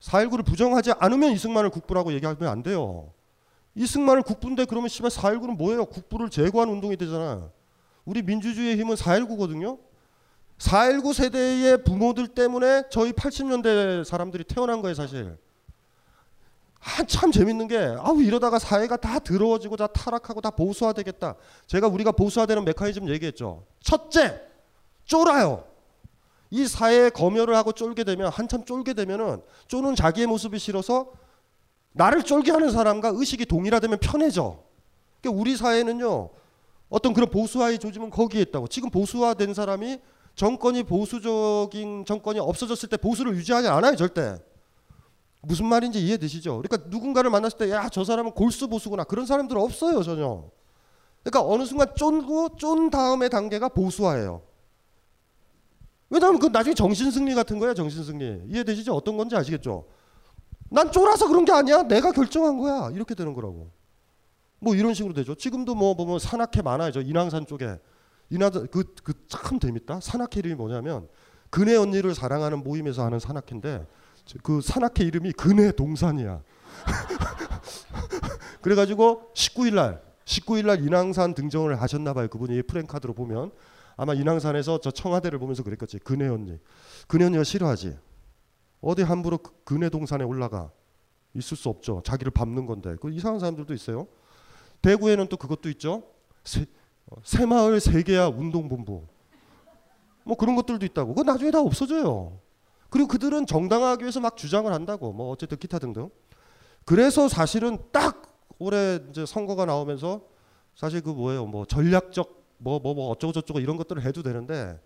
4.19를 0.00 0.44
부정하지 0.44 0.94
않으면 0.98 1.30
이승만을 1.30 1.70
국부라고 1.70 2.12
얘기하면 2.14 2.48
안 2.48 2.64
돼요. 2.64 3.12
이승만을 3.76 4.22
국부인데 4.22 4.64
그러면 4.64 4.88
씨발 4.88 5.12
4.19는 5.12 5.56
뭐예요? 5.56 5.84
국부를 5.84 6.30
제거한 6.30 6.68
운동이 6.68 6.96
되잖아. 6.96 7.48
우리 8.04 8.22
민주주의의 8.22 8.76
힘은 8.76 8.96
4.19거든요. 8.96 9.78
4.19 10.58 11.14
세대의 11.14 11.84
부모들 11.84 12.26
때문에 12.26 12.88
저희 12.90 13.12
80년대 13.12 14.02
사람들이 14.02 14.42
태어난 14.42 14.82
거예요, 14.82 14.94
사실. 14.94 15.36
한참 16.84 17.32
재밌는 17.32 17.66
게 17.66 17.78
아우 17.98 18.22
이러다가 18.22 18.58
사회가 18.58 18.98
다 18.98 19.18
더러워지고 19.18 19.76
다 19.76 19.86
타락하고 19.86 20.42
다 20.42 20.50
보수화되겠다. 20.50 21.34
제가 21.66 21.88
우리가 21.88 22.12
보수화되는 22.12 22.62
메커니즘 22.62 23.08
얘기했죠. 23.08 23.64
첫째, 23.80 24.42
쫄아요. 25.06 25.64
이 26.50 26.66
사회에 26.68 27.08
검열을 27.08 27.56
하고 27.56 27.72
쫄게 27.72 28.04
되면 28.04 28.30
한참 28.30 28.66
쫄게 28.66 28.92
되면은 28.92 29.40
쪼는 29.66 29.96
자기의 29.96 30.26
모습이 30.26 30.58
싫어서 30.58 31.10
나를 31.92 32.22
쫄게 32.22 32.52
하는 32.52 32.70
사람과 32.70 33.12
의식이 33.14 33.46
동일하다면 33.46 33.98
편해져. 34.00 34.62
그러니까 35.22 35.40
우리 35.40 35.56
사회는요. 35.56 36.28
어떤 36.90 37.14
그런 37.14 37.30
보수화의 37.30 37.78
조짐은 37.78 38.10
거기에 38.10 38.42
있다고. 38.42 38.68
지금 38.68 38.90
보수화된 38.90 39.54
사람이 39.54 40.00
정권이 40.34 40.82
보수적인 40.82 42.04
정권이 42.04 42.40
없어졌을 42.40 42.90
때 42.90 42.98
보수를 42.98 43.34
유지하지 43.36 43.68
않아요, 43.68 43.96
절대. 43.96 44.36
무슨 45.46 45.66
말인지 45.66 46.00
이해되시죠? 46.04 46.62
그러니까 46.62 46.88
누군가를 46.90 47.30
만났을 47.30 47.58
때 47.58 47.70
야 47.70 47.88
저 47.88 48.04
사람은 48.04 48.32
골수 48.32 48.68
보수구나 48.68 49.04
그런 49.04 49.26
사람들 49.26 49.56
없어요 49.58 50.02
전혀. 50.02 50.44
그러니까 51.22 51.48
어느 51.50 51.64
순간 51.64 51.88
쫀고 51.94 52.56
쫀 52.56 52.90
다음의 52.90 53.30
단계가 53.30 53.68
보수화예요. 53.68 54.42
왜냐하면 56.10 56.38
그 56.38 56.46
나중에 56.46 56.74
정신승리 56.74 57.34
같은 57.34 57.58
거야 57.58 57.74
정신승리 57.74 58.44
이해되시죠? 58.48 58.94
어떤 58.94 59.16
건지 59.16 59.34
아시겠죠? 59.36 59.86
난 60.70 60.90
쫄아서 60.92 61.28
그런 61.28 61.44
게 61.44 61.52
아니야 61.52 61.82
내가 61.82 62.12
결정한 62.12 62.58
거야 62.58 62.90
이렇게 62.92 63.14
되는 63.14 63.32
거라고. 63.34 63.70
뭐 64.60 64.74
이런 64.74 64.94
식으로 64.94 65.12
되죠. 65.14 65.34
지금도 65.34 65.74
뭐 65.74 65.94
보면 65.94 66.18
산악회 66.18 66.62
많아요. 66.62 66.90
저 66.92 67.00
인왕산 67.00 67.46
쪽에 67.46 67.78
인왕산 68.30 68.68
그그 68.68 69.26
참 69.28 69.58
재밌다. 69.58 70.00
산악회 70.00 70.40
이름이 70.40 70.54
뭐냐면 70.54 71.08
그네 71.50 71.76
언니를 71.76 72.14
사랑하는 72.14 72.62
모임에서 72.62 73.04
하는 73.04 73.18
산악회인데 73.18 73.86
그 74.42 74.60
산악회 74.60 75.04
이름이 75.04 75.32
근해 75.32 75.72
동산이야. 75.72 76.42
그래가지고 78.62 79.32
19일 79.34 79.74
날 79.74 80.02
19일 80.24 80.66
날 80.66 80.82
인왕산 80.82 81.34
등정을 81.34 81.80
하셨나 81.80 82.14
봐요. 82.14 82.28
그분이 82.28 82.62
프랭카드로 82.62 83.14
보면 83.14 83.52
아마 83.96 84.14
인왕산에서 84.14 84.80
저 84.80 84.90
청와대를 84.90 85.38
보면서 85.38 85.62
그랬겠지. 85.62 85.98
근해 85.98 86.28
언니. 86.28 86.58
근해 87.06 87.26
언니가 87.26 87.44
싫어하지. 87.44 87.96
어디 88.80 89.02
함부로 89.02 89.38
그 89.38 89.52
근해 89.64 89.88
동산에 89.88 90.24
올라가. 90.24 90.70
있을 91.34 91.56
수 91.56 91.68
없죠. 91.68 92.00
자기를 92.04 92.30
밟는 92.30 92.66
건데. 92.66 92.96
그 93.00 93.10
이상한 93.10 93.40
사람들도 93.40 93.74
있어요. 93.74 94.06
대구에는 94.82 95.26
또 95.28 95.36
그것도 95.36 95.68
있죠. 95.70 96.04
새, 96.44 96.64
어, 97.06 97.16
새마을 97.24 97.80
세계야 97.80 98.28
운동본부. 98.28 99.06
뭐 100.24 100.36
그런 100.36 100.54
것들도 100.56 100.84
있다고. 100.86 101.14
그거 101.14 101.22
나중에 101.30 101.50
다 101.50 101.60
없어져요. 101.60 102.38
그리고 102.94 103.08
그들은 103.08 103.46
정당화하기 103.46 104.04
위해서 104.04 104.20
막 104.20 104.36
주장을 104.36 104.72
한다고 104.72 105.12
뭐 105.12 105.32
어쨌든 105.32 105.58
기타 105.58 105.80
등등. 105.80 106.10
그래서 106.84 107.28
사실은 107.28 107.76
딱 107.90 108.38
올해 108.60 109.00
이제 109.10 109.26
선거가 109.26 109.64
나오면서 109.64 110.20
사실 110.76 111.00
그 111.00 111.10
뭐예요 111.10 111.44
뭐 111.44 111.64
전략적 111.66 112.44
뭐 112.58 112.78
뭐 112.78 112.94
뭐 112.94 113.08
어쩌고 113.10 113.32
저쩌고 113.32 113.58
이런 113.58 113.76
것들을 113.76 114.00
해도 114.04 114.22
되는데 114.22 114.80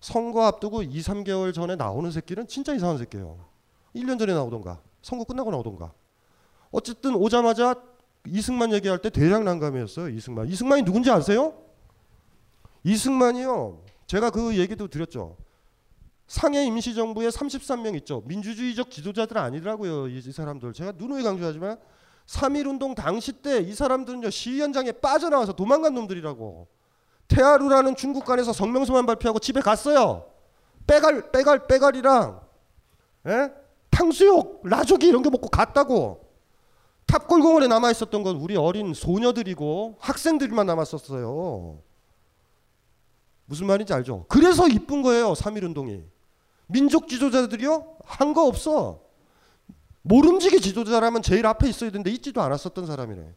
선거 0.00 0.44
앞두고 0.44 0.82
2, 0.82 0.88
3개월 1.02 1.54
전에 1.54 1.76
나오는 1.76 2.10
새끼는 2.10 2.48
진짜 2.48 2.74
이상한 2.74 2.98
새끼예요. 2.98 3.38
1년 3.94 4.18
전에 4.18 4.34
나오던가 4.34 4.80
선거 5.00 5.22
끝나고 5.22 5.52
나오던가 5.52 5.92
어쨌든 6.72 7.14
오자마자 7.14 7.76
이승만 8.26 8.72
얘기할 8.72 8.98
때 8.98 9.08
대량 9.08 9.44
난감이었어요. 9.44 10.08
이승만. 10.08 10.48
이승만이 10.48 10.82
누군지 10.82 11.12
아세요? 11.12 11.54
이승만이요. 12.82 13.84
제가 14.08 14.30
그 14.30 14.56
얘기도 14.58 14.88
드렸죠. 14.88 15.36
상해 16.32 16.64
임시정부에 16.64 17.28
33명 17.28 17.94
있죠. 17.98 18.22
민주주의적 18.24 18.90
지도자들 18.90 19.36
아니더라고요. 19.36 20.08
이, 20.08 20.16
이 20.16 20.32
사람들. 20.32 20.72
제가 20.72 20.92
누누이 20.96 21.22
강조하지만 21.22 21.76
3.1운동 22.26 22.94
당시 22.94 23.32
때 23.32 23.60
이 23.60 23.74
사람들은요. 23.74 24.30
시위 24.30 24.62
현장에 24.62 24.92
빠져나와서 24.92 25.52
도망간 25.52 25.92
놈들이라고. 25.92 26.68
테아루라는 27.28 27.96
중국간에서 27.96 28.54
성명서만 28.54 29.04
발표하고 29.04 29.40
집에 29.40 29.60
갔어요. 29.60 30.24
빼갈 30.86 31.30
빼갈 31.32 31.66
빼갈이랑 31.66 32.40
예? 33.26 33.52
탕수육, 33.90 34.62
라조기 34.64 35.06
이런 35.06 35.22
거 35.22 35.28
먹고 35.28 35.50
갔다고. 35.50 36.30
탑골공원에 37.08 37.66
남아 37.66 37.90
있었던 37.90 38.22
건 38.22 38.36
우리 38.36 38.56
어린 38.56 38.94
소녀들이고 38.94 39.96
학생들만 40.00 40.64
남았었어요. 40.64 41.78
무슨 43.44 43.66
말인지 43.66 43.92
알죠? 43.92 44.24
그래서 44.30 44.66
이쁜 44.66 45.02
거예요. 45.02 45.34
3.1 45.34 45.64
운동이. 45.64 46.02
민족 46.72 47.08
지도자들이요? 47.08 47.98
한 48.04 48.32
거 48.34 48.46
없어. 48.46 49.00
모름지기 50.02 50.60
지도자라면 50.60 51.22
제일 51.22 51.46
앞에 51.46 51.68
있어야 51.68 51.90
되는데 51.90 52.10
있지도 52.10 52.42
않았었던 52.42 52.86
사람이네. 52.86 53.34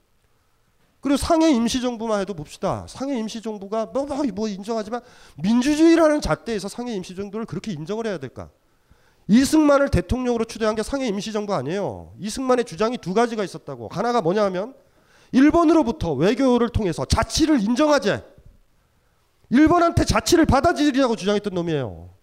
그리고 0.99 1.17
상해 1.17 1.51
임시정부만 1.51 2.21
해도 2.21 2.33
봅시다. 2.33 2.85
상해 2.89 3.17
임시정부가 3.19 3.87
뭐, 3.87 4.05
뭐, 4.05 4.23
뭐 4.33 4.47
인정하지만 4.47 5.01
민주주의라는 5.43 6.21
잣대에서 6.21 6.67
상해 6.67 6.95
임시정부를 6.95 7.45
그렇게 7.45 7.71
인정을 7.73 8.07
해야 8.07 8.17
될까? 8.17 8.49
이승만을 9.27 9.89
대통령으로 9.89 10.45
추대한 10.45 10.73
게 10.75 10.81
상해 10.81 11.07
임시정부 11.07 11.53
아니에요. 11.53 12.13
이승만의 12.19 12.65
주장이 12.65 12.97
두 12.97 13.13
가지가 13.13 13.43
있었다고. 13.43 13.89
하나가 13.91 14.21
뭐냐 14.21 14.43
하면 14.45 14.73
일본으로부터 15.31 16.13
외교를 16.13 16.69
통해서 16.69 17.05
자치를 17.05 17.59
인정하재. 17.61 18.23
일본한테 19.51 20.05
자치를 20.05 20.45
받아들이라고 20.47 21.15
주장했던 21.15 21.53
놈이에요. 21.53 22.14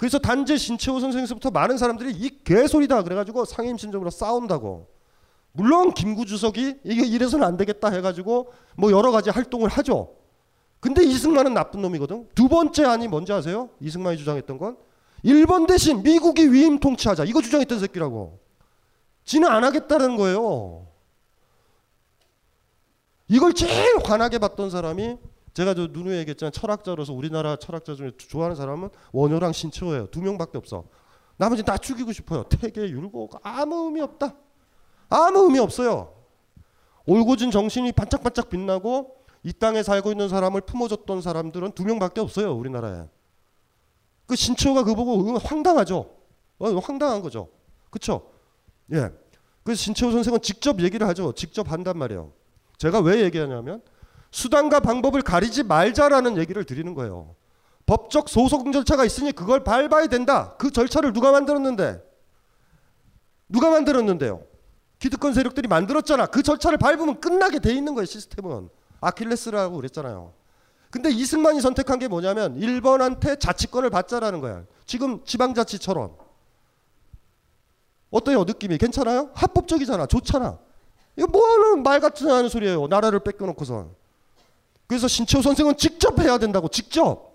그래서 0.00 0.18
단재 0.18 0.56
신채호 0.56 0.98
선생에서부터 0.98 1.50
많은 1.50 1.76
사람들이 1.76 2.12
이 2.12 2.42
개소리다 2.42 3.02
그래가지고 3.02 3.44
상해 3.44 3.68
임시정부로 3.68 4.08
싸운다고. 4.08 4.88
물론 5.52 5.92
김구 5.92 6.24
주석이 6.24 6.76
이게 6.84 7.06
이래서는 7.06 7.46
안 7.46 7.58
되겠다 7.58 7.90
해가지고 7.90 8.50
뭐 8.78 8.92
여러 8.92 9.10
가지 9.10 9.28
활동을 9.28 9.68
하죠. 9.68 10.14
근데 10.80 11.04
이승만은 11.04 11.52
나쁜 11.52 11.82
놈이거든. 11.82 12.30
두 12.34 12.48
번째 12.48 12.86
안이 12.86 13.08
뭔지 13.08 13.34
아세요? 13.34 13.68
이승만이 13.78 14.16
주장했던 14.16 14.56
건 14.56 14.78
일본 15.22 15.66
대신 15.66 16.02
미국이 16.02 16.50
위임 16.50 16.80
통치하자. 16.80 17.24
이거 17.24 17.42
주장했던 17.42 17.78
새끼라고. 17.78 18.38
지는 19.26 19.50
안 19.50 19.64
하겠다는 19.64 20.16
거예요. 20.16 20.86
이걸 23.28 23.52
제일 23.52 23.98
환하게 24.02 24.38
봤던 24.38 24.70
사람이 24.70 25.18
제가 25.52 25.74
저 25.74 25.88
누누이 25.88 26.16
얘기했잖아요. 26.18 26.50
철학자로서 26.52 27.12
우리나라 27.12 27.56
철학자 27.56 27.94
중에 27.94 28.12
좋아하는 28.16 28.56
사람은 28.56 28.90
원효랑 29.12 29.52
신채호예요. 29.52 30.06
두 30.08 30.20
명밖에 30.20 30.58
없어. 30.58 30.84
나머지 31.36 31.62
다 31.62 31.78
죽이고 31.78 32.12
싶어요. 32.12 32.44
태계, 32.44 32.82
율곡 32.82 33.40
아무 33.42 33.86
의미 33.86 34.00
없다. 34.00 34.34
아무 35.08 35.44
의미 35.44 35.58
없어요. 35.58 36.14
올고진 37.06 37.50
정신이 37.50 37.92
반짝반짝 37.92 38.50
빛나고 38.50 39.16
이 39.42 39.52
땅에 39.52 39.82
살고 39.82 40.10
있는 40.12 40.28
사람을 40.28 40.60
품어줬던 40.60 41.22
사람들은 41.22 41.72
두 41.72 41.84
명밖에 41.84 42.20
없어요. 42.20 42.54
우리나라에. 42.54 43.08
그 44.26 44.36
신초가 44.36 44.84
그 44.84 44.94
보고 44.94 45.36
황당하죠. 45.38 46.14
어, 46.58 46.68
황당한 46.78 47.22
거죠. 47.22 47.48
그렇죠? 47.90 48.30
예. 48.92 49.10
그래서 49.64 49.82
신채호 49.82 50.12
선생은 50.12 50.40
직접 50.42 50.80
얘기를 50.80 51.06
하죠. 51.08 51.32
직접 51.32 51.72
한단 51.72 51.98
말이에요. 51.98 52.32
제가 52.78 53.00
왜 53.00 53.22
얘기하냐면 53.22 53.82
수단과 54.30 54.80
방법을 54.80 55.22
가리지 55.22 55.62
말자라는 55.64 56.36
얘기를 56.38 56.64
드리는 56.64 56.94
거예요. 56.94 57.34
법적 57.86 58.28
소송 58.28 58.70
절차가 58.72 59.04
있으니 59.04 59.32
그걸 59.32 59.64
밟아야 59.64 60.06
된다. 60.06 60.54
그 60.58 60.70
절차를 60.70 61.12
누가 61.12 61.32
만들었는데? 61.32 62.02
누가 63.48 63.70
만들었는데요? 63.70 64.44
기득권 65.00 65.34
세력들이 65.34 65.66
만들었잖아. 65.66 66.26
그 66.26 66.42
절차를 66.42 66.78
밟으면 66.78 67.20
끝나게 67.20 67.58
돼 67.58 67.74
있는 67.74 67.94
거예요, 67.94 68.04
시스템은. 68.04 68.68
아킬레스라고 69.00 69.76
그랬잖아요. 69.76 70.32
근데 70.90 71.10
이승만이 71.10 71.60
선택한 71.60 71.98
게 71.98 72.06
뭐냐면 72.08 72.56
일본한테 72.56 73.36
자치권을 73.36 73.90
받자라는 73.90 74.40
거야. 74.40 74.64
지금 74.86 75.24
지방자치처럼. 75.24 76.16
어때요, 78.10 78.44
느낌이? 78.44 78.76
괜찮아요? 78.78 79.30
합법적이잖아. 79.34 80.06
좋잖아. 80.06 80.58
이거 81.16 81.26
뭐는 81.28 81.82
말 81.82 82.00
같지 82.00 82.28
않은 82.28 82.48
소리예요. 82.48 82.86
나라를 82.88 83.20
뺏겨놓고선. 83.20 83.99
그래서 84.90 85.06
신채호 85.06 85.40
선생은 85.40 85.76
직접 85.76 86.18
해야 86.18 86.36
된다고, 86.36 86.66
직접. 86.66 87.30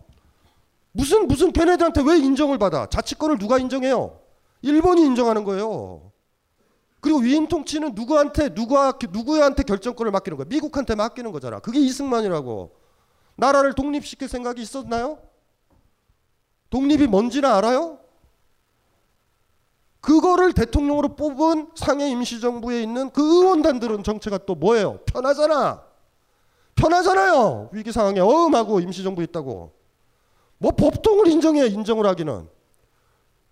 무슨, 0.92 1.26
무슨 1.26 1.54
걔네들한테 1.54 2.02
왜 2.06 2.18
인정을 2.18 2.58
받아? 2.58 2.86
자치권을 2.88 3.38
누가 3.38 3.58
인정해요? 3.58 4.20
일본이 4.62 5.06
인정하는 5.06 5.46
거예요. 5.46 6.12
그리고 7.00 7.20
위임 7.20 7.48
통치는 7.48 7.96
누구한테 7.96 8.54
누가 8.54 9.00
누구한테 9.10 9.64
결정권을 9.64 10.12
맡기는 10.12 10.38
거야? 10.38 10.46
미국한테 10.50 10.96
맡기는 10.96 11.32
거잖아. 11.32 11.60
그게 11.60 11.80
이승만이라고. 11.80 12.76
나라를 13.38 13.72
독립시킬 13.72 14.28
생각이 14.28 14.62
있었나요? 14.62 15.20
독립이 16.70 17.08
뭔지는 17.08 17.50
알아요? 17.50 18.00
그거를 20.02 20.52
대통령으로 20.52 21.16
뽑은 21.16 21.70
상해 21.76 22.10
임시정부에 22.10 22.84
있는 22.84 23.12
그 23.12 23.22
의원단들은 23.22 24.04
정체가 24.04 24.40
또 24.40 24.56
뭐예요? 24.56 25.00
편하잖아. 25.06 25.85
편하잖아요. 26.76 27.70
위기 27.72 27.92
상황에 27.92 28.20
어음하고 28.20 28.80
임시정부 28.80 29.24
있다고. 29.24 29.74
뭐 30.58 30.72
법통을 30.72 31.28
인정해 31.28 31.66
인정을 31.68 32.06
하기는. 32.06 32.48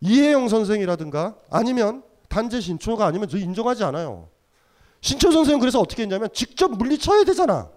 이혜영 0.02 0.50
선생이라든가 0.50 1.36
아니면 1.50 2.04
단재 2.30 2.60
신초가 2.60 3.06
아니면 3.06 3.30
저 3.30 3.38
인정하지 3.38 3.84
않아요. 3.86 4.30
신초 5.02 5.32
선생은 5.32 5.60
그래서 5.60 5.80
어떻게 5.80 6.04
했냐면 6.04 6.30
직접 6.34 6.72
물리쳐야 6.72 7.24
되잖아. 7.24 7.70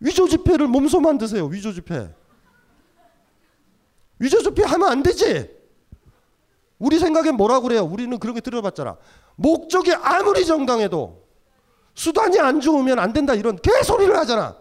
위조 0.00 0.28
지폐를 0.28 0.66
몸소 0.66 1.00
만드세요. 1.00 1.46
위조 1.46 1.72
지폐. 1.72 2.08
위조 4.18 4.42
지폐 4.42 4.64
하면 4.64 4.88
안 4.88 5.02
되지. 5.02 5.50
우리 6.78 6.98
생각엔 6.98 7.36
뭐라고 7.36 7.64
그래요? 7.64 7.84
우리는 7.84 8.18
그렇게 8.18 8.40
들어봤잖아. 8.40 8.96
목적이 9.36 9.92
아무리 9.94 10.46
정당해도 10.46 11.19
수단이 11.94 12.38
안 12.38 12.60
좋으면 12.60 12.98
안 12.98 13.12
된다 13.12 13.34
이런 13.34 13.56
개소리를 13.56 14.16
하잖아. 14.16 14.56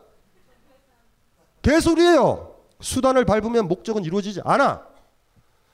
개소리예요. 1.61 2.55
수단을 2.81 3.25
밟으면 3.25 3.67
목적은 3.67 4.03
이루어지지 4.03 4.41
않아. 4.43 4.87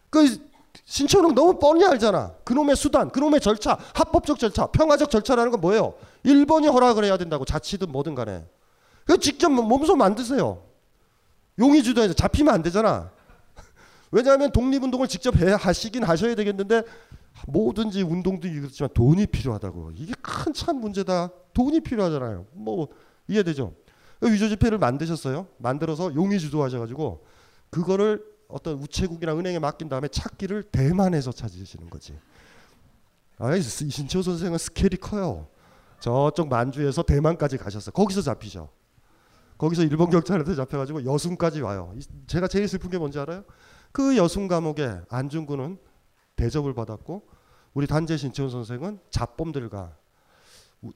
그 0.10 0.40
신촌은 0.86 1.34
너무 1.34 1.58
뻔히 1.60 1.86
알잖아. 1.86 2.34
그놈의 2.44 2.76
수단, 2.76 3.10
그놈의 3.10 3.40
절차, 3.40 3.78
합법적 3.94 4.40
절차, 4.40 4.68
평화적 4.68 5.10
절차라는 5.10 5.52
건 5.52 5.62
뭐예요? 5.62 5.94
일본이 6.24 6.68
허락을 6.68 7.06
해야 7.06 7.18
된다고 7.18 7.46
자치든 7.46 7.92
뭐든 7.92 8.16
간에. 8.16 8.46
그 9.06 9.18
직접 9.20 9.50
몸소 9.50 9.96
만드세요. 9.96 10.64
용의 11.60 11.84
주도해서 11.84 12.14
잡히면 12.14 12.54
안 12.54 12.62
되잖아. 12.62 13.12
왜냐하면 14.12 14.52
독립운동을 14.52 15.08
직접 15.08 15.36
해 15.38 15.54
하시긴 15.54 16.04
하셔야 16.04 16.36
되겠는데 16.36 16.84
뭐든지 17.48 18.02
운동도 18.02 18.48
이렇지만 18.48 18.90
돈이 18.94 19.28
필요하다고. 19.28 19.92
이게 19.96 20.14
큰 20.22 20.54
참 20.54 20.80
문제다. 20.80 21.30
돈이 21.54 21.82
필요하잖아요. 21.82 22.46
뭐 22.54 22.88
이해되죠? 23.28 23.74
위조 24.22 24.48
지폐를 24.50 24.78
만드셨어요. 24.78 25.48
만들어서 25.58 26.16
용의 26.16 26.40
주도하셔가지고 26.40 27.26
그거를 27.70 28.24
어떤 28.48 28.76
우체국이나 28.76 29.36
은행에 29.36 29.60
맡긴 29.60 29.90
다음에 29.90 30.08
찾기를 30.08 30.64
대만에서 30.64 31.32
찾으시는 31.32 31.90
거지. 31.90 32.18
아, 33.38 33.54
이신채호 33.56 34.22
선생은 34.22 34.58
스케일이 34.58 34.98
커요. 34.98 35.48
저쪽 36.00 36.48
만주에서 36.48 37.04
대만까지 37.04 37.58
가셨어. 37.58 37.92
거기서 37.92 38.22
잡히셔. 38.22 38.70
거기서 39.58 39.84
일본 39.84 40.10
경찰한테 40.10 40.56
잡혀가지고 40.56 41.06
여순까지 41.06 41.62
와요. 41.62 41.94
제가 42.28 42.48
제일 42.48 42.68
슬픈 42.68 42.90
게 42.90 42.98
뭔지 42.98 43.20
알아요? 43.20 43.44
그 43.92 44.16
여순 44.18 44.48
감옥에 44.48 45.02
안중근은 45.10 45.78
대접을 46.36 46.74
받았고 46.74 47.28
우리 47.76 47.88
단재 47.88 48.18
신채훈 48.18 48.50
선생은 48.50 49.00
잡범들과 49.12 49.96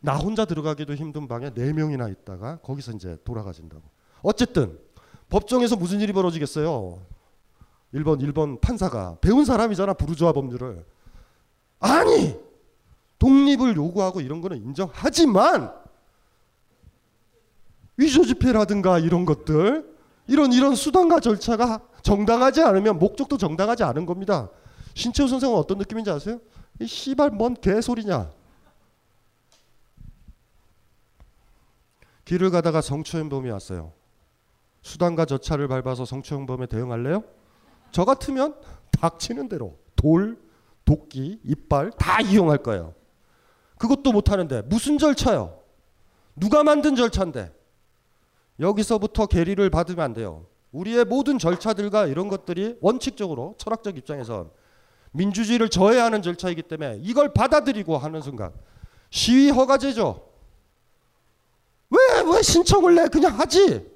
나 0.01 0.15
혼자 0.17 0.45
들어가기도 0.45 0.95
힘든 0.95 1.27
방에 1.27 1.51
네 1.53 1.73
명이나 1.73 2.07
있다가 2.07 2.57
거기서 2.59 2.93
이제 2.93 3.17
돌아가신다고. 3.23 3.83
어쨌든 4.21 4.79
법정에서 5.29 5.75
무슨 5.75 5.99
일이 5.99 6.13
벌어지겠어요? 6.13 6.99
일본 7.91 8.21
일본 8.21 8.59
판사가 8.59 9.17
배운 9.19 9.45
사람이잖아 9.45 9.93
부르주아 9.93 10.31
법률을 10.31 10.85
아니 11.79 12.39
독립을 13.17 13.75
요구하고 13.75 14.21
이런 14.21 14.39
거는 14.41 14.57
인정하지만 14.57 15.73
위조 17.97 18.23
지폐라든가 18.23 18.99
이런 18.99 19.25
것들 19.25 19.85
이런 20.27 20.53
이런 20.53 20.75
수단과 20.75 21.19
절차가 21.19 21.81
정당하지 22.03 22.61
않으면 22.61 22.99
목적도 22.99 23.37
정당하지 23.37 23.83
않은 23.83 24.05
겁니다. 24.05 24.49
신채호 24.93 25.27
선생은 25.27 25.55
어떤 25.55 25.77
느낌인지 25.79 26.09
아세요? 26.09 26.39
이 26.79 26.87
씨발 26.87 27.31
뭔 27.31 27.55
개소리냐? 27.55 28.31
길을 32.25 32.51
가다가 32.51 32.81
성추행범이 32.81 33.49
왔어요. 33.49 33.91
수단과 34.81 35.25
저차를 35.25 35.67
밟아서 35.67 36.05
성추행범에 36.05 36.67
대응할래요? 36.67 37.23
저 37.91 38.05
같으면 38.05 38.55
닥치는 38.91 39.49
대로 39.49 39.77
돌, 39.95 40.39
도끼, 40.85 41.39
이빨 41.43 41.91
다 41.91 42.21
이용할 42.21 42.59
거예요. 42.59 42.93
그것도 43.77 44.11
못 44.11 44.29
하는데 44.31 44.61
무슨 44.63 44.97
절차요? 44.97 45.59
누가 46.35 46.63
만든 46.63 46.95
절차인데? 46.95 47.53
여기서부터 48.59 49.25
계리를 49.25 49.69
받으면 49.69 50.03
안 50.03 50.13
돼요. 50.13 50.45
우리의 50.71 51.05
모든 51.05 51.39
절차들과 51.39 52.07
이런 52.07 52.27
것들이 52.27 52.77
원칙적으로 52.81 53.55
철학적 53.57 53.97
입장에선 53.97 54.51
민주주의를 55.11 55.69
저해하는 55.69 56.21
절차이기 56.21 56.63
때문에 56.63 56.99
이걸 57.01 57.33
받아들이고 57.33 57.97
하는 57.97 58.21
순간 58.21 58.53
시위 59.09 59.49
허가제죠. 59.49 60.27
왜, 61.89 61.97
왜 62.33 62.41
신청을 62.41 62.95
내? 62.95 63.07
그냥 63.07 63.39
하지. 63.39 63.89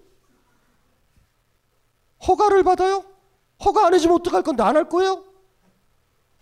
허가를 2.28 2.64
받아요? 2.64 3.04
허가 3.64 3.86
안 3.86 3.94
해주면 3.94 4.16
어떡할 4.18 4.42
건데 4.44 4.64
안 4.64 4.76
할 4.76 4.90
거예요? 4.90 5.24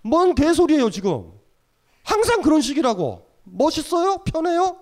뭔 0.04 0.34
개소리예요, 0.34 0.90
지금. 0.90 1.32
항상 2.04 2.42
그런 2.42 2.62
식이라고. 2.62 3.28
멋있어요? 3.44 4.20
편해요? 4.20 4.80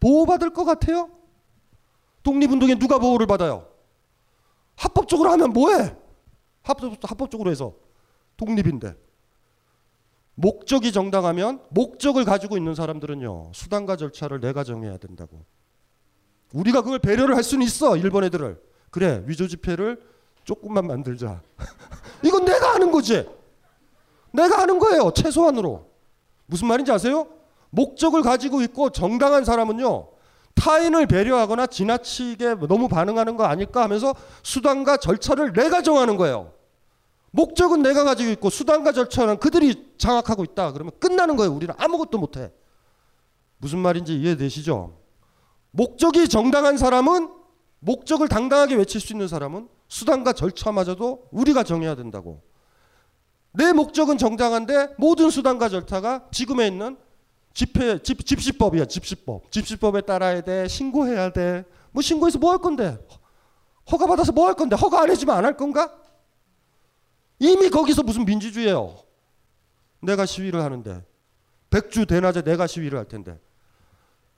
보호받을 0.00 0.50
것 0.52 0.64
같아요? 0.64 1.10
독립운동에 2.22 2.74
누가 2.78 2.98
보호를 2.98 3.26
받아요? 3.26 3.66
합법적으로 4.76 5.30
하면 5.32 5.52
뭐해? 5.52 5.96
합법, 6.62 6.98
합법적으로 7.02 7.50
해서 7.50 7.74
독립인데. 8.36 8.94
목적이 10.34 10.92
정당하면 10.92 11.60
목적을 11.70 12.24
가지고 12.24 12.56
있는 12.56 12.74
사람들은요 12.74 13.52
수단과 13.54 13.96
절차를 13.96 14.40
내가 14.40 14.64
정해야 14.64 14.96
된다고. 14.96 15.44
우리가 16.52 16.82
그걸 16.82 16.98
배려를 16.98 17.36
할 17.36 17.42
수는 17.42 17.64
있어 17.66 17.96
일본 17.96 18.24
애들을. 18.24 18.60
그래 18.90 19.22
위조 19.26 19.46
지폐를 19.46 20.00
조금만 20.44 20.86
만들자. 20.86 21.42
이건 22.24 22.44
내가 22.44 22.74
하는 22.74 22.90
거지. 22.90 23.28
내가 24.32 24.58
하는 24.58 24.78
거예요 24.78 25.12
최소한으로. 25.14 25.90
무슨 26.46 26.68
말인지 26.68 26.90
아세요? 26.90 27.26
목적을 27.70 28.22
가지고 28.22 28.62
있고 28.62 28.90
정당한 28.90 29.44
사람은요 29.44 30.08
타인을 30.54 31.06
배려하거나 31.06 31.66
지나치게 31.68 32.56
너무 32.68 32.88
반응하는 32.88 33.36
거 33.36 33.44
아닐까 33.44 33.82
하면서 33.82 34.14
수단과 34.42 34.96
절차를 34.96 35.52
내가 35.52 35.82
정하는 35.82 36.16
거예요. 36.16 36.52
목적은 37.32 37.82
내가 37.82 38.04
가지고 38.04 38.30
있고 38.32 38.50
수단과 38.50 38.92
절차는 38.92 39.38
그들이 39.38 39.94
장악하고 39.98 40.44
있다. 40.44 40.72
그러면 40.72 40.92
끝나는 40.98 41.36
거예요. 41.36 41.52
우리는 41.52 41.74
아무것도 41.78 42.18
못해. 42.18 42.52
무슨 43.58 43.78
말인지 43.78 44.16
이해되시죠? 44.20 44.98
목적이 45.70 46.28
정당한 46.28 46.76
사람은 46.76 47.30
목적을 47.80 48.28
당당하게 48.28 48.74
외칠 48.74 49.00
수 49.00 49.12
있는 49.12 49.28
사람은 49.28 49.68
수단과 49.88 50.32
절차마저도 50.32 51.28
우리가 51.30 51.62
정해야 51.62 51.94
된다고. 51.94 52.42
내 53.52 53.72
목적은 53.72 54.18
정당한데 54.18 54.94
모든 54.98 55.30
수단과 55.30 55.68
절차가 55.68 56.28
지금에 56.32 56.66
있는 56.68 56.96
집회 57.52 58.00
집, 58.00 58.24
집시법이야 58.24 58.84
집시법 58.84 59.50
집시법에 59.50 60.02
따라야 60.02 60.40
돼 60.40 60.68
신고해야 60.68 61.32
돼뭐 61.32 62.00
신고해서 62.00 62.38
뭐 62.38 62.52
할 62.52 62.58
건데 62.58 62.96
허가 63.90 64.06
받아서 64.06 64.30
뭐 64.30 64.46
할 64.46 64.54
건데 64.54 64.76
허가 64.76 65.02
안 65.02 65.10
해주면 65.10 65.36
안 65.36 65.44
할 65.44 65.56
건가 65.56 65.92
이미 67.40 67.68
거기서 67.68 68.04
무슨 68.04 68.24
민주주의예요 68.24 68.96
내가 70.00 70.24
시위를 70.24 70.62
하는데 70.62 71.04
백주 71.70 72.06
대낮에 72.06 72.42
내가 72.42 72.68
시위를 72.68 72.98
할 72.98 73.08
텐데 73.08 73.40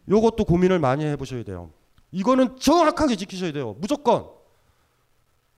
요것도 0.09 0.45
고민을 0.45 0.79
많이 0.79 1.05
해보셔야 1.05 1.45
돼요 1.45 1.71
이거는 2.11 2.57
정확하게 2.59 3.17
지키셔야 3.17 3.53
돼요 3.53 3.77
무조건 3.79 4.31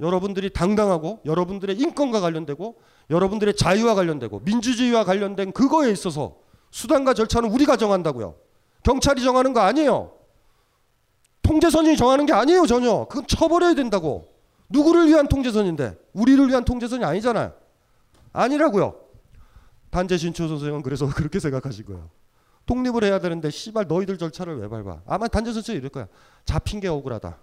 여러분들이 0.01 0.51
당당하고 0.51 1.21
여러분들의 1.25 1.77
인권과 1.77 2.21
관련되고 2.21 2.81
여러분들의 3.11 3.55
자유와 3.55 3.95
관련되고 3.95 4.41
민주주의와 4.41 5.05
관련된 5.05 5.53
그거에 5.53 5.91
있어서 5.91 6.37
수단과 6.71 7.15
절차는 7.15 7.51
우리가 7.51 7.77
정한다고요. 7.77 8.35
경찰이 8.83 9.23
정하는 9.23 9.53
거 9.53 9.61
아니에요. 9.61 10.13
통제선이 11.43 11.97
정하는 11.97 12.27
게 12.27 12.33
아니에요, 12.33 12.67
전혀. 12.67 13.07
그건 13.09 13.27
처벌해야 13.29 13.75
된다고. 13.75 14.34
누구를 14.69 15.09
위한 15.09 15.29
통제선인데? 15.29 15.97
우리를 16.13 16.49
위한 16.49 16.65
통제선이 16.65 17.05
아니잖아요. 17.05 17.53
아니라고요. 18.33 19.01
단재 19.91 20.17
신초 20.17 20.49
선생은 20.49 20.83
그래서 20.83 21.07
그렇게 21.15 21.39
생각하신 21.39 21.85
거예요. 21.87 22.11
독립을 22.67 23.05
해야 23.05 23.19
되는데 23.19 23.51
씨발 23.51 23.87
너희들 23.87 24.17
절차를 24.19 24.59
왜 24.59 24.69
밟아? 24.69 25.03
아마 25.07 25.29
단재 25.29 25.53
선생이 25.53 25.79
이럴 25.79 25.91
거야. 25.91 26.09
잡힌 26.45 26.81
게 26.81 26.89
억울하다. 26.89 27.39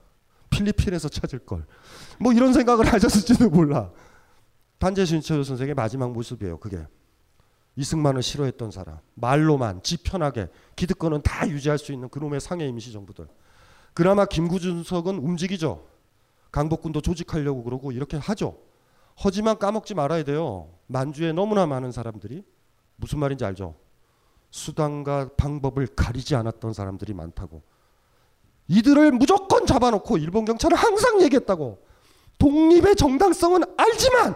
필리핀에서 0.49 1.09
찾을 1.09 1.39
걸. 1.39 1.65
뭐 2.19 2.33
이런 2.33 2.53
생각을 2.53 2.85
하셨을지도 2.91 3.49
몰라. 3.49 3.91
단재 4.79 5.05
신초 5.05 5.43
선생의 5.43 5.75
마지막 5.75 6.11
모습이에요. 6.11 6.59
그게. 6.59 6.85
이승만을 7.77 8.21
싫어했던 8.21 8.71
사람, 8.71 8.97
말로만 9.13 9.81
지 9.81 9.95
편하게 9.97 10.49
기득권은 10.75 11.21
다 11.21 11.47
유지할 11.47 11.77
수 11.77 11.93
있는 11.93 12.09
그놈의 12.09 12.41
상해 12.41 12.67
임시 12.67 12.91
정부들. 12.91 13.27
그나마 13.93 14.25
김구준석은 14.25 15.17
움직이죠. 15.17 15.85
강복군도 16.51 17.01
조직하려고 17.01 17.63
그러고 17.63 17.91
이렇게 17.91 18.17
하죠. 18.17 18.57
하지만 19.15 19.57
까먹지 19.57 19.93
말아야 19.93 20.23
돼요. 20.23 20.69
만주에 20.87 21.31
너무나 21.31 21.65
많은 21.65 21.91
사람들이 21.91 22.43
무슨 22.95 23.19
말인지 23.19 23.45
알죠? 23.45 23.75
수단과 24.49 25.31
방법을 25.37 25.87
가리지 25.95 26.35
않았던 26.35 26.73
사람들이 26.73 27.13
많다고. 27.13 27.61
이들을 28.67 29.11
무조건 29.13 29.65
잡아놓고 29.65 30.17
일본 30.17 30.45
경찰은 30.45 30.75
항상 30.77 31.21
얘기했다고. 31.21 31.83
독립의 32.37 32.95
정당성은 32.95 33.63
알지만 33.77 34.35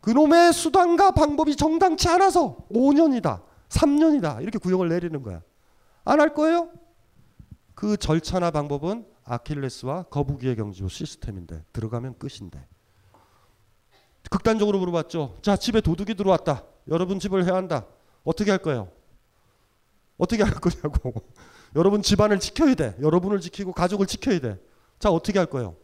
그놈의 0.00 0.52
수단과 0.52 1.10
방법이 1.10 1.56
정당치 1.56 2.08
않아서 2.08 2.56
5년이다, 2.72 3.42
3년이다 3.68 4.40
이렇게 4.42 4.58
구형을 4.58 4.88
내리는 4.88 5.22
거야. 5.22 5.42
안 6.04 6.20
할 6.20 6.32
거예요? 6.34 6.70
그 7.74 7.96
절차나 7.96 8.50
방법은 8.50 9.04
아킬레스와 9.24 10.04
거북이의 10.04 10.56
경주 10.56 10.88
시스템인데 10.88 11.64
들어가면 11.72 12.18
끝인데. 12.18 12.66
극단적으로 14.30 14.78
물어봤죠. 14.78 15.38
자 15.42 15.56
집에 15.56 15.80
도둑이 15.80 16.14
들어왔다. 16.14 16.64
여러분 16.88 17.18
집을 17.18 17.44
해야 17.44 17.54
한다. 17.54 17.86
어떻게 18.24 18.50
할 18.50 18.58
거예요? 18.58 18.90
어떻게 20.18 20.42
할 20.42 20.52
거냐고. 20.54 21.12
여러분 21.76 22.02
집안을 22.02 22.40
지켜야 22.40 22.74
돼. 22.74 22.96
여러분을 23.00 23.40
지키고 23.40 23.72
가족을 23.72 24.06
지켜야 24.06 24.38
돼. 24.38 24.60
자 24.98 25.10
어떻게 25.10 25.38
할 25.38 25.46
거예요? 25.46 25.76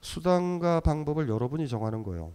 수단과 0.00 0.80
방법을 0.80 1.28
여러분이 1.28 1.68
정하는 1.68 2.02
거예요. 2.02 2.32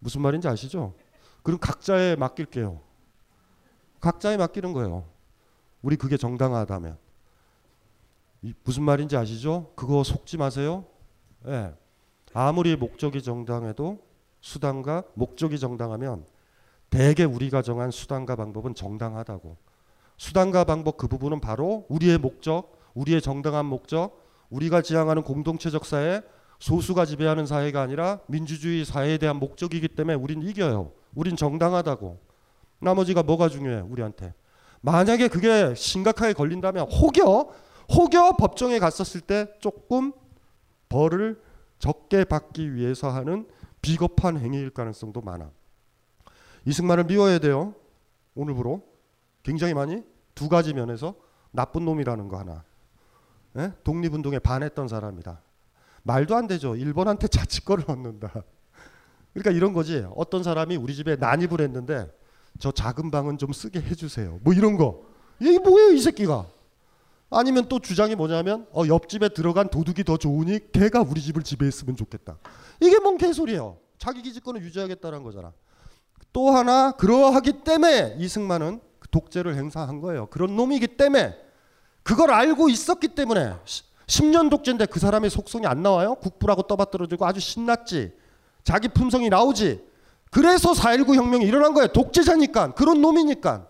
무슨 0.00 0.22
말인지 0.22 0.48
아시죠? 0.48 0.94
그럼 1.42 1.58
각자에 1.60 2.16
맡길게요. 2.16 2.80
각자에 4.00 4.36
맡기는 4.36 4.72
거예요. 4.72 5.04
우리 5.82 5.96
그게 5.96 6.16
정당하다면. 6.16 6.98
무슨 8.62 8.82
말인지 8.84 9.16
아시죠? 9.16 9.72
그거 9.74 10.04
속지 10.04 10.36
마세요. 10.36 10.84
예. 11.46 11.72
아무리 12.34 12.76
목적이 12.76 13.22
정당해도 13.22 13.98
수단과 14.40 15.04
목적이 15.14 15.58
정당하면 15.58 16.24
대개 16.90 17.24
우리가 17.24 17.62
정한 17.62 17.90
수단과 17.90 18.36
방법은 18.36 18.74
정당하다고. 18.74 19.56
수단과 20.16 20.64
방법 20.64 20.96
그 20.96 21.06
부분은 21.06 21.40
바로 21.40 21.86
우리의 21.88 22.18
목적, 22.18 22.78
우리의 22.94 23.20
정당한 23.20 23.66
목적, 23.66 24.24
우리가 24.50 24.82
지향하는 24.82 25.22
공동체적 25.22 25.84
사회, 25.84 26.22
소수가 26.58 27.04
지배하는 27.04 27.46
사회가 27.46 27.80
아니라 27.82 28.20
민주주의 28.26 28.84
사회에 28.84 29.18
대한 29.18 29.36
목적이기 29.36 29.88
때문에 29.88 30.16
우린 30.16 30.42
이겨요. 30.42 30.92
우린 31.14 31.36
정당하다고. 31.36 32.18
나머지가 32.80 33.22
뭐가 33.22 33.48
중요해 33.48 33.80
우리한테. 33.80 34.34
만약에 34.80 35.28
그게 35.28 35.74
심각하게 35.74 36.32
걸린다면 36.32 36.88
혹여 36.90 37.48
혹여 37.90 38.32
법정에 38.38 38.78
갔었을 38.78 39.20
때 39.20 39.48
조금 39.60 40.12
벌을 40.88 41.40
적게 41.78 42.24
받기 42.24 42.74
위해서 42.74 43.08
하는 43.10 43.48
비겁한 43.80 44.38
행위일 44.38 44.70
가능성도 44.70 45.20
많아. 45.20 45.50
이승만을 46.66 47.04
미워야 47.04 47.38
돼요. 47.38 47.74
오늘부로 48.34 48.82
굉장히 49.42 49.74
많이 49.74 50.02
두 50.34 50.48
가지 50.48 50.74
면에서 50.74 51.14
나쁜 51.50 51.84
놈이라는 51.84 52.28
거 52.28 52.38
하나. 52.38 52.64
예? 53.56 53.72
독립운동에 53.84 54.38
반했던 54.38 54.88
사람이다. 54.88 55.40
말도 56.02 56.36
안 56.36 56.46
되죠. 56.46 56.76
일본한테 56.76 57.28
자치권을 57.28 57.84
얻는다. 57.88 58.32
그러니까 59.32 59.50
이런 59.50 59.72
거지. 59.72 60.06
어떤 60.14 60.42
사람이 60.42 60.76
우리 60.76 60.94
집에 60.94 61.16
난입을 61.16 61.60
했는데 61.60 62.12
저 62.58 62.70
작은 62.70 63.10
방은 63.10 63.38
좀 63.38 63.52
쓰게 63.52 63.80
해주세요. 63.80 64.40
뭐 64.42 64.52
이런 64.52 64.76
거. 64.76 65.02
이게 65.40 65.58
뭐예요, 65.58 65.92
이 65.92 66.00
새끼가? 66.00 66.46
아니면 67.30 67.68
또 67.68 67.78
주장이 67.78 68.14
뭐냐면 68.14 68.66
어, 68.72 68.84
옆집에 68.86 69.30
들어간 69.30 69.68
도둑이 69.68 70.04
더 70.04 70.16
좋으니 70.16 70.72
걔가 70.72 71.02
우리 71.02 71.20
집을 71.20 71.42
지배했으면 71.42 71.96
좋겠다. 71.96 72.38
이게 72.80 72.98
뭔 72.98 73.18
개소리예요. 73.18 73.78
자기 73.98 74.22
기지권을 74.22 74.62
유지하겠다는 74.62 75.22
거잖아. 75.22 75.52
또 76.32 76.50
하나 76.50 76.92
그러하기 76.92 77.64
때문에 77.64 78.16
이승만은 78.18 78.80
그 78.98 79.08
독재를 79.10 79.56
행사한 79.56 80.00
거예요. 80.00 80.26
그런 80.26 80.56
놈이기 80.56 80.96
때문에 80.96 81.36
그걸 82.02 82.30
알고 82.30 82.68
있었기 82.70 83.08
때문에 83.08 83.54
10년 84.06 84.48
독재인데 84.48 84.86
그 84.86 84.98
사람의 84.98 85.28
속성이 85.28 85.66
안 85.66 85.82
나와요? 85.82 86.14
국부라고 86.16 86.62
떠받들어지고 86.62 87.26
아주 87.26 87.40
신났지. 87.40 88.12
자기 88.64 88.88
품성이 88.88 89.28
나오지. 89.28 89.86
그래서 90.30 90.72
4.19 90.72 91.14
혁명이 91.14 91.44
일어난 91.44 91.74
거예요. 91.74 91.88
독재자니까. 91.88 92.74
그런 92.74 93.00
놈이니까. 93.02 93.68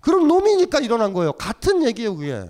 그런 0.00 0.28
놈이니까 0.28 0.80
일어난 0.80 1.12
거예요. 1.12 1.32
같은 1.32 1.84
얘기예요, 1.84 2.16
그게. 2.16 2.48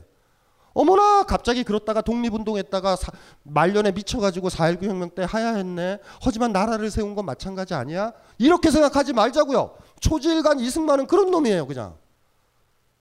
어머나 0.76 1.22
갑자기 1.22 1.64
그렇다가 1.64 2.02
독립운동했다가 2.02 2.96
사, 2.96 3.10
말년에 3.44 3.92
미쳐가지고 3.92 4.50
4.19 4.50 4.84
혁명 4.84 5.08
때 5.08 5.24
하야했네. 5.26 6.00
하지만 6.20 6.52
나라를 6.52 6.90
세운 6.90 7.14
건 7.14 7.24
마찬가지 7.24 7.72
아니야? 7.72 8.12
이렇게 8.36 8.70
생각하지 8.70 9.14
말자고요. 9.14 9.74
초지일간 10.00 10.60
이승만은 10.60 11.06
그런 11.06 11.30
놈이에요, 11.30 11.66
그냥. 11.66 11.96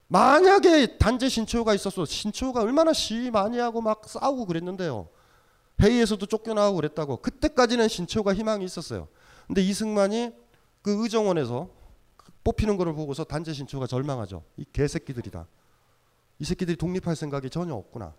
만약에 0.07 0.97
단재 0.97 1.27
신초가 1.27 1.73
있었어. 1.73 2.05
신초가 2.05 2.61
얼마나 2.61 2.93
시 2.93 3.29
많이 3.29 3.59
하고 3.59 3.81
막 3.81 4.03
싸우고 4.07 4.45
그랬는데요. 4.45 5.09
회의에서도 5.81 6.25
쫓겨나고 6.25 6.77
그랬다고. 6.77 7.17
그때까지는 7.17 7.89
신초가 7.89 8.35
희망이 8.35 8.63
있었어요. 8.63 9.09
근데 9.47 9.61
이승만이 9.61 10.31
그 10.81 11.03
의정원에서 11.03 11.67
뽑히는 12.45 12.77
거를 12.77 12.93
보고서 12.93 13.25
단재 13.25 13.51
신초가 13.51 13.87
절망하죠. 13.87 14.43
이 14.55 14.63
개새끼들이다. 14.71 15.45
이 16.39 16.45
새끼들이 16.45 16.77
독립할 16.77 17.15
생각이 17.15 17.49
전혀 17.49 17.73
없구나. 17.73 18.13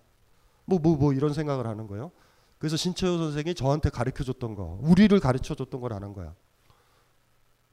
뭐 0.65 0.79
뭐뭐 0.79 0.97
뭐, 0.97 1.07
뭐 1.07 1.13
이런 1.13 1.33
생각을 1.33 1.67
하는 1.67 1.87
거예요. 1.87 2.13
그래서 2.59 2.77
신채호 2.77 3.19
선생이 3.19 3.55
저한테 3.55 3.91
가르쳐 3.91 4.25
줬던 4.25 4.55
거, 4.55 4.79
우리를 4.81 5.19
가르쳐 5.21 5.55
줬던 5.55 5.81
걸 5.81 5.93
하는 5.93 6.13
거야. 6.13 6.35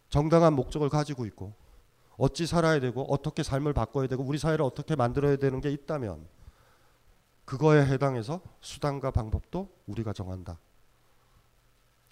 정당한 0.09 0.53
목적을 0.53 0.89
가지고 0.89 1.25
있고 1.25 1.53
어찌 2.17 2.45
살아야 2.45 2.79
되고 2.79 3.01
어떻게 3.11 3.41
삶을 3.41 3.73
바꿔야 3.73 4.07
되고 4.07 4.23
우리 4.23 4.37
사회를 4.37 4.63
어떻게 4.63 4.95
만들어야 4.95 5.37
되는 5.37 5.59
게 5.61 5.71
있다면 5.71 6.27
그거에 7.45 7.85
해당해서 7.85 8.41
수단과 8.61 9.11
방법도 9.11 9.69
우리가 9.87 10.13
정한다. 10.13 10.59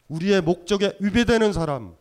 우리의 0.07 0.41
목적에 0.41 0.97
위배되는 0.99 1.53
사람 1.53 1.95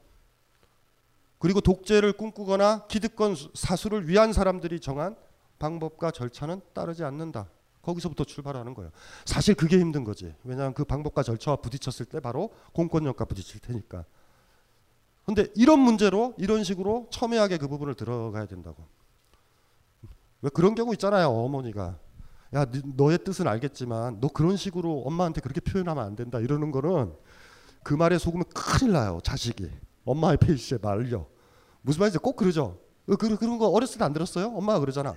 그리고 1.39 1.61
독재를 1.61 2.15
꿈꾸거나 2.15 2.87
기득권 2.87 3.35
사수를 3.55 4.09
위한 4.09 4.33
사람들이 4.33 4.81
정한 4.81 5.17
방법과 5.61 6.11
절차는 6.11 6.61
따르지 6.73 7.05
않는다. 7.05 7.49
거기서부터 7.83 8.25
출발하는 8.25 8.75
거예요. 8.75 8.91
사실 9.25 9.55
그게 9.55 9.79
힘든 9.79 10.03
거지. 10.03 10.35
왜냐하면 10.43 10.75
그 10.75 10.85
방법과 10.85 11.23
절차와 11.23 11.59
부딪혔을 11.59 12.07
때 12.07 12.19
바로 12.19 12.51
공권력과 12.73 13.25
부딪힐 13.27 13.61
테니까. 13.61 14.05
근데 15.25 15.47
이런 15.55 15.79
문제로 15.79 16.35
이런 16.39 16.65
식으로 16.65 17.07
첨예하게 17.11 17.59
그 17.59 17.69
부분을 17.69 17.95
들어가야 17.95 18.47
된다고. 18.47 18.85
왜 20.43 20.51
그런 20.53 20.75
경우 20.75 20.93
있잖아요. 20.95 21.29
어머니가 21.29 21.99
야 22.55 22.67
너의 22.97 23.19
뜻은 23.23 23.47
알겠지만 23.47 24.21
너 24.21 24.29
그런 24.29 24.57
식으로 24.57 25.03
엄마한테 25.03 25.41
그렇게 25.41 25.61
표현하면 25.61 26.05
안 26.05 26.17
된다 26.17 26.41
이러는 26.41 26.71
거는 26.73 27.15
그 27.83 27.95
말에 27.95 28.19
속으면 28.19 28.45
큰일 28.55 28.93
나요. 28.93 29.21
자식이 29.23 29.71
엄마의 30.05 30.39
페이스에 30.39 30.79
말려. 30.83 31.27
무슨 31.83 32.01
말인지 32.01 32.19
꼭 32.19 32.37
그러죠. 32.37 32.79
그, 33.07 33.17
그런 33.17 33.59
거 33.59 33.69
어렸을 33.69 33.99
때 33.99 34.05
안 34.05 34.13
들었어요? 34.13 34.49
엄마가 34.49 34.81
그러잖아. 34.81 35.15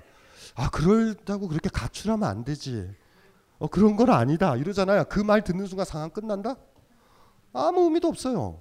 아 0.55 0.69
그럴다고 0.69 1.47
그렇게 1.47 1.69
가출하면 1.69 2.27
안 2.27 2.43
되지. 2.43 2.89
어 3.59 3.67
그런 3.67 3.95
건 3.95 4.09
아니다 4.09 4.55
이러잖아요. 4.55 5.05
그 5.05 5.23
말 5.23 5.43
듣는 5.43 5.65
순간 5.67 5.85
상황 5.85 6.09
끝난다? 6.09 6.55
아무 7.53 7.83
의미도 7.83 8.07
없어요. 8.07 8.59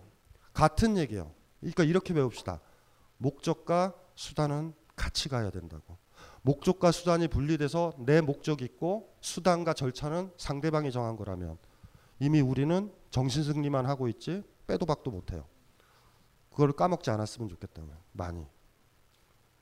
같은 0.53 0.97
얘기예요. 0.99 1.33
그러니까 1.61 1.85
이렇게 1.85 2.13
배웁시다. 2.15 2.61
목적과 3.19 3.95
수단은 4.15 4.75
같이 4.97 5.29
가야 5.29 5.51
된다고. 5.51 5.97
목적과 6.43 6.91
수단이 6.93 7.29
분리돼서 7.29 7.93
내 7.99 8.21
목적이 8.21 8.65
있고 8.65 9.15
수단과 9.21 9.75
절차는 9.75 10.33
상대방이 10.37 10.91
정한 10.93 11.17
거라면 11.17 11.57
이미 12.19 12.41
우리는 12.41 12.93
정신승리만 13.11 13.87
하고 13.87 14.09
있지 14.09 14.43
빼도 14.67 14.87
박도 14.87 15.11
못해요. 15.11 15.45
그걸 16.51 16.73
까먹지 16.73 17.11
않았으면 17.11 17.49
좋겠다고요. 17.49 17.97
많이. 18.13 18.47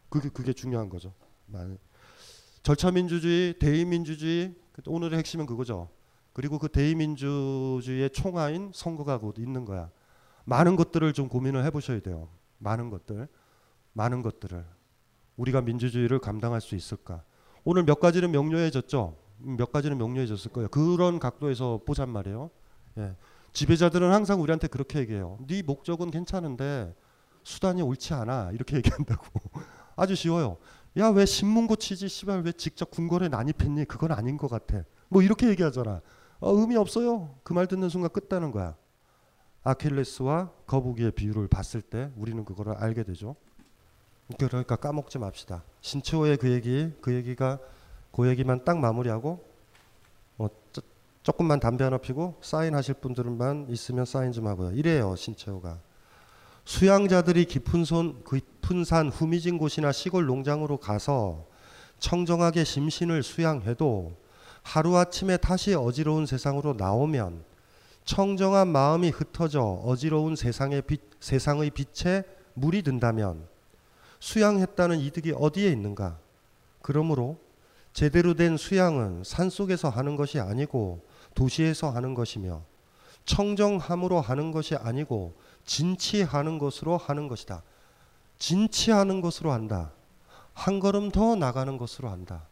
그게 0.08 0.28
그게 0.28 0.52
중요한 0.52 0.88
거죠. 0.88 1.12
많이. 1.46 1.78
절차민주주의, 2.62 3.58
대의민주주의 3.58 4.54
오늘의 4.86 5.18
핵심은 5.18 5.46
그거죠. 5.46 5.88
그리고 6.32 6.58
그 6.58 6.68
대의민주주의의 6.68 8.10
총하인 8.10 8.70
선거가 8.74 9.18
곧 9.18 9.38
있는 9.38 9.64
거야. 9.64 9.90
많은 10.44 10.76
것들을 10.76 11.12
좀 11.12 11.28
고민을 11.28 11.64
해보셔야 11.64 12.00
돼요. 12.00 12.28
많은 12.58 12.90
것들, 12.90 13.28
많은 13.92 14.22
것들을 14.22 14.64
우리가 15.36 15.62
민주주의를 15.62 16.18
감당할 16.18 16.60
수 16.60 16.74
있을까? 16.76 17.22
오늘 17.64 17.84
몇 17.84 18.00
가지는 18.00 18.30
명료해졌죠. 18.30 19.16
몇 19.38 19.72
가지는 19.72 19.98
명료해졌을 19.98 20.52
거예요. 20.52 20.68
그런 20.68 21.18
각도에서 21.18 21.80
보잔 21.84 22.10
말이에요. 22.10 22.50
예. 22.98 23.16
지배자들은 23.52 24.12
항상 24.12 24.40
우리한테 24.40 24.68
그렇게 24.68 25.00
얘기해요. 25.00 25.38
네 25.46 25.62
목적은 25.62 26.10
괜찮은데 26.10 26.94
수단이 27.42 27.82
옳지 27.82 28.14
않아. 28.14 28.50
이렇게 28.52 28.76
얘기한다고. 28.78 29.24
아주 29.96 30.14
쉬워요. 30.14 30.58
야 30.98 31.10
왜 31.10 31.24
신문 31.24 31.66
고치지? 31.66 32.08
씨발 32.08 32.42
왜 32.42 32.52
직접 32.52 32.90
궁궐에 32.90 33.28
난입했니? 33.28 33.84
그건 33.86 34.12
아닌 34.12 34.36
것 34.36 34.48
같아. 34.48 34.82
뭐 35.08 35.22
이렇게 35.22 35.48
얘기하잖아. 35.48 36.00
어, 36.40 36.52
의미 36.52 36.76
없어요. 36.76 37.34
그 37.44 37.54
말 37.54 37.66
듣는 37.66 37.88
순간 37.88 38.10
끝다는 38.10 38.50
거야. 38.50 38.74
아킬레스와 39.62 40.50
거북이의 40.66 41.12
비유를 41.12 41.48
봤을 41.48 41.82
때 41.82 42.10
우리는 42.16 42.44
그거를 42.44 42.72
알게 42.74 43.02
되죠. 43.04 43.36
그러니까 44.38 44.76
까먹지 44.76 45.18
맙시다. 45.18 45.64
신치호의 45.80 46.36
그 46.38 46.50
얘기, 46.50 46.92
그 47.00 47.12
얘기가 47.12 47.58
그 48.12 48.28
얘기만 48.28 48.64
딱 48.64 48.78
마무리하고 48.78 49.44
어, 50.38 50.48
조, 50.72 50.80
조금만 51.22 51.60
담배 51.60 51.84
하나 51.84 51.98
피고 51.98 52.36
사인하실 52.40 52.94
분들만 52.94 53.66
있으면 53.68 54.04
사인 54.06 54.32
좀 54.32 54.46
하고요. 54.46 54.70
이래요 54.72 55.14
신채호가. 55.16 55.78
수양자들이 56.64 57.46
깊은 57.46 57.84
손, 57.84 58.22
깊은 58.24 58.84
산 58.84 59.08
후미진 59.08 59.58
곳이나 59.58 59.92
시골 59.92 60.26
농장으로 60.26 60.76
가서 60.76 61.46
청정하게 61.98 62.64
심신을 62.64 63.22
수양해도 63.22 64.12
하루아침에 64.62 65.36
다시 65.38 65.74
어지러운 65.74 66.26
세상으로 66.26 66.74
나오면 66.74 67.44
청정한 68.04 68.68
마음이 68.68 69.10
흩어져 69.10 69.60
어지러운 69.60 70.36
세상의 70.36 70.82
빛, 70.82 71.00
세상의 71.20 71.70
빛에 71.70 72.24
물이 72.54 72.82
든다면 72.82 73.46
수양했다는 74.18 74.98
이득이 75.00 75.32
어디에 75.36 75.70
있는가? 75.70 76.18
그러므로 76.82 77.38
제대로 77.92 78.34
된 78.34 78.56
수양은 78.56 79.24
산속에서 79.24 79.88
하는 79.88 80.16
것이 80.16 80.38
아니고 80.40 81.04
도시에서 81.34 81.90
하는 81.90 82.14
것이며 82.14 82.62
청정함으로 83.24 84.20
하는 84.20 84.50
것이 84.50 84.74
아니고 84.76 85.34
진치하는 85.64 86.58
것으로 86.58 86.96
하는 86.96 87.28
것이다. 87.28 87.62
진치하는 88.38 89.20
것으로 89.20 89.52
한다. 89.52 89.92
한 90.54 90.80
걸음 90.80 91.10
더 91.10 91.36
나가는 91.36 91.76
것으로 91.76 92.08
한다. 92.08 92.46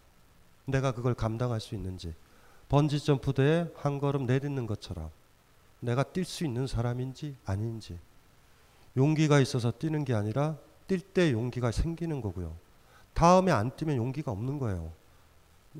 내가 0.66 0.92
그걸 0.92 1.14
감당할 1.14 1.60
수 1.60 1.74
있는지 1.74 2.14
번지 2.68 3.00
점프대에 3.00 3.68
한 3.76 3.98
걸음 3.98 4.26
내딛는 4.26 4.66
것처럼 4.66 5.10
내가 5.80 6.02
뛸 6.02 6.24
수 6.24 6.44
있는 6.44 6.66
사람인지 6.66 7.36
아닌지 7.44 7.98
용기가 8.96 9.40
있어서 9.40 9.70
뛰는 9.70 10.04
게 10.04 10.14
아니라 10.14 10.56
뛸 10.86 11.00
때 11.00 11.32
용기가 11.32 11.70
생기는 11.70 12.20
거고요. 12.20 12.54
다음에 13.14 13.52
안 13.52 13.74
뛰면 13.74 13.96
용기가 13.96 14.30
없는 14.32 14.58
거예요. 14.58 14.92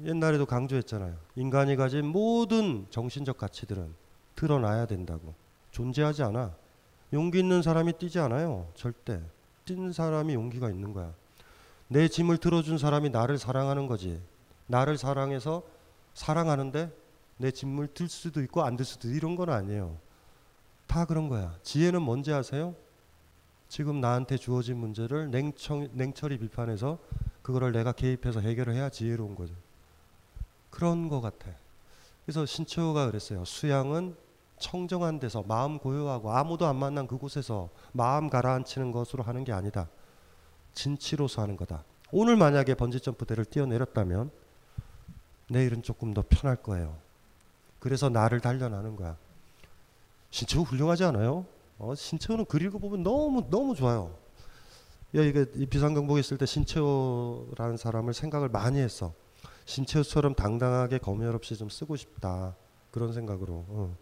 옛날에도 0.05 0.46
강조했잖아요. 0.46 1.16
인간이 1.36 1.76
가진 1.76 2.06
모든 2.06 2.86
정신적 2.90 3.38
가치들은 3.38 3.94
드러나야 4.36 4.86
된다고. 4.86 5.34
존재하지 5.70 6.22
않아. 6.22 6.55
용기 7.12 7.39
있는 7.39 7.62
사람이 7.62 7.94
뛰지 7.94 8.18
않아요. 8.18 8.68
절대. 8.74 9.20
뛴 9.64 9.93
사람이 9.93 10.35
용기가 10.35 10.70
있는 10.70 10.93
거야. 10.93 11.12
내 11.89 12.09
짐을 12.09 12.39
들어준 12.39 12.78
사람이 12.78 13.10
나를 13.10 13.39
사랑하는 13.39 13.86
거지. 13.86 14.20
나를 14.66 14.98
사랑해서 14.98 15.62
사랑하는데 16.14 16.93
내 17.39 17.51
짐을 17.51 17.89
들 17.94 18.09
수도 18.09 18.43
있고 18.43 18.62
안 18.62 18.76
들 18.76 18.85
수도 18.85 19.09
이런 19.09 19.36
건 19.36 19.51
아니에요. 19.51 19.97
다 20.86 21.05
그런 21.05 21.28
거야. 21.28 21.55
지혜는 21.62 22.02
뭔지 22.02 22.32
아세요? 22.32 22.74
지금 23.68 24.01
나한테 24.01 24.36
주어진 24.39 24.78
문제를 24.78 25.30
냉청, 25.30 25.89
냉철히 25.93 26.39
비판해서 26.39 26.98
그거를 27.43 27.72
내가 27.72 27.93
개입해서 27.93 28.40
해결을 28.40 28.74
해야 28.74 28.89
지혜로운 28.89 29.35
거죠. 29.35 29.55
그런 30.70 31.09
거 31.09 31.20
같아. 31.20 31.51
그래서 32.24 32.44
신채호가 32.44 33.06
그랬어요. 33.06 33.44
수양은 33.44 34.14
청정한 34.59 35.18
데서 35.18 35.43
마음 35.47 35.78
고요하고 35.78 36.32
아무도 36.32 36.66
안 36.66 36.76
만난 36.76 37.06
그곳에서 37.06 37.68
마음 37.93 38.28
가라앉히는 38.28 38.93
것으로 38.93 39.22
하는 39.22 39.44
게 39.44 39.52
아니다. 39.52 39.89
진치로서 40.74 41.43
하는 41.43 41.56
거다. 41.56 41.85
오늘 42.12 42.36
만약에 42.36 42.74
번지점프대를 42.74 43.44
뛰어내렸다면 43.47 44.30
내일은 45.51 45.82
조금 45.82 46.14
더 46.14 46.22
편할 46.28 46.56
거예요. 46.56 46.97
그래서 47.78 48.09
나를 48.09 48.40
단련하는 48.40 48.97
거야. 48.97 49.16
신채호 50.30 50.64
훌륭하지 50.64 51.05
않아요? 51.05 51.47
어, 51.78 51.94
신채호는 51.94 52.47
글 52.47 52.62
읽어보면 52.62 53.02
너무 53.02 53.48
너무 53.51 53.74
좋아요. 53.74 54.14
야 55.14 55.22
이게 55.22 55.47
이 55.55 55.64
비상경보에 55.66 56.20
있을 56.20 56.36
때 56.36 56.44
신채호라는 56.44 57.76
사람을 57.76 58.12
생각을 58.12 58.48
많이 58.48 58.78
했어. 58.78 59.12
신채호처럼 59.64 60.35
당당하게 60.35 60.98
검열 60.98 61.35
없이 61.35 61.56
좀 61.56 61.68
쓰고 61.68 61.97
싶다 61.97 62.55
그런 62.90 63.12
생각으로. 63.12 63.64
어. 63.68 63.97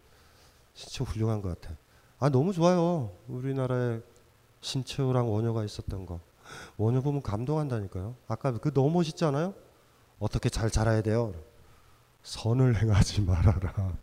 신채호 0.76 1.08
훌륭한 1.10 1.42
것 1.42 1.60
같아. 1.60 1.74
아 2.18 2.28
너무 2.28 2.52
좋아요. 2.52 3.10
우리나라에 3.28 4.00
신채호랑 4.60 5.32
원효가 5.32 5.64
있었던 5.64 6.06
거. 6.06 6.20
원효 6.76 7.02
보면 7.02 7.22
감동한다니까요. 7.22 8.14
아까 8.28 8.52
그 8.58 8.72
너무 8.72 8.90
멋있지 8.90 9.24
않아요? 9.24 9.54
어떻게 10.18 10.48
잘 10.48 10.70
자라야 10.70 11.02
돼요? 11.02 11.34
선을 12.22 12.80
행하지 12.80 13.22
말아라. 13.22 13.96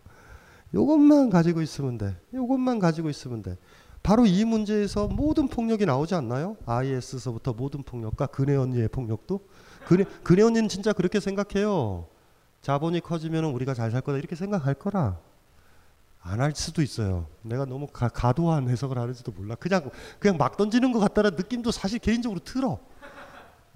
요것만 0.73 1.29
가지고 1.29 1.61
있으면 1.61 1.97
돼. 1.97 2.17
요것만 2.33 2.79
가지고 2.79 3.09
있으면 3.09 3.43
돼. 3.43 3.57
바로 4.01 4.25
이 4.25 4.43
문제에서 4.43 5.07
모든 5.07 5.47
폭력이 5.47 5.85
나오지 5.85 6.15
않나요? 6.15 6.57
IS서부터 6.65 7.53
모든 7.53 7.83
폭력과 7.83 8.27
근혜 8.27 8.55
언니의 8.55 8.89
폭력도 8.89 9.39
근혜, 9.87 10.03
근혜 10.23 10.41
언니는 10.43 10.67
진짜 10.67 10.91
그렇게 10.91 11.19
생각해요. 11.19 12.07
자본이 12.61 12.99
커지면 13.01 13.45
우리가 13.45 13.73
잘 13.73 13.91
살 13.91 14.01
거다 14.01 14.17
이렇게 14.17 14.35
생각할 14.35 14.73
거라. 14.73 15.19
안 16.25 16.39
할 16.39 16.53
수도 16.55 16.81
있어요. 16.81 17.27
내가 17.41 17.65
너무 17.65 17.87
가, 17.87 18.07
과도한 18.07 18.69
해석을 18.69 18.97
하는지도 18.97 19.31
몰라. 19.33 19.55
그냥 19.55 19.89
그냥 20.19 20.37
막 20.37 20.55
던지는 20.55 20.91
것 20.93 20.99
같다는 20.99 21.31
느낌도 21.35 21.71
사실 21.71 21.99
개인적으로 21.99 22.39
들어. 22.39 22.79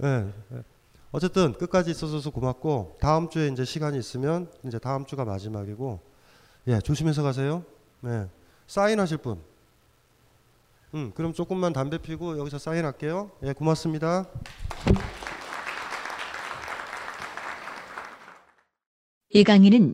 예. 0.04 0.32
예. 0.54 0.64
어쨌든 1.12 1.54
끝까지 1.54 1.92
있어줘서 1.92 2.30
고맙고 2.30 2.98
다음 3.02 3.30
주에 3.30 3.48
이제 3.48 3.66
시간이 3.66 3.98
있으면 3.98 4.50
이제 4.66 4.78
다음 4.80 5.06
주가 5.06 5.26
마지막이고 5.26 6.00
예 6.68 6.80
조심해서 6.80 7.22
가세요. 7.24 7.64
예. 8.06 8.28
사인하실 8.68 9.18
분. 9.18 9.42
음 10.94 11.12
그럼 11.16 11.34
조금만 11.34 11.74
담배 11.74 11.98
피고 11.98 12.38
여기서 12.38 12.60
사인할게요. 12.60 13.32
예 13.44 13.52
고맙습니다. 13.54 14.26
이 19.30 19.44
강의는 19.44 19.94